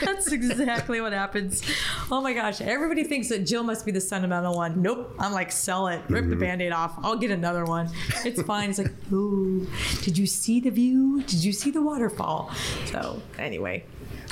that's 0.00 0.32
exactly 0.32 1.00
what 1.00 1.12
happens. 1.12 1.62
Oh 2.10 2.20
my 2.20 2.32
gosh, 2.32 2.60
everybody 2.60 3.04
thinks 3.04 3.28
that 3.28 3.40
Jill 3.40 3.62
must 3.62 3.86
be 3.86 3.92
the 3.92 4.00
sentimental 4.00 4.54
one. 4.54 4.82
Nope, 4.82 5.14
I'm 5.18 5.32
like, 5.32 5.52
sell 5.52 5.88
it, 5.88 6.02
rip 6.08 6.24
the 6.24 6.30
mm-hmm. 6.30 6.40
band-aid 6.40 6.72
off. 6.72 6.94
I'll 7.02 7.16
get 7.16 7.30
another 7.30 7.64
one. 7.64 7.90
It's 8.24 8.42
fine. 8.42 8.70
It's 8.70 8.78
like, 8.78 8.92
ooh, 9.12 9.66
did 10.02 10.18
you 10.18 10.26
see 10.26 10.60
the 10.60 10.70
view? 10.70 11.22
Did 11.22 11.44
you 11.44 11.52
see 11.52 11.70
the 11.70 11.82
waterfall? 11.82 12.50
So 12.86 13.22
anyway, 13.38 13.84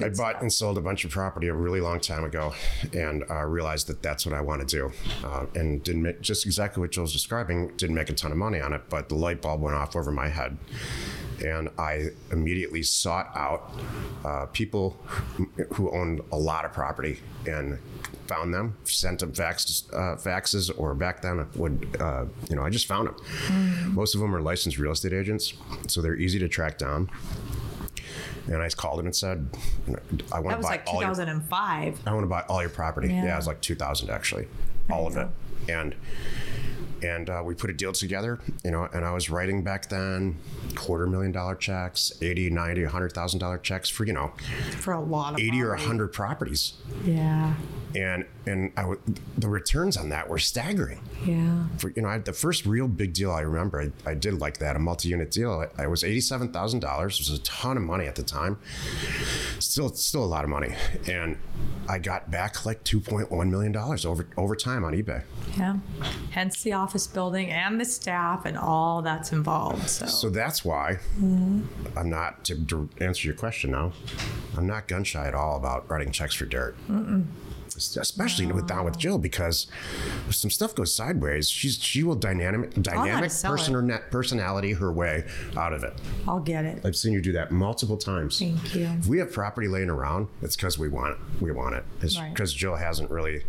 I 0.02 0.10
bought 0.10 0.42
and 0.42 0.52
sold 0.52 0.76
a 0.78 0.80
bunch 0.80 1.04
of 1.04 1.10
property 1.10 1.48
a 1.48 1.54
really 1.54 1.80
long 1.80 2.00
time 2.00 2.24
ago, 2.24 2.54
and 2.92 3.24
uh, 3.30 3.44
realized 3.44 3.86
that 3.86 4.02
that's 4.02 4.26
what 4.26 4.34
I 4.34 4.40
want 4.40 4.66
to 4.66 4.66
do, 4.66 4.92
uh, 5.24 5.46
and 5.54 5.82
didn't 5.82 6.02
make 6.02 6.20
just 6.20 6.44
exactly 6.44 6.80
what 6.80 6.90
Jill's 6.90 7.12
describing. 7.12 7.68
Didn't 7.76 7.96
make 7.96 8.10
a 8.10 8.14
ton 8.14 8.30
of 8.30 8.38
money 8.38 8.60
on 8.60 8.72
it, 8.72 8.82
but 8.88 9.08
the 9.08 9.14
light 9.14 9.40
bulb 9.40 9.62
went 9.62 9.76
off 9.76 9.96
over 9.96 10.12
my 10.12 10.28
head, 10.28 10.58
and 11.44 11.70
I 11.78 12.08
immediately 12.30 12.82
sought 12.82 13.30
out 13.34 13.72
uh, 14.24 14.46
people 14.46 14.98
who 15.74 15.90
owned 15.90 16.20
a 16.32 16.36
lot 16.36 16.64
of 16.64 16.72
property 16.72 17.20
and 17.46 17.78
found 18.26 18.52
them, 18.52 18.76
sent 18.84 19.20
them 19.20 19.32
faxes, 19.32 19.88
uh, 19.94 20.16
faxes 20.16 20.70
or 20.76 20.94
back 20.94 21.22
then 21.22 21.46
would, 21.54 21.96
uh, 22.00 22.24
you 22.50 22.56
know, 22.56 22.62
I 22.62 22.70
just 22.70 22.86
found 22.86 23.08
them. 23.08 23.94
Most 23.94 24.14
of 24.14 24.20
them 24.20 24.34
are 24.34 24.40
licensed 24.40 24.78
real 24.78 24.92
estate 24.92 25.12
agents, 25.12 25.54
so 25.86 26.02
they're 26.02 26.16
easy 26.16 26.38
to 26.40 26.48
track 26.48 26.76
down. 26.76 27.08
And 28.46 28.62
I 28.62 28.66
just 28.66 28.76
called 28.76 29.00
him 29.00 29.06
and 29.06 29.14
said, 29.16 29.48
I 30.32 30.38
want 30.40 30.48
that 30.48 30.50
to 30.52 30.56
was 30.58 30.64
buy 30.66 30.70
like 30.70 30.84
all 30.86 31.00
your 31.00 31.10
2005. 31.10 32.00
I 32.06 32.12
want 32.12 32.22
to 32.24 32.28
buy 32.28 32.42
all 32.48 32.60
your 32.60 32.70
property. 32.70 33.08
Yeah, 33.08 33.24
Yeah. 33.24 33.34
it 33.34 33.36
was 33.36 33.46
like 33.46 33.60
2000 33.60 34.10
actually. 34.10 34.46
all 34.90 35.06
of 35.06 35.16
it. 35.16 35.28
And 35.68 35.94
and 37.02 37.28
uh, 37.28 37.42
we 37.44 37.54
put 37.54 37.68
a 37.68 37.74
deal 37.74 37.92
together, 37.92 38.40
you 38.64 38.70
know, 38.70 38.88
and 38.92 39.04
I 39.04 39.12
was 39.12 39.28
writing 39.28 39.62
back 39.62 39.88
then 39.90 40.36
quarter 40.76 41.06
million 41.06 41.30
dollar 41.30 41.54
checks, 41.54 42.10
80, 42.22 42.48
90, 42.50 42.84
100,000 42.84 43.38
dollar 43.38 43.58
checks 43.58 43.90
for, 43.90 44.04
you 44.04 44.14
know, 44.14 44.32
for 44.78 44.92
a 44.94 45.00
lot 45.00 45.34
of 45.34 45.40
80 45.40 45.60
or 45.60 45.66
property. 45.66 45.82
100 45.82 46.08
properties. 46.12 46.72
Yeah. 47.04 47.54
and 47.94 48.24
and 48.46 48.72
I 48.76 48.82
w- 48.82 49.00
the 49.36 49.48
returns 49.48 49.96
on 49.96 50.08
that 50.10 50.28
were 50.28 50.38
staggering. 50.38 51.00
Yeah. 51.24 51.66
For 51.78 51.90
you 51.90 52.02
know, 52.02 52.08
I, 52.08 52.18
the 52.18 52.32
first 52.32 52.64
real 52.66 52.88
big 52.88 53.12
deal 53.12 53.30
I 53.32 53.40
remember, 53.40 53.80
I, 53.80 54.10
I 54.10 54.14
did 54.14 54.40
like 54.40 54.58
that 54.58 54.76
a 54.76 54.78
multi-unit 54.78 55.30
deal. 55.30 55.66
I, 55.78 55.82
I 55.82 55.86
was 55.86 56.04
eighty-seven 56.04 56.52
thousand 56.52 56.80
dollars. 56.80 57.20
It 57.20 57.30
was 57.30 57.38
a 57.38 57.42
ton 57.42 57.76
of 57.76 57.82
money 57.82 58.06
at 58.06 58.14
the 58.14 58.22
time. 58.22 58.58
Still, 59.58 59.88
still 59.90 60.24
a 60.24 60.26
lot 60.26 60.44
of 60.44 60.50
money, 60.50 60.74
and 61.08 61.38
I 61.88 61.98
got 61.98 62.30
back 62.30 62.64
like 62.64 62.84
two 62.84 63.00
point 63.00 63.30
one 63.30 63.50
million 63.50 63.72
dollars 63.72 64.06
over 64.06 64.26
over 64.36 64.54
time 64.56 64.84
on 64.84 64.92
eBay. 64.92 65.22
Yeah. 65.56 65.76
Hence 66.30 66.62
the 66.62 66.72
office 66.74 67.06
building 67.06 67.50
and 67.50 67.80
the 67.80 67.84
staff 67.84 68.44
and 68.44 68.58
all 68.58 69.02
that's 69.02 69.32
involved. 69.32 69.88
So, 69.88 70.06
So 70.06 70.30
that's 70.30 70.64
why 70.64 70.98
mm-hmm. 71.18 71.62
I'm 71.96 72.10
not 72.10 72.44
to, 72.44 72.64
to 72.66 72.88
answer 73.00 73.26
your 73.26 73.36
question 73.36 73.70
now. 73.70 73.92
I'm 74.56 74.66
not 74.66 74.86
gun 74.88 75.04
shy 75.04 75.26
at 75.26 75.34
all 75.34 75.56
about 75.56 75.88
writing 75.90 76.10
checks 76.10 76.34
for 76.34 76.44
dirt. 76.44 76.76
Especially 77.76 78.46
with 78.46 78.66
down 78.66 78.84
with 78.84 78.96
Jill 78.98 79.18
because 79.18 79.66
if 80.28 80.34
some 80.34 80.50
stuff 80.50 80.74
goes 80.74 80.94
sideways, 80.94 81.48
she's 81.48 81.78
she 81.82 82.02
will 82.02 82.14
dynamic 82.14 82.74
dynamic 82.82 83.30
person 83.42 83.74
or 83.74 83.82
net 83.82 84.10
personality 84.10 84.72
her 84.72 84.92
way 84.92 85.24
out 85.56 85.72
of 85.72 85.84
it. 85.84 85.92
I'll 86.26 86.40
get 86.40 86.64
it. 86.64 86.84
I've 86.84 86.96
seen 86.96 87.12
you 87.12 87.20
do 87.20 87.32
that 87.32 87.50
multiple 87.52 87.96
times. 87.96 88.38
Thank 88.38 88.74
you. 88.74 88.86
If 88.98 89.06
we 89.06 89.18
have 89.18 89.32
property 89.32 89.68
laying 89.68 89.90
around, 89.90 90.28
it's 90.42 90.56
because 90.56 90.78
we 90.78 90.88
want 90.88 91.12
it. 91.14 91.42
We 91.42 91.52
want 91.52 91.74
it. 91.74 91.84
It's 92.00 92.18
Right. 92.18 92.32
because 92.32 92.52
Jill 92.54 92.76
hasn't 92.76 93.10
really, 93.10 93.44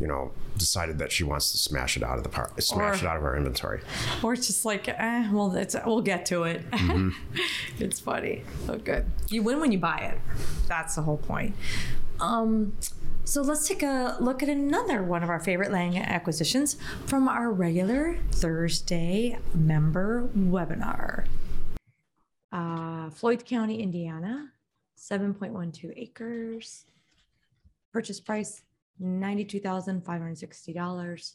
you 0.00 0.06
know, 0.06 0.32
decided 0.56 0.96
that 0.98 1.12
she 1.12 1.22
wants 1.22 1.52
to 1.52 1.58
smash 1.58 1.98
it 1.98 2.02
out 2.02 2.16
of 2.16 2.22
the 2.22 2.30
par- 2.30 2.50
smash 2.60 3.02
Or- 3.02 3.04
it 3.06 3.08
out 3.08 3.16
of 3.18 3.24
our 3.24 3.36
inventory. 3.36 3.80
Or 4.22 4.32
it's 4.32 4.46
just 4.46 4.64
like, 4.64 4.88
eh, 4.88 5.28
well, 5.30 5.54
it's, 5.54 5.76
we'll 5.84 6.00
get 6.00 6.24
to 6.26 6.44
it. 6.44 6.62
it's 7.78 8.00
funny. 8.00 8.42
Oh, 8.68 8.78
good. 8.78 9.04
You 9.28 9.42
win 9.42 9.60
when 9.60 9.70
you 9.72 9.78
buy 9.78 9.98
it. 9.98 10.18
That's 10.66 10.94
the 10.94 11.02
whole 11.02 11.18
point. 11.18 11.54
Um, 12.20 12.76
so 13.24 13.42
let's 13.42 13.66
take 13.66 13.82
a 13.82 14.16
look 14.20 14.42
at 14.42 14.48
another 14.48 15.02
one 15.02 15.22
of 15.22 15.28
our 15.28 15.40
favorite 15.40 15.70
land 15.70 15.96
acquisitions 15.96 16.76
from 17.06 17.28
our 17.28 17.50
regular 17.50 18.18
Thursday 18.32 19.38
member 19.54 20.28
webinar. 20.36 21.26
Uh, 22.52 23.10
Floyd 23.10 23.44
County, 23.44 23.82
Indiana, 23.82 24.52
7.12 24.96 25.92
acres. 25.96 26.84
Purchase 27.92 28.20
price 28.20 28.62
$92,560 29.02 31.34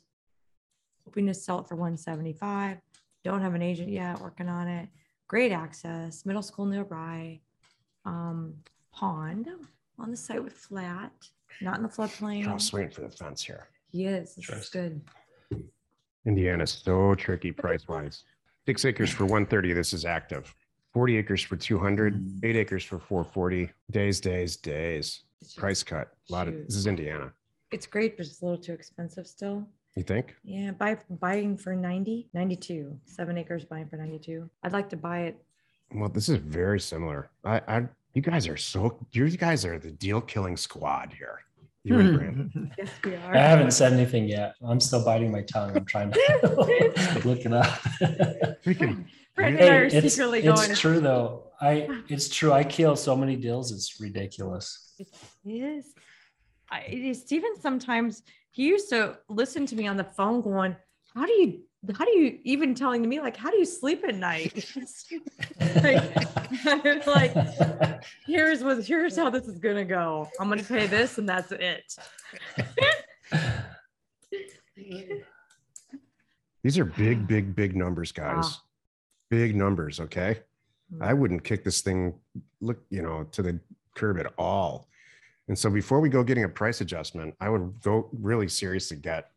hoping 1.06 1.28
to 1.28 1.34
sell 1.34 1.60
it 1.60 1.68
for 1.68 1.76
175 1.76 2.78
don't 3.24 3.42
have 3.42 3.54
an 3.54 3.62
agent 3.62 3.90
yet 3.90 4.20
working 4.20 4.50
on 4.50 4.68
it 4.68 4.90
great 5.28 5.52
access 5.52 6.26
middle 6.26 6.42
school 6.42 6.66
nearby 6.66 7.40
um, 8.06 8.56
pond 8.92 9.48
on 10.02 10.12
the 10.12 10.18
site 10.18 10.43
with 10.43 10.54
flat 10.54 11.12
not 11.62 11.78
in 11.78 11.84
the 11.84 11.89
floodplain. 11.89 12.45
I'm 12.47 12.58
floodplain 12.58 12.62
swinging 12.62 12.89
for 12.91 13.02
the 13.02 13.10
fence 13.10 13.43
here. 13.43 13.68
yes 13.91 14.36
this 14.36 14.49
is 14.49 14.70
good 14.70 15.02
Indiana's 16.26 16.72
so 16.86 17.16
tricky 17.16 17.52
price 17.52 17.88
wise. 17.88 18.24
Six 18.68 18.86
acres 18.86 19.10
for 19.10 19.24
130. 19.24 19.74
This 19.74 19.91
is 19.91 20.06
active. 20.06 20.54
40 20.93 21.18
acres 21.18 21.41
for 21.41 21.56
200. 21.56 22.14
Mm. 22.14 22.39
Eight 22.43 22.56
acres 22.56 22.84
for 22.84 22.99
440. 22.99 23.72
Days, 23.89 24.20
days, 24.22 24.56
days. 24.56 25.24
Just- 25.41 25.58
Price 25.58 25.82
cut. 25.82 26.10
A 26.30 26.32
lot 26.32 26.47
of 26.47 26.54
this 26.54 26.76
is 26.76 26.86
Indiana. 26.86 27.32
it's 27.72 27.88
great 27.88 28.18
but 28.18 28.26
it's 28.28 28.41
a 28.41 28.45
little 28.45 28.62
too 28.62 28.74
expensive 28.74 29.26
still 29.26 29.66
You 29.95 30.04
think? 30.04 30.36
yeah 30.43 30.72
buy 30.72 30.97
buying 31.10 31.58
for 31.58 31.74
90 31.76 32.30
92 32.34 32.99
seven 33.06 33.38
acres 33.39 33.66
buying 33.66 33.88
for 33.88 33.95
92 33.97 34.47
i'd 34.64 34.74
like 34.74 34.89
to 34.89 34.97
buy 34.97 35.22
it 35.22 35.36
Well, 35.95 36.10
this 36.10 36.30
is 36.30 36.38
very 36.38 36.80
similar. 36.80 37.30
I, 37.43 37.62
I, 37.68 37.88
you 38.14 38.22
guys 38.22 38.47
are 38.47 38.57
so. 38.57 38.97
You 39.12 39.30
guys 39.30 39.66
are 39.66 39.80
the 39.80 39.91
deal 39.91 40.22
killing 40.22 40.57
squad 40.57 41.14
here. 41.18 41.39
You 41.84 41.99
and 41.99 42.18
Brandon. 42.18 42.72
yes 42.78 42.89
we 43.03 43.16
are. 43.16 43.36
I 43.36 43.39
haven't 43.39 43.72
said 43.72 43.93
anything 43.93 44.28
yet. 44.28 44.55
I'm 44.64 44.80
still 44.80 45.03
biting 45.03 45.32
my 45.32 45.41
tongue. 45.41 45.76
I'm 45.76 45.86
trying 45.86 46.12
to 46.12 47.22
look 47.26 47.45
it 47.45 47.53
up. 47.53 47.66
Freaking. 48.64 49.05
Brandon 49.36 49.62
and 49.62 49.64
I 49.64 49.66
Hey, 49.66 49.70
are 49.70 49.84
it's, 49.86 50.14
secretly 50.14 50.39
it's 50.39 50.68
going 50.68 50.76
true 50.76 50.99
though. 50.99 51.47
I 51.59 51.88
it's 52.07 52.30
true. 52.30 52.51
I 52.51 52.64
kill 52.64 52.95
so 52.95 53.16
many 53.16 53.36
deals. 53.36 53.72
It's 53.72 53.99
ridiculous. 53.99 54.93
It 54.99 55.07
is. 55.45 55.93
I, 56.70 56.82
it 56.82 56.99
is. 56.99 57.22
Steven 57.22 57.59
sometimes 57.59 58.24
he 58.51 58.68
used 58.68 58.89
to 58.89 59.18
listen 59.30 59.66
to 59.68 59.76
me 59.76 59.88
on 59.88 59.97
the 59.97 60.03
phone 60.03 60.41
going, 60.41 60.76
"How 61.16 61.26
do 61.26 61.32
you? 61.32 61.62
How 61.96 62.06
do 62.06 62.12
you 62.12 62.40
even 62.44 62.76
telling 62.76 63.08
me 63.10 63.20
like 63.20 63.36
how 63.36 63.50
do 63.50 63.58
you 63.58 63.66
sleep 63.66 64.04
at 64.08 64.16
night?" 64.16 64.72
like, 65.84 67.08
like 67.08 67.34
here's 68.26 68.64
what 68.64 68.86
here's 68.86 69.16
how 69.16 69.30
this 69.30 69.48
is 69.48 69.58
gonna 69.58 69.86
go. 69.86 70.30
I'm 70.40 70.48
gonna 70.48 70.64
pay 70.64 70.86
this 70.88 71.18
and 71.18 71.28
that's 71.28 71.52
it. 71.52 71.96
These 76.64 76.78
are 76.78 76.86
big, 76.86 77.28
big, 77.28 77.56
big 77.56 77.76
numbers, 77.76 78.12
guys. 78.12 78.46
Wow. 78.46 78.52
Big 79.30 79.56
numbers. 79.56 80.00
Okay. 80.00 80.40
Mm. 80.94 81.04
I 81.04 81.14
wouldn't 81.14 81.44
kick 81.44 81.64
this 81.64 81.82
thing, 81.82 82.14
look, 82.60 82.78
you 82.90 83.02
know, 83.02 83.24
to 83.32 83.42
the 83.42 83.60
curb 83.96 84.20
at 84.20 84.32
all. 84.38 84.88
And 85.48 85.58
so 85.58 85.70
before 85.70 86.00
we 86.00 86.10
go 86.10 86.24
getting 86.24 86.44
a 86.44 86.50
price 86.50 86.82
adjustment, 86.82 87.36
I 87.42 87.50
would 87.50 87.82
go 87.82 88.10
really 88.14 88.48
seriously 88.48 88.98
get. 88.98 89.32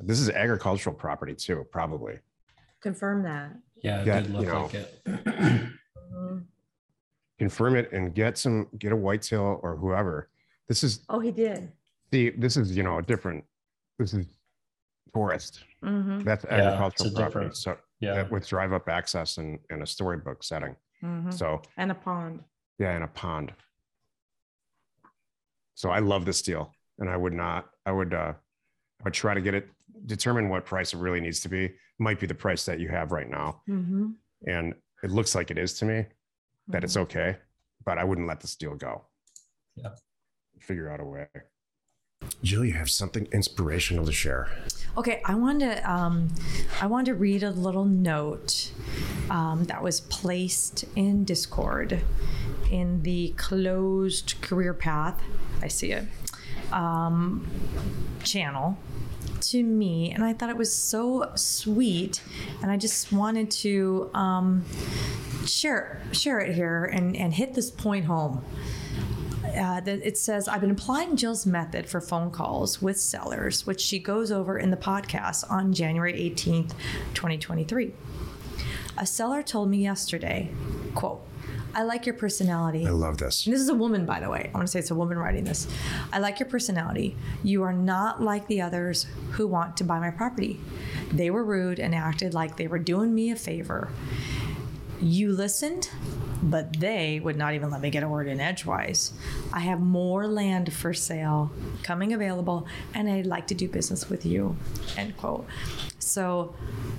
This 0.00 0.18
is 0.20 0.28
agricultural 0.30 0.94
property 0.96 1.34
too, 1.34 1.66
probably. 1.70 2.18
Confirm 2.82 3.22
that. 3.22 3.52
yeah, 3.82 4.02
it 4.02 4.06
Yeah, 4.06 4.20
did 4.20 4.30
you 4.34 4.46
know. 4.46 4.62
like 4.72 4.74
it. 4.74 5.70
Confirm 7.38 7.76
it 7.76 7.92
and 7.92 8.14
get 8.14 8.38
some, 8.38 8.68
get 8.78 8.92
a 8.92 8.96
whitetail 8.96 9.58
or 9.62 9.76
whoever. 9.76 10.30
This 10.68 10.84
is 10.84 11.04
Oh, 11.08 11.18
he 11.20 11.30
did. 11.30 11.72
See, 12.12 12.30
this 12.30 12.56
is, 12.56 12.76
you 12.76 12.82
know, 12.82 12.98
a 12.98 13.02
different, 13.02 13.44
this 13.98 14.14
is 14.14 14.26
forest. 15.12 15.64
hmm 15.82 16.20
That's 16.24 16.44
Yeah, 16.44 16.56
agricultural 16.58 17.10
property. 17.12 17.50
So 17.54 17.76
Yeah. 18.00 18.22
with 18.28 18.46
drive 18.46 18.72
up 18.72 18.88
access 18.88 19.38
and, 19.38 19.58
and 19.70 19.82
a 19.82 19.86
storybook 19.86 20.42
setting. 20.44 20.76
hmm 21.00 21.30
So 21.30 21.60
And 21.76 21.90
a 21.90 21.94
pond. 21.94 22.44
Yeah, 22.78 22.96
in 22.96 23.02
a 23.02 23.08
pond. 23.08 23.52
So 25.74 25.90
I 25.90 25.98
love 25.98 26.24
this 26.24 26.40
deal, 26.42 26.72
and 26.98 27.08
I 27.10 27.16
would 27.16 27.32
not. 27.32 27.68
I 27.86 27.90
would. 27.92 28.14
uh 28.14 28.34
I 29.04 29.08
would 29.08 29.14
try 29.14 29.34
to 29.34 29.40
get 29.40 29.54
it. 29.54 29.68
Determine 30.06 30.48
what 30.48 30.64
price 30.64 30.94
it 30.94 30.98
really 30.98 31.20
needs 31.20 31.40
to 31.40 31.48
be. 31.48 31.72
Might 31.98 32.18
be 32.18 32.26
the 32.26 32.34
price 32.34 32.64
that 32.64 32.80
you 32.80 32.88
have 32.88 33.12
right 33.12 33.28
now, 33.28 33.62
hmm 33.66 34.12
and 34.46 34.74
it 35.02 35.10
looks 35.10 35.34
like 35.34 35.50
it 35.50 35.58
is 35.58 35.74
to 35.74 35.84
me. 35.84 36.06
That 36.68 36.84
it's 36.84 36.96
okay, 36.96 37.36
but 37.84 37.98
I 37.98 38.04
wouldn't 38.04 38.26
let 38.26 38.40
this 38.40 38.54
deal 38.56 38.74
go. 38.74 39.02
Yeah. 39.76 39.90
Figure 40.58 40.90
out 40.90 41.00
a 41.00 41.04
way. 41.04 41.26
Jill, 42.42 42.64
you 42.64 42.72
have 42.72 42.90
something 42.90 43.28
inspirational 43.32 44.06
to 44.06 44.12
share. 44.12 44.48
Okay, 44.96 45.20
I 45.24 45.34
wanted 45.34 45.76
to 45.76 45.90
um, 45.90 46.28
I 46.80 46.86
wanted 46.86 47.06
to 47.12 47.14
read 47.14 47.42
a 47.42 47.50
little 47.50 47.84
note 47.84 48.72
um, 49.30 49.64
that 49.64 49.82
was 49.82 50.00
placed 50.00 50.84
in 50.96 51.24
Discord 51.24 52.00
in 52.70 53.02
the 53.02 53.34
closed 53.36 54.34
career 54.40 54.72
path. 54.74 55.20
I 55.62 55.68
see 55.68 55.92
it 55.92 56.04
um, 56.72 57.46
channel 58.22 58.76
to 59.50 59.62
me, 59.62 60.12
and 60.12 60.24
I 60.24 60.32
thought 60.32 60.50
it 60.50 60.56
was 60.56 60.72
so 60.72 61.32
sweet, 61.34 62.22
and 62.62 62.70
I 62.70 62.76
just 62.76 63.12
wanted 63.12 63.50
to 63.52 64.10
um, 64.14 64.64
share 65.46 66.02
share 66.12 66.40
it 66.40 66.54
here 66.54 66.84
and 66.84 67.16
and 67.16 67.34
hit 67.34 67.54
this 67.54 67.70
point 67.70 68.06
home 68.06 68.44
uh, 69.56 69.80
it 69.84 70.18
says, 70.18 70.48
I've 70.48 70.60
been 70.60 70.70
applying 70.70 71.16
Jill's 71.16 71.46
method 71.46 71.88
for 71.88 72.00
phone 72.00 72.30
calls 72.30 72.82
with 72.82 72.98
sellers, 72.98 73.66
which 73.66 73.80
she 73.80 73.98
goes 73.98 74.32
over 74.32 74.58
in 74.58 74.70
the 74.70 74.76
podcast 74.76 75.48
on 75.50 75.72
January 75.72 76.12
18th, 76.14 76.72
2023. 77.14 77.92
A 78.96 79.06
seller 79.06 79.42
told 79.42 79.70
me 79.70 79.78
yesterday, 79.78 80.50
quote, 80.94 81.20
I 81.74 81.82
like 81.82 82.06
your 82.06 82.14
personality. 82.14 82.86
I 82.86 82.90
love 82.90 83.18
this. 83.18 83.46
And 83.46 83.54
this 83.54 83.60
is 83.60 83.68
a 83.68 83.74
woman, 83.74 84.06
by 84.06 84.20
the 84.20 84.30
way. 84.30 84.50
I 84.52 84.56
want 84.56 84.68
to 84.68 84.70
say 84.70 84.78
it's 84.78 84.90
a 84.90 84.94
woman 84.94 85.18
writing 85.18 85.44
this. 85.44 85.66
I 86.12 86.20
like 86.20 86.38
your 86.38 86.48
personality. 86.48 87.16
You 87.42 87.62
are 87.64 87.72
not 87.72 88.22
like 88.22 88.46
the 88.46 88.60
others 88.60 89.06
who 89.32 89.46
want 89.46 89.76
to 89.78 89.84
buy 89.84 89.98
my 89.98 90.10
property. 90.10 90.60
They 91.10 91.30
were 91.30 91.44
rude 91.44 91.80
and 91.80 91.94
acted 91.94 92.32
like 92.32 92.56
they 92.56 92.68
were 92.68 92.78
doing 92.78 93.14
me 93.14 93.30
a 93.30 93.36
favor. 93.36 93.88
You 95.00 95.32
listened, 95.32 95.90
but 96.50 96.78
they 96.78 97.20
would 97.20 97.36
not 97.36 97.54
even 97.54 97.70
let 97.70 97.80
me 97.80 97.90
get 97.90 98.02
a 98.02 98.08
word 98.08 98.28
in 98.28 98.40
edgewise. 98.40 99.12
I 99.52 99.60
have 99.60 99.80
more 99.80 100.26
land 100.26 100.72
for 100.72 100.92
sale 100.92 101.50
coming 101.82 102.12
available, 102.12 102.66
and 102.94 103.08
I'd 103.08 103.26
like 103.26 103.46
to 103.48 103.54
do 103.54 103.68
business 103.68 104.10
with 104.10 104.26
you. 104.26 104.56
End 104.96 105.16
quote. 105.16 105.46
So, 105.98 106.54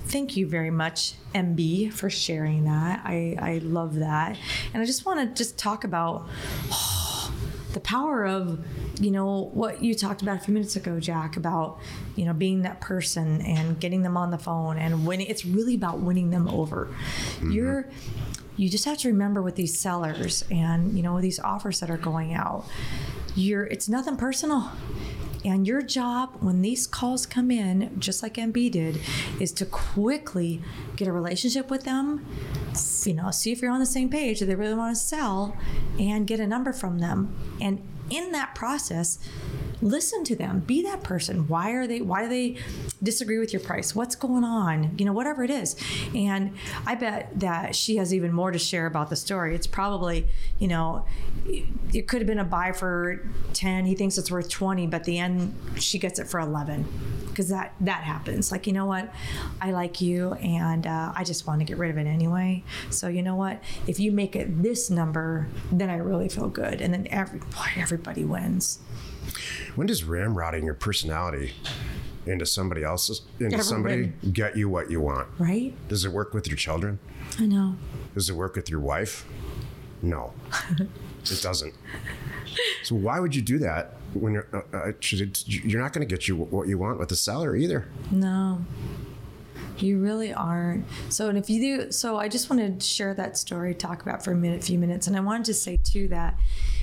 thank 0.06 0.36
you 0.36 0.48
very 0.48 0.72
much, 0.72 1.14
MB, 1.36 1.94
for 1.94 2.10
sharing 2.10 2.66
that. 2.66 3.02
I, 3.06 3.38
I 3.40 3.58
love 3.60 3.96
that. 3.96 4.38
And 4.74 4.82
I 4.82 4.86
just 4.86 5.06
want 5.06 5.20
to 5.20 5.44
just 5.44 5.58
talk 5.58 5.84
about 5.84 6.28
the 7.74 7.80
power 7.80 8.26
of 8.26 8.66
you 9.00 9.12
know 9.12 9.50
what 9.54 9.84
you 9.84 9.94
talked 9.94 10.22
about 10.22 10.38
a 10.38 10.40
few 10.40 10.54
minutes 10.54 10.78
ago 10.78 10.98
jack 10.98 11.36
about 11.36 11.78
you 12.16 12.24
know 12.24 12.32
being 12.32 12.62
that 12.62 12.80
person 12.80 13.42
and 13.42 13.78
getting 13.82 14.02
them 14.02 14.16
on 14.16 14.32
the 14.32 14.38
phone 14.38 14.78
and 14.78 15.06
winning 15.06 15.28
it's 15.28 15.46
really 15.46 15.76
about 15.76 16.00
winning 16.00 16.30
them 16.30 16.48
over 16.48 16.86
mm-hmm. 16.86 17.52
you're 17.52 17.90
you 18.58 18.70
just 18.70 18.86
have 18.86 18.98
to 18.98 19.08
remember 19.08 19.42
with 19.42 19.56
these 19.56 19.78
sellers 19.78 20.44
and 20.50 20.96
you 20.96 21.04
know 21.04 21.20
these 21.20 21.40
offers 21.40 21.80
that 21.80 21.90
are 21.90 21.98
going 21.98 22.34
out 22.34 22.66
you're 23.36 23.66
it's 23.66 23.90
nothing 23.90 24.16
personal. 24.16 24.72
And 25.44 25.68
your 25.68 25.84
job 25.84 26.38
when 26.40 26.64
these 26.64 26.88
calls 26.88 27.28
come 27.28 27.52
in, 27.52 28.00
just 28.00 28.24
like 28.24 28.34
MB 28.36 28.72
did, 28.72 29.00
is 29.40 29.52
to 29.54 29.66
quickly 29.66 30.64
get 30.96 31.08
a 31.08 31.12
relationship 31.12 31.70
with 31.70 31.84
them, 31.84 32.26
you 33.06 33.14
know, 33.14 33.30
see 33.30 33.52
if 33.52 33.62
you're 33.62 33.70
on 33.70 33.80
the 33.80 33.86
same 33.86 34.10
page, 34.10 34.42
if 34.42 34.48
they 34.48 34.56
really 34.56 34.74
want 34.74 34.96
to 34.96 35.00
sell, 35.00 35.56
and 36.00 36.26
get 36.26 36.40
a 36.40 36.48
number 36.48 36.74
from 36.74 36.98
them. 36.98 37.36
And 37.62 37.88
in 38.10 38.32
that 38.32 38.56
process, 38.56 39.20
listen 39.86 40.24
to 40.24 40.36
them. 40.36 40.62
Be 40.62 40.82
that 40.82 41.04
person. 41.04 41.48
Why 41.48 41.72
are 41.72 41.86
they 41.86 42.02
why 42.02 42.24
do 42.24 42.30
they 42.30 42.58
disagree 43.04 43.38
with 43.38 43.54
your 43.54 43.60
price? 43.60 43.96
What's 43.96 44.16
going 44.16 44.44
on? 44.44 44.96
You 44.98 45.06
know 45.06 45.14
whatever 45.14 45.44
it 45.44 45.52
is. 45.52 45.76
And 46.14 46.56
i 46.88 46.96
bet 46.96 47.40
that 47.40 47.76
she 47.76 47.98
has 47.98 48.14
even 48.14 48.34
more 48.34 48.52
to 48.52 48.58
share 48.58 48.88
about 48.88 49.10
the 49.12 49.16
story. 49.16 49.56
It's 49.56 49.68
probably 49.68 50.28
you 50.58 50.68
know 50.68 51.06
it 51.94 52.08
could 52.08 52.20
have 52.20 52.28
been 52.28 52.40
a 52.40 52.44
buy 52.44 52.72
for 52.72 53.30
10 53.54 53.86
he 53.86 53.94
thinks 53.94 54.18
it's 54.18 54.32
worth 54.32 54.50
20 54.50 54.88
but 54.88 55.04
the 55.04 55.20
end 55.20 55.56
she 55.78 56.00
gets 56.00 56.18
it 56.18 56.28
for 56.28 56.40
11 56.40 56.86
because 57.28 57.50
that 57.50 57.76
that 57.82 58.04
happens. 58.04 58.52
Like 58.52 58.66
you 58.66 58.74
know 58.74 58.88
what? 58.88 59.14
I 59.62 59.72
like 59.72 60.02
you 60.02 60.34
and 60.34 60.88
uh, 60.88 61.14
i 61.16 61.24
just 61.24 61.46
want 61.46 61.60
to 61.60 61.66
get 61.66 61.78
rid 61.78 61.92
of 61.92 61.98
it 61.98 62.08
anyway. 62.08 62.64
So 62.90 63.08
you 63.08 63.22
know 63.22 63.36
what? 63.36 63.62
If 63.86 64.00
you 64.00 64.12
make 64.12 64.36
it 64.36 64.64
this 64.64 64.90
number 64.90 65.48
then 65.72 65.92
i 65.92 65.98
really 65.98 66.28
feel 66.30 66.50
good. 66.50 66.82
And 66.82 66.92
then 66.92 67.08
every, 67.12 67.38
boy, 67.38 67.70
everybody 67.78 68.26
wins 68.26 68.80
When 69.76 69.88
does 69.88 70.04
ramrodding 70.04 70.64
your 70.64 70.74
personality 70.74 71.54
into 72.26 72.46
somebody 72.46 72.84
else's 72.84 73.22
into 73.40 73.62
somebody 73.64 74.12
get 74.32 74.58
you 74.58 74.68
what 74.70 74.90
you 74.90 75.00
want? 75.02 75.28
right 75.38 75.74
Does 75.90 76.06
it 76.06 76.12
work 76.12 76.34
with 76.34 76.48
your 76.48 76.58
children? 76.58 77.00
i 77.40 77.46
know 77.46 77.76
Does 78.14 78.30
it 78.30 78.34
work 78.34 78.56
with 78.56 78.70
your 78.70 78.80
wife? 78.80 79.26
No, 80.02 80.34
it 80.80 81.42
doesn't. 81.42 81.74
So 82.84 82.96
why 82.96 83.20
would 83.20 83.36
you 83.36 83.42
do 83.42 83.58
that 83.60 83.96
when 84.14 84.34
you're 84.34 84.48
uh, 84.54 84.78
uh, 84.78 84.92
you're 85.46 85.82
not 85.82 85.94
going 85.94 86.08
to 86.08 86.12
get 86.12 86.28
you 86.28 86.36
what 86.36 86.68
you 86.68 86.78
want 86.78 87.00
with 87.00 87.10
the 87.10 87.16
seller 87.16 87.56
either? 87.56 87.88
No. 88.12 88.64
You 89.78 90.00
really 90.00 90.34
aren't. 90.34 90.86
So, 91.10 91.28
and 91.28 91.38
if 91.38 91.50
you 91.50 91.60
do, 91.60 91.92
so 91.92 92.18
I 92.18 92.30
just 92.30 92.50
wanted 92.50 92.80
to 92.80 92.86
share 92.86 93.14
that 93.16 93.38
story, 93.38 93.74
talk 93.76 94.02
about 94.04 94.24
for 94.24 94.32
a 94.32 94.36
minute, 94.36 94.64
few 94.64 94.80
minutes, 94.80 95.08
and 95.08 95.18
I 95.18 95.20
wanted 95.20 95.46
to 95.48 95.54
say 95.54 95.78
too 95.84 96.08
that 96.10 96.40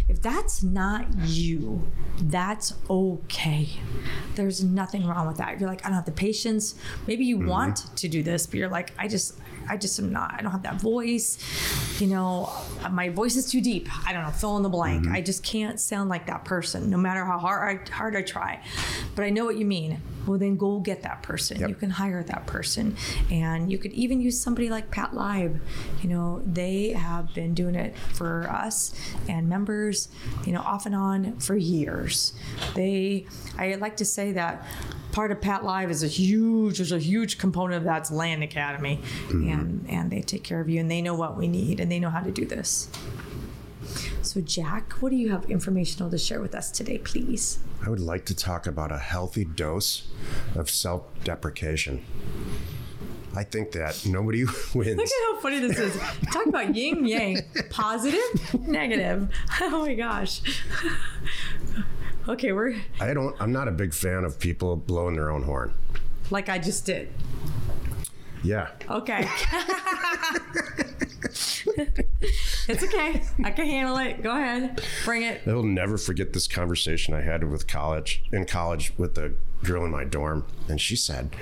if 0.08 0.20
that's 0.20 0.62
not 0.62 1.06
you, 1.24 1.82
that's 2.22 2.74
okay. 2.90 3.68
There's 4.34 4.62
nothing 4.62 5.06
wrong 5.06 5.26
with 5.26 5.38
that. 5.38 5.54
If 5.54 5.60
you're 5.60 5.70
like, 5.70 5.84
I 5.84 5.88
don't 5.88 5.96
have 5.96 6.04
the 6.04 6.12
patience. 6.12 6.74
Maybe 7.06 7.24
you 7.24 7.38
mm-hmm. 7.38 7.48
want 7.48 7.96
to 7.96 8.08
do 8.08 8.22
this, 8.22 8.46
but 8.46 8.56
you're 8.56 8.68
like, 8.68 8.92
I 8.98 9.08
just, 9.08 9.38
I 9.68 9.76
just 9.76 9.98
am 9.98 10.12
not. 10.12 10.34
I 10.34 10.42
don't 10.42 10.52
have 10.52 10.62
that 10.64 10.80
voice. 10.80 11.38
You 12.00 12.08
know, 12.08 12.52
my 12.90 13.08
voice 13.08 13.36
is 13.36 13.50
too 13.50 13.60
deep. 13.60 13.88
I 14.06 14.12
don't 14.12 14.24
know. 14.24 14.30
Fill 14.30 14.56
in 14.56 14.62
the 14.62 14.68
blank. 14.68 15.04
Mm-hmm. 15.04 15.14
I 15.14 15.20
just 15.20 15.42
can't 15.42 15.80
sound 15.80 16.10
like 16.10 16.26
that 16.26 16.44
person, 16.44 16.90
no 16.90 16.96
matter 16.96 17.24
how 17.24 17.38
hard 17.38 17.88
I, 17.88 17.94
hard 17.94 18.16
I 18.16 18.22
try. 18.22 18.62
But 19.14 19.24
I 19.24 19.30
know 19.30 19.44
what 19.44 19.56
you 19.56 19.64
mean. 19.64 20.00
Well, 20.26 20.38
then 20.38 20.56
go 20.56 20.80
get 20.80 21.02
that 21.02 21.22
person. 21.22 21.60
Yep. 21.60 21.68
You 21.68 21.74
can 21.74 21.90
hire 21.90 22.22
that 22.22 22.46
person, 22.46 22.96
and 23.30 23.70
you 23.70 23.78
could 23.78 23.92
even 23.92 24.20
use 24.20 24.40
somebody 24.40 24.70
like 24.70 24.90
PATLive. 24.90 25.60
You 26.02 26.08
know, 26.08 26.42
they 26.44 26.90
have 26.90 27.34
been 27.34 27.54
doing 27.54 27.74
it 27.74 27.96
for 28.14 28.48
us 28.48 28.94
and 29.28 29.48
members. 29.48 30.08
You 30.46 30.52
know, 30.52 30.60
off 30.60 30.86
and 30.86 30.94
on 30.94 31.38
for 31.38 31.56
years. 31.56 32.32
They, 32.74 33.26
I 33.58 33.74
like 33.74 33.96
to 33.98 34.04
say 34.04 34.32
that 34.32 34.66
part 35.12 35.30
of 35.30 35.40
PATLive 35.40 35.90
is 35.90 36.02
a 36.02 36.08
huge, 36.08 36.78
there's 36.78 36.92
a 36.92 36.98
huge 36.98 37.38
component 37.38 37.78
of 37.78 37.84
that's 37.84 38.10
Land 38.10 38.42
Academy, 38.42 39.00
mm-hmm. 39.28 39.48
and 39.48 39.86
and 39.88 40.10
they 40.10 40.22
take 40.22 40.42
care 40.42 40.60
of 40.60 40.68
you, 40.68 40.80
and 40.80 40.90
they 40.90 41.02
know 41.02 41.14
what 41.14 41.36
we 41.36 41.48
need, 41.48 41.80
and 41.80 41.90
they 41.90 42.00
know 42.00 42.10
how 42.10 42.20
to 42.20 42.30
do 42.30 42.44
this. 42.44 42.88
So, 44.32 44.40
Jack, 44.40 44.94
what 45.02 45.10
do 45.10 45.16
you 45.16 45.30
have 45.30 45.50
informational 45.50 46.10
to 46.10 46.16
share 46.16 46.40
with 46.40 46.54
us 46.54 46.70
today, 46.70 46.96
please? 46.96 47.58
I 47.84 47.90
would 47.90 48.00
like 48.00 48.24
to 48.24 48.34
talk 48.34 48.66
about 48.66 48.90
a 48.90 48.96
healthy 48.96 49.44
dose 49.44 50.08
of 50.54 50.70
self-deprecation. 50.70 52.02
I 53.36 53.44
think 53.44 53.72
that 53.72 54.06
nobody 54.06 54.44
wins. 54.74 54.96
Look 54.96 55.06
at 55.06 55.12
how 55.34 55.40
funny 55.40 55.58
this 55.58 55.78
is. 55.78 56.00
Talk 56.32 56.46
about 56.46 56.74
yin 56.74 57.04
yang, 57.04 57.40
positive, 57.68 58.22
negative. 58.66 59.28
Oh 59.60 59.80
my 59.84 59.92
gosh. 59.94 60.40
Okay, 62.26 62.52
we're 62.52 62.76
I 63.00 63.12
don't. 63.12 63.36
I'm 63.38 63.52
not 63.52 63.68
a 63.68 63.72
big 63.72 63.92
fan 63.92 64.24
of 64.24 64.38
people 64.38 64.76
blowing 64.76 65.14
their 65.14 65.28
own 65.30 65.42
horn. 65.42 65.74
like 66.30 66.48
I 66.48 66.58
just 66.58 66.86
did. 66.86 67.10
Yeah, 68.42 68.68
Okay. 68.88 69.28
it's 72.72 72.82
okay. 72.84 73.22
I 73.44 73.50
can 73.50 73.66
handle 73.66 73.96
it. 73.98 74.22
Go 74.22 74.30
ahead. 74.32 74.82
Bring 75.04 75.22
it. 75.22 75.42
I 75.46 75.52
will 75.52 75.62
never 75.62 75.98
forget 75.98 76.32
this 76.32 76.48
conversation 76.48 77.14
I 77.14 77.20
had 77.20 77.44
with 77.44 77.66
college 77.66 78.24
in 78.32 78.46
college 78.46 78.92
with 78.96 79.14
the 79.14 79.34
girl 79.62 79.84
in 79.84 79.92
my 79.92 80.02
dorm, 80.02 80.44
and 80.68 80.80
she 80.80 80.96
said, 80.96 81.36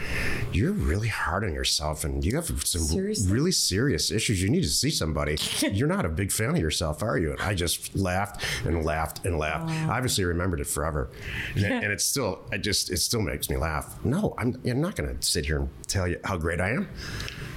"You're 0.53 0.73
really 0.73 1.09
hard 1.09 1.43
on 1.43 1.55
yourself, 1.55 2.05
and 2.05 2.23
you 2.23 2.37
have 2.37 2.47
some 2.47 2.83
Seriously? 2.83 3.33
really 3.33 3.53
serious 3.53 4.11
issues. 4.11 4.43
You 4.43 4.51
need 4.51 4.61
to 4.63 4.69
see 4.69 4.91
somebody. 4.91 5.39
You're 5.73 5.89
not 5.89 6.05
a 6.05 6.09
big 6.11 6.31
fan 6.31 6.51
of 6.51 6.59
yourself, 6.59 7.03
are 7.03 7.17
you?" 7.17 7.33
And 7.33 7.41
I 7.41 7.55
just 7.55 7.97
laughed 7.97 8.45
and 8.67 8.85
laughed 8.85 9.25
and 9.25 9.39
laughed. 9.39 9.71
I 9.71 9.97
obviously 9.97 10.25
remembered 10.25 10.61
it 10.61 10.67
forever, 10.67 11.11
and, 11.55 11.65
it, 11.65 11.73
and 11.73 11.93
it's 11.93 12.05
still, 12.05 12.43
I 12.53 12.59
just, 12.59 12.91
it 12.91 12.99
still 12.99 13.23
makes 13.23 13.49
me 13.49 13.57
laugh. 13.57 13.99
No, 14.05 14.35
I'm, 14.37 14.61
I'm 14.67 14.81
not 14.83 14.97
going 14.97 15.17
to 15.17 15.27
sit 15.27 15.47
here 15.47 15.59
and 15.61 15.71
tell 15.87 16.07
you 16.07 16.19
how 16.25 16.37
great 16.37 16.61
I 16.61 16.71
am. 16.73 16.89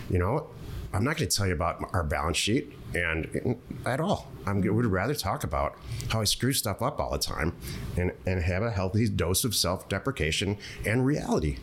You 0.09 0.19
know, 0.19 0.47
I'm 0.93 1.03
not 1.03 1.17
going 1.17 1.27
to 1.27 1.35
tell 1.35 1.47
you 1.47 1.53
about 1.53 1.89
our 1.91 2.03
balance 2.03 2.37
sheet 2.37 2.71
and 2.93 3.57
at 3.85 3.99
all. 3.99 4.31
I'm, 4.45 4.61
would 4.61 4.85
rather 4.85 5.15
talk 5.15 5.43
about 5.43 5.75
how 6.09 6.21
I 6.21 6.25
screw 6.25 6.53
stuff 6.53 6.81
up 6.81 6.99
all 6.99 7.11
the 7.11 7.17
time 7.17 7.55
and, 7.97 8.11
and 8.25 8.41
have 8.43 8.61
a 8.61 8.69
healthy 8.69 9.09
dose 9.09 9.43
of 9.43 9.55
self 9.55 9.89
deprecation 9.89 10.57
and 10.85 11.05
reality. 11.05 11.57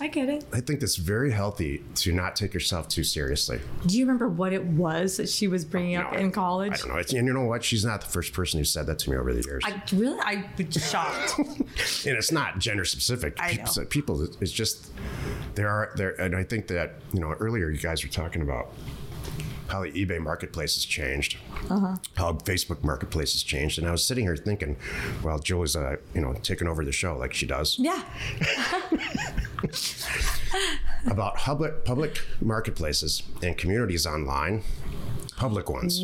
I 0.00 0.08
get 0.08 0.28
it. 0.28 0.44
I 0.52 0.60
think 0.60 0.82
it's 0.82 0.96
very 0.96 1.30
healthy 1.30 1.84
to 1.96 2.12
not 2.12 2.36
take 2.36 2.52
yourself 2.52 2.88
too 2.88 3.04
seriously. 3.04 3.60
Do 3.86 3.96
you 3.98 4.04
remember 4.04 4.28
what 4.28 4.52
it 4.52 4.64
was 4.64 5.16
that 5.18 5.28
she 5.28 5.48
was 5.48 5.64
bringing 5.64 5.96
up 5.96 6.12
No, 6.12 6.18
in 6.18 6.32
college? 6.32 6.72
I 6.72 6.76
don't 6.76 6.88
know. 6.88 6.96
It's, 6.96 7.12
and 7.12 7.26
you 7.26 7.32
know 7.32 7.44
what? 7.44 7.62
She's 7.62 7.84
not 7.84 8.00
the 8.00 8.08
first 8.08 8.32
person 8.32 8.58
who 8.58 8.64
said 8.64 8.86
that 8.86 8.98
to 9.00 9.10
me 9.10 9.16
over 9.16 9.32
the 9.32 9.42
years. 9.42 9.62
I 9.64 9.80
really, 9.92 10.18
I 10.20 10.44
was 10.58 10.90
shocked. 10.90 11.38
and 11.38 12.16
it's 12.16 12.32
not 12.32 12.58
gender 12.58 12.84
specific. 12.84 13.36
I 13.40 13.52
people, 13.56 13.72
know. 13.76 13.84
people, 13.86 14.28
it's 14.40 14.52
just 14.52 14.90
there 15.54 15.68
are 15.68 15.92
there, 15.96 16.20
and 16.20 16.34
I 16.34 16.42
think 16.42 16.66
that 16.68 16.94
you 17.12 17.20
know 17.20 17.32
earlier 17.32 17.70
you 17.70 17.78
guys 17.78 18.02
were 18.02 18.10
talking 18.10 18.42
about 18.42 18.72
how 19.74 19.82
the 19.82 19.90
eBay 19.90 20.20
marketplace 20.20 20.74
has 20.76 20.84
changed, 20.84 21.36
Uh-huh. 21.68 21.96
how 22.14 22.32
Facebook 22.32 22.84
marketplace 22.84 23.32
has 23.32 23.42
changed, 23.42 23.76
and 23.78 23.88
I 23.88 23.90
was 23.90 24.04
sitting 24.04 24.24
here 24.24 24.36
thinking, 24.36 24.76
well, 25.22 25.38
Julie's 25.40 25.74
uh, 25.74 25.96
you 26.14 26.20
know 26.20 26.32
taking 26.42 26.68
over 26.68 26.84
the 26.84 26.92
show 26.92 27.16
like 27.18 27.34
she 27.34 27.46
does 27.46 27.76
yeah. 27.78 28.02
about 31.10 31.34
public 31.36 31.84
public 31.84 32.20
marketplaces 32.40 33.22
and 33.42 33.58
communities 33.58 34.06
online, 34.06 34.62
public 35.36 35.68
ones, 35.68 36.00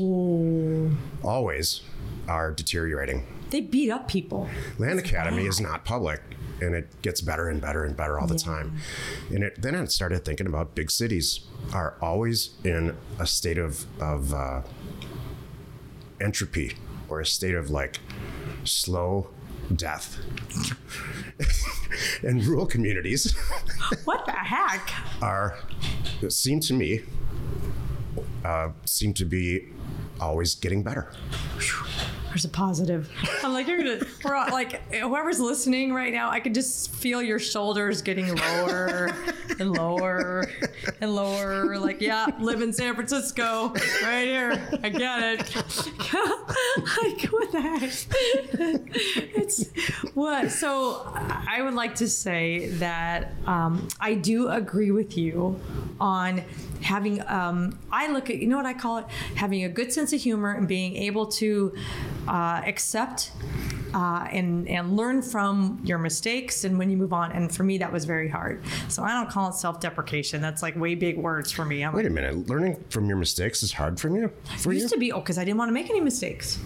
always 1.23 1.81
are 2.29 2.51
deteriorating. 2.51 3.25
They 3.51 3.61
beat 3.61 3.91
up 3.91 4.09
people. 4.09 4.49
Land 4.79 4.99
Academy 4.99 5.47
is 5.47 5.61
not 5.61 5.85
public, 5.85 6.21
and 6.61 6.75
it 6.75 7.03
gets 7.03 7.21
better 7.21 7.49
and 7.49 7.61
better 7.61 7.85
and 7.85 7.97
better 7.97 8.19
all 8.19 8.27
the 8.27 8.39
time. 8.39 8.77
And 9.31 9.45
it, 9.45 9.61
then 9.61 9.75
I 9.75 9.85
started 9.87 10.25
thinking 10.25 10.47
about 10.47 10.75
big 10.75 10.91
cities 10.91 11.41
are 11.73 11.95
always 12.01 12.51
in 12.65 12.97
a 13.19 13.27
state 13.27 13.59
of 13.59 13.87
of 14.01 14.35
uh, 14.35 14.63
entropy 16.21 16.75
or 17.09 17.21
a 17.21 17.27
state 17.27 17.55
of 17.55 17.71
like 17.71 17.99
slow 18.65 19.29
death. 19.75 20.19
and 22.23 22.45
rural 22.45 22.67
communities 22.67 23.33
What 24.05 24.27
the 24.27 24.33
heck? 24.33 24.91
are 25.23 25.57
seem 26.29 26.61
to 26.61 26.75
me 26.75 27.01
uh, 28.45 28.71
seem 28.85 29.15
to 29.15 29.25
be 29.25 29.69
always 30.21 30.55
getting 30.55 30.83
better. 30.83 31.11
There's 32.31 32.45
a 32.45 32.49
positive. 32.49 33.11
I'm 33.43 33.53
like, 33.53 33.67
you're 33.67 33.79
gonna, 33.79 34.07
we're 34.25 34.37
all, 34.37 34.53
like, 34.53 34.95
whoever's 34.95 35.41
listening 35.41 35.93
right 35.93 36.13
now, 36.13 36.31
I 36.31 36.39
could 36.39 36.55
just 36.55 36.93
feel 36.95 37.21
your 37.21 37.41
shoulders 37.41 38.03
getting 38.03 38.37
lower 38.37 39.11
and 39.59 39.73
lower 39.73 40.45
and 41.01 41.13
lower. 41.13 41.77
Like, 41.77 42.01
yeah, 42.01 42.27
live 42.39 42.63
in 42.63 42.73
San 42.73 42.95
Francisco, 42.95 43.73
right 44.05 44.27
here. 44.27 44.63
I 44.81 44.91
get 44.91 45.23
it. 45.25 45.57
like, 47.03 47.25
what 47.33 47.51
the 47.51 47.61
heck? 47.61 47.83
it's 49.35 49.67
what? 50.15 50.53
So, 50.53 51.03
I 51.49 51.63
would 51.63 51.75
like 51.75 51.97
to 51.97 52.09
say 52.09 52.69
that 52.75 53.33
um, 53.47 53.89
I 53.99 54.15
do 54.15 54.51
agree 54.51 54.93
with 54.93 55.19
you 55.19 55.61
on 56.01 56.45
having 56.83 57.21
um, 57.29 57.79
i 57.93 58.11
look 58.11 58.31
at 58.31 58.37
you 58.39 58.47
know 58.47 58.57
what 58.57 58.67
i 58.67 58.73
call 58.75 58.99
it 58.99 59.07
having 59.35 59.65
a 59.65 59.69
good 59.69 59.93
sense 59.93 60.13
of 60.13 60.21
humor 60.21 60.53
and 60.53 60.67
being 60.69 60.97
able 60.97 61.27
to 61.27 61.75
uh, 62.29 62.61
accept 62.67 63.33
uh, 63.95 64.27
and 64.31 64.69
and 64.69 64.97
learn 64.97 65.21
from 65.21 65.81
your 65.85 65.99
mistakes 65.99 66.65
and 66.65 66.79
when 66.79 66.91
you 66.91 66.97
move 66.97 67.13
on 67.13 67.33
and 67.33 67.55
for 67.55 67.65
me 67.65 67.77
that 67.79 67.93
was 67.93 68.05
very 68.05 68.29
hard 68.29 68.63
so 68.89 69.03
i 69.03 69.13
don't 69.13 69.29
call 69.31 69.49
it 69.51 69.55
self-deprecation 69.55 70.41
that's 70.41 70.63
like 70.63 70.77
way 70.77 70.95
big 70.95 71.19
words 71.19 71.51
for 71.53 71.65
me 71.65 71.83
i'm 71.85 71.93
Wait 71.93 72.07
a 72.07 72.11
minute, 72.11 72.49
learning 72.49 72.83
from 72.89 73.07
your 73.07 73.17
mistakes 73.17 73.63
is 73.63 73.73
hard 73.73 73.99
for 74.01 74.09
you. 74.09 74.31
For 74.59 74.71
it 74.73 74.77
you? 74.77 74.83
used 74.83 74.93
to 74.95 74.99
be 74.99 75.13
oh 75.13 75.21
because 75.21 75.39
i 75.39 75.45
didn't 75.45 75.59
want 75.59 75.69
to 75.69 75.73
make 75.75 75.91
any 75.91 76.01
mistakes 76.01 76.59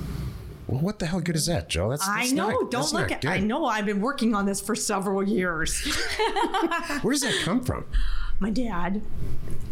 Well, 0.67 0.81
what 0.81 0.99
the 0.99 1.07
hell 1.07 1.21
good 1.21 1.37
is 1.37 1.45
that, 1.47 1.69
Joe? 1.69 1.91
That's, 1.91 2.09
I 2.09 2.27
know. 2.31 2.49
not- 2.49 2.71
don't 2.71 2.93
look 2.95 3.13
at. 3.13 3.21
good. 3.21 3.31
I 3.31 3.39
know. 3.41 3.67
I've 3.67 3.85
been 3.85 4.01
working 4.01 4.35
on 4.35 4.47
this 4.47 4.63
for 4.63 4.75
several 4.75 5.23
years. 5.23 5.79
Where 7.03 7.13
does 7.13 7.21
that 7.21 7.39
come 7.45 7.61
from? 7.63 7.85
My 8.41 8.49
dad. 8.51 9.03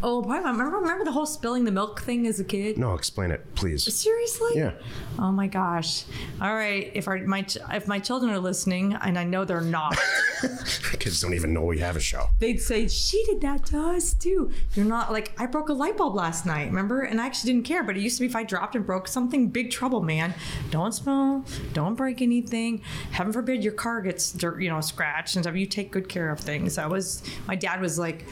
Oh, 0.05 0.21
boy, 0.23 0.37
remember 0.37 0.65
remember 0.65 1.05
the 1.05 1.13
whole 1.13 1.27
spilling 1.27 1.65
the 1.65 1.71
milk 1.71 2.01
thing 2.01 2.27
as 2.27 2.41
a 2.41 2.45
kid? 2.45 2.77
No, 2.79 2.95
explain 2.95 3.31
it, 3.31 3.55
please. 3.55 3.83
Seriously? 3.95 4.51
Yeah. 4.57 4.73
Oh 5.19 5.31
my 5.31 5.47
gosh. 5.47 6.05
All 6.41 6.55
right. 6.55 6.91
If 6.95 7.07
our 7.07 7.19
my 7.19 7.43
ch- 7.43 7.59
if 7.71 7.87
my 7.87 7.99
children 7.99 8.33
are 8.33 8.39
listening, 8.39 8.95
and 8.95 9.19
I 9.19 9.25
know 9.25 9.45
they're 9.45 9.61
not, 9.61 9.97
Kids 10.99 11.21
don't 11.21 11.35
even 11.35 11.53
know 11.53 11.63
we 11.63 11.79
have 11.79 11.95
a 11.97 12.01
show. 12.01 12.27
they'd 12.41 12.61
say 12.61 12.89
she 12.89 13.25
did 13.27 13.41
that 13.43 13.65
to 13.67 13.79
us 13.79 14.15
too. 14.15 14.51
You're 14.75 14.85
not 14.87 15.13
like 15.13 15.33
I 15.41 15.47
broke 15.47 15.69
a 15.69 15.73
light 15.73 15.97
bulb 15.97 16.15
last 16.15 16.47
night, 16.47 16.67
remember? 16.67 17.03
And 17.03 17.21
I 17.21 17.27
actually 17.27 17.53
didn't 17.53 17.67
care, 17.67 17.85
but 17.85 17.97
it 17.97 18.01
used 18.01 18.17
to 18.17 18.23
be 18.23 18.27
if 18.27 18.35
I 18.37 18.43
dropped 18.43 18.75
and 18.75 18.85
broke 18.85 19.07
something, 19.09 19.49
big 19.49 19.71
trouble, 19.71 20.03
man. 20.03 20.35
Don't 20.71 20.93
spill. 20.93 21.45
Don't 21.73 21.95
break 21.95 22.21
anything. 22.23 22.83
Heaven 23.13 23.33
forbid 23.33 23.63
your 23.63 23.73
car 23.73 24.01
gets 24.01 24.33
dirt, 24.33 24.61
you 24.61 24.69
know, 24.69 24.81
scratched 24.81 25.37
and 25.37 25.45
stuff. 25.45 25.55
You 25.55 25.67
take 25.67 25.91
good 25.93 26.09
care 26.09 26.31
of 26.31 26.41
things. 26.41 26.75
That 26.77 26.91
was 26.91 27.23
my 27.47 27.55
dad 27.55 27.81
was 27.81 27.99
like 27.99 28.25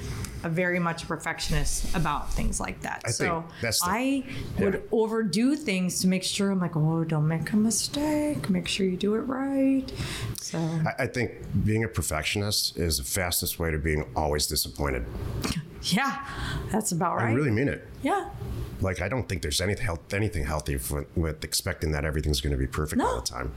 very 0.48 0.78
much 0.78 1.02
a 1.02 1.06
perfectionist 1.06 1.94
about 1.94 2.32
things 2.32 2.58
like 2.60 2.80
that. 2.82 3.02
I 3.04 3.10
so 3.10 3.44
that's 3.60 3.80
the- 3.80 3.90
I 3.90 4.24
would 4.58 4.74
yeah. 4.74 4.80
overdo 4.90 5.56
things 5.56 6.00
to 6.00 6.08
make 6.08 6.22
sure 6.24 6.50
I'm 6.50 6.60
like, 6.60 6.76
oh, 6.76 7.04
don't 7.04 7.28
make 7.28 7.52
a 7.52 7.56
mistake. 7.56 8.48
Make 8.48 8.66
sure 8.68 8.86
you 8.86 8.96
do 8.96 9.14
it 9.14 9.20
right. 9.20 9.90
So 10.40 10.58
I, 10.58 11.04
I 11.04 11.06
think 11.06 11.32
being 11.64 11.84
a 11.84 11.88
perfectionist 11.88 12.76
is 12.78 12.98
the 12.98 13.04
fastest 13.04 13.58
way 13.58 13.70
to 13.70 13.78
being 13.78 14.04
always 14.16 14.46
disappointed. 14.46 15.04
yeah, 15.82 16.26
that's 16.70 16.92
about 16.92 17.16
right. 17.16 17.30
I 17.30 17.32
really 17.32 17.50
mean 17.50 17.68
it. 17.68 17.86
yeah. 18.02 18.30
Like, 18.82 19.02
I 19.02 19.08
don't 19.10 19.28
think 19.28 19.42
there's 19.42 19.60
anything, 19.60 19.84
health, 19.84 20.14
anything 20.14 20.44
healthy 20.46 20.78
for, 20.78 21.06
with 21.14 21.44
expecting 21.44 21.92
that 21.92 22.06
everything's 22.06 22.40
going 22.40 22.52
to 22.52 22.56
be 22.58 22.66
perfect 22.66 23.02
all 23.02 23.16
the 23.16 23.26
time. 23.26 23.52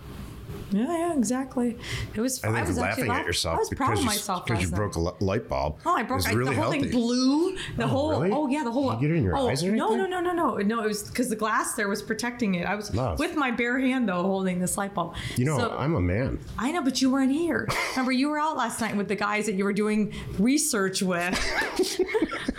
Yeah, 0.71 0.87
yeah, 0.87 1.17
exactly. 1.17 1.77
It 2.15 2.21
was. 2.21 2.43
I 2.43 2.51
think 2.51 2.67
was 2.67 2.77
laughing 2.77 3.07
laugh- 3.07 3.21
at 3.21 3.25
yourself 3.25 3.55
I 3.55 3.59
was 3.59 3.69
proud 3.69 3.89
because 3.89 3.99
of 3.99 4.03
you, 4.03 4.09
myself 4.09 4.45
because 4.45 4.61
you 4.63 4.69
broke 4.69 4.95
a 4.95 5.23
light 5.23 5.47
bulb. 5.47 5.79
Oh, 5.85 5.95
I 5.95 6.03
broke 6.03 6.19
is 6.19 6.27
I, 6.27 6.33
really 6.33 6.55
the 6.55 6.61
whole 6.61 6.71
healthy. 6.71 6.89
thing 6.89 6.91
blew. 6.91 7.55
The 7.77 7.83
oh, 7.83 7.87
whole. 7.87 8.11
really? 8.11 8.31
Oh 8.31 8.47
yeah, 8.47 8.63
the 8.63 8.71
whole. 8.71 8.91
Did 8.91 9.01
you 9.01 9.07
get 9.07 9.15
it 9.15 9.17
in 9.17 9.23
your 9.23 9.37
oh, 9.37 9.49
eyes 9.49 9.63
or 9.63 9.67
anything? 9.67 9.77
No, 9.77 9.95
no, 9.95 10.05
no, 10.05 10.19
no, 10.19 10.31
no. 10.31 10.57
No, 10.57 10.83
it 10.83 10.87
was 10.87 11.03
because 11.03 11.29
the 11.29 11.35
glass 11.35 11.75
there 11.75 11.87
was 11.87 12.01
protecting 12.01 12.55
it. 12.55 12.65
I 12.65 12.75
was 12.75 12.93
Love. 12.93 13.19
with 13.19 13.35
my 13.35 13.51
bare 13.51 13.79
hand 13.79 14.07
though, 14.09 14.23
holding 14.23 14.59
this 14.59 14.77
light 14.77 14.93
bulb. 14.93 15.15
You 15.35 15.45
know, 15.45 15.57
So- 15.57 15.77
I'm 15.77 15.95
a 15.95 16.01
man. 16.01 16.39
I 16.57 16.71
know, 16.71 16.81
but 16.81 17.01
you 17.01 17.11
weren't 17.11 17.31
here. 17.31 17.67
Remember, 17.91 18.11
you 18.11 18.29
were 18.29 18.39
out 18.39 18.57
last 18.57 18.81
night 18.81 18.95
with 18.95 19.07
the 19.07 19.15
guys 19.15 19.45
that 19.45 19.55
you 19.55 19.63
were 19.63 19.73
doing 19.73 20.13
research 20.39 21.01
with. 21.01 21.39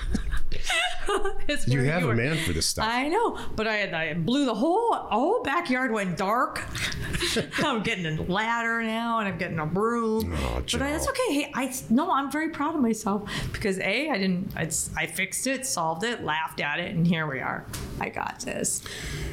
You 1.67 1.83
have 1.83 2.05
a 2.05 2.15
man 2.15 2.39
for 2.39 2.53
this 2.53 2.67
stuff. 2.67 2.87
I 2.89 3.09
know, 3.09 3.39
but 3.55 3.69
I, 3.69 4.11
I 4.11 4.15
blew 4.15 4.47
the 4.47 4.55
whole 4.55 4.95
whole 4.95 5.43
backyard 5.43 5.93
went 5.93 6.17
dark. 6.17 6.65
I'm 7.59 7.83
getting 7.83 8.07
a 8.07 8.23
ladder 8.23 8.83
now, 8.83 9.19
and 9.19 9.29
I'm 9.29 9.39
getting 9.39 9.59
a 9.59 9.67
broom. 9.67 10.35
Oh, 10.35 10.63
but 10.73 10.83
I, 10.83 10.91
that's 10.91 11.09
okay. 11.09 11.35
Hey, 11.35 11.53
I 11.55 11.73
no, 11.91 12.11
I'm 12.11 12.31
very 12.31 12.51
proud 12.51 12.75
of 12.75 12.81
myself 12.81 13.31
because 13.53 13.79
a 13.79 14.11
I 14.11 14.19
didn't 14.19 14.53
I, 14.57 14.69
I 14.97 15.07
fixed 15.07 15.47
it, 15.47 15.67
solved 15.67 16.05
it, 16.05 16.25
laughed 16.25 16.61
at 16.61 16.81
it, 16.81 16.95
and 16.95 17.07
here 17.07 17.27
we 17.27 17.41
are. 17.41 17.67
I 18.01 18.09
got 18.09 18.41
this. 18.41 18.83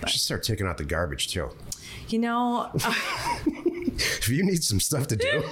You 0.04 0.10
should 0.10 0.22
start 0.22 0.44
taking 0.44 0.68
out 0.68 0.78
the 0.78 0.84
garbage 0.86 1.30
too. 1.30 1.50
You 2.10 2.20
know, 2.20 2.70
uh, 2.84 2.94
If 4.02 4.30
you 4.30 4.44
need 4.44 4.64
some 4.64 4.80
stuff 4.80 5.08
to 5.08 5.16
do, 5.16 5.44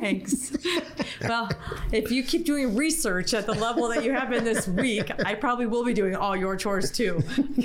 thanks. 0.00 0.56
well, 1.22 1.50
if 1.92 2.10
you 2.10 2.22
keep 2.22 2.44
doing 2.44 2.76
research 2.76 3.34
at 3.34 3.46
the 3.46 3.52
level 3.54 3.88
that 3.88 4.04
you 4.04 4.12
have 4.12 4.30
been 4.30 4.44
this 4.44 4.66
week, 4.68 5.10
I 5.24 5.34
probably 5.34 5.66
will 5.66 5.84
be 5.84 5.94
doing 5.94 6.14
all 6.16 6.36
your 6.36 6.56
chores 6.56 6.90
too. 6.90 7.22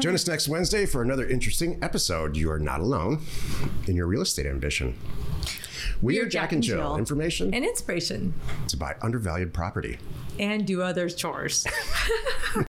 join 0.00 0.14
us 0.14 0.26
next 0.26 0.48
Wednesday 0.48 0.86
for 0.86 1.02
another 1.02 1.26
interesting 1.26 1.78
episode. 1.82 2.36
You 2.36 2.50
are 2.50 2.58
not 2.58 2.80
alone 2.80 3.22
in 3.86 3.96
your 3.96 4.06
real 4.06 4.22
estate 4.22 4.46
ambition. 4.46 4.96
We, 6.02 6.18
are 6.18 6.26
Jack 6.26 6.52
and 6.52 6.62
Jill. 6.62 6.96
Information 6.96 7.52
and 7.52 7.62
inspiration, 7.64 8.32
to 8.68 8.76
buy 8.78 8.94
undervalued 9.02 9.52
property. 9.52 9.98
and 10.38 10.66
do 10.66 10.80
others' 10.80 11.14
chores. 11.14 11.66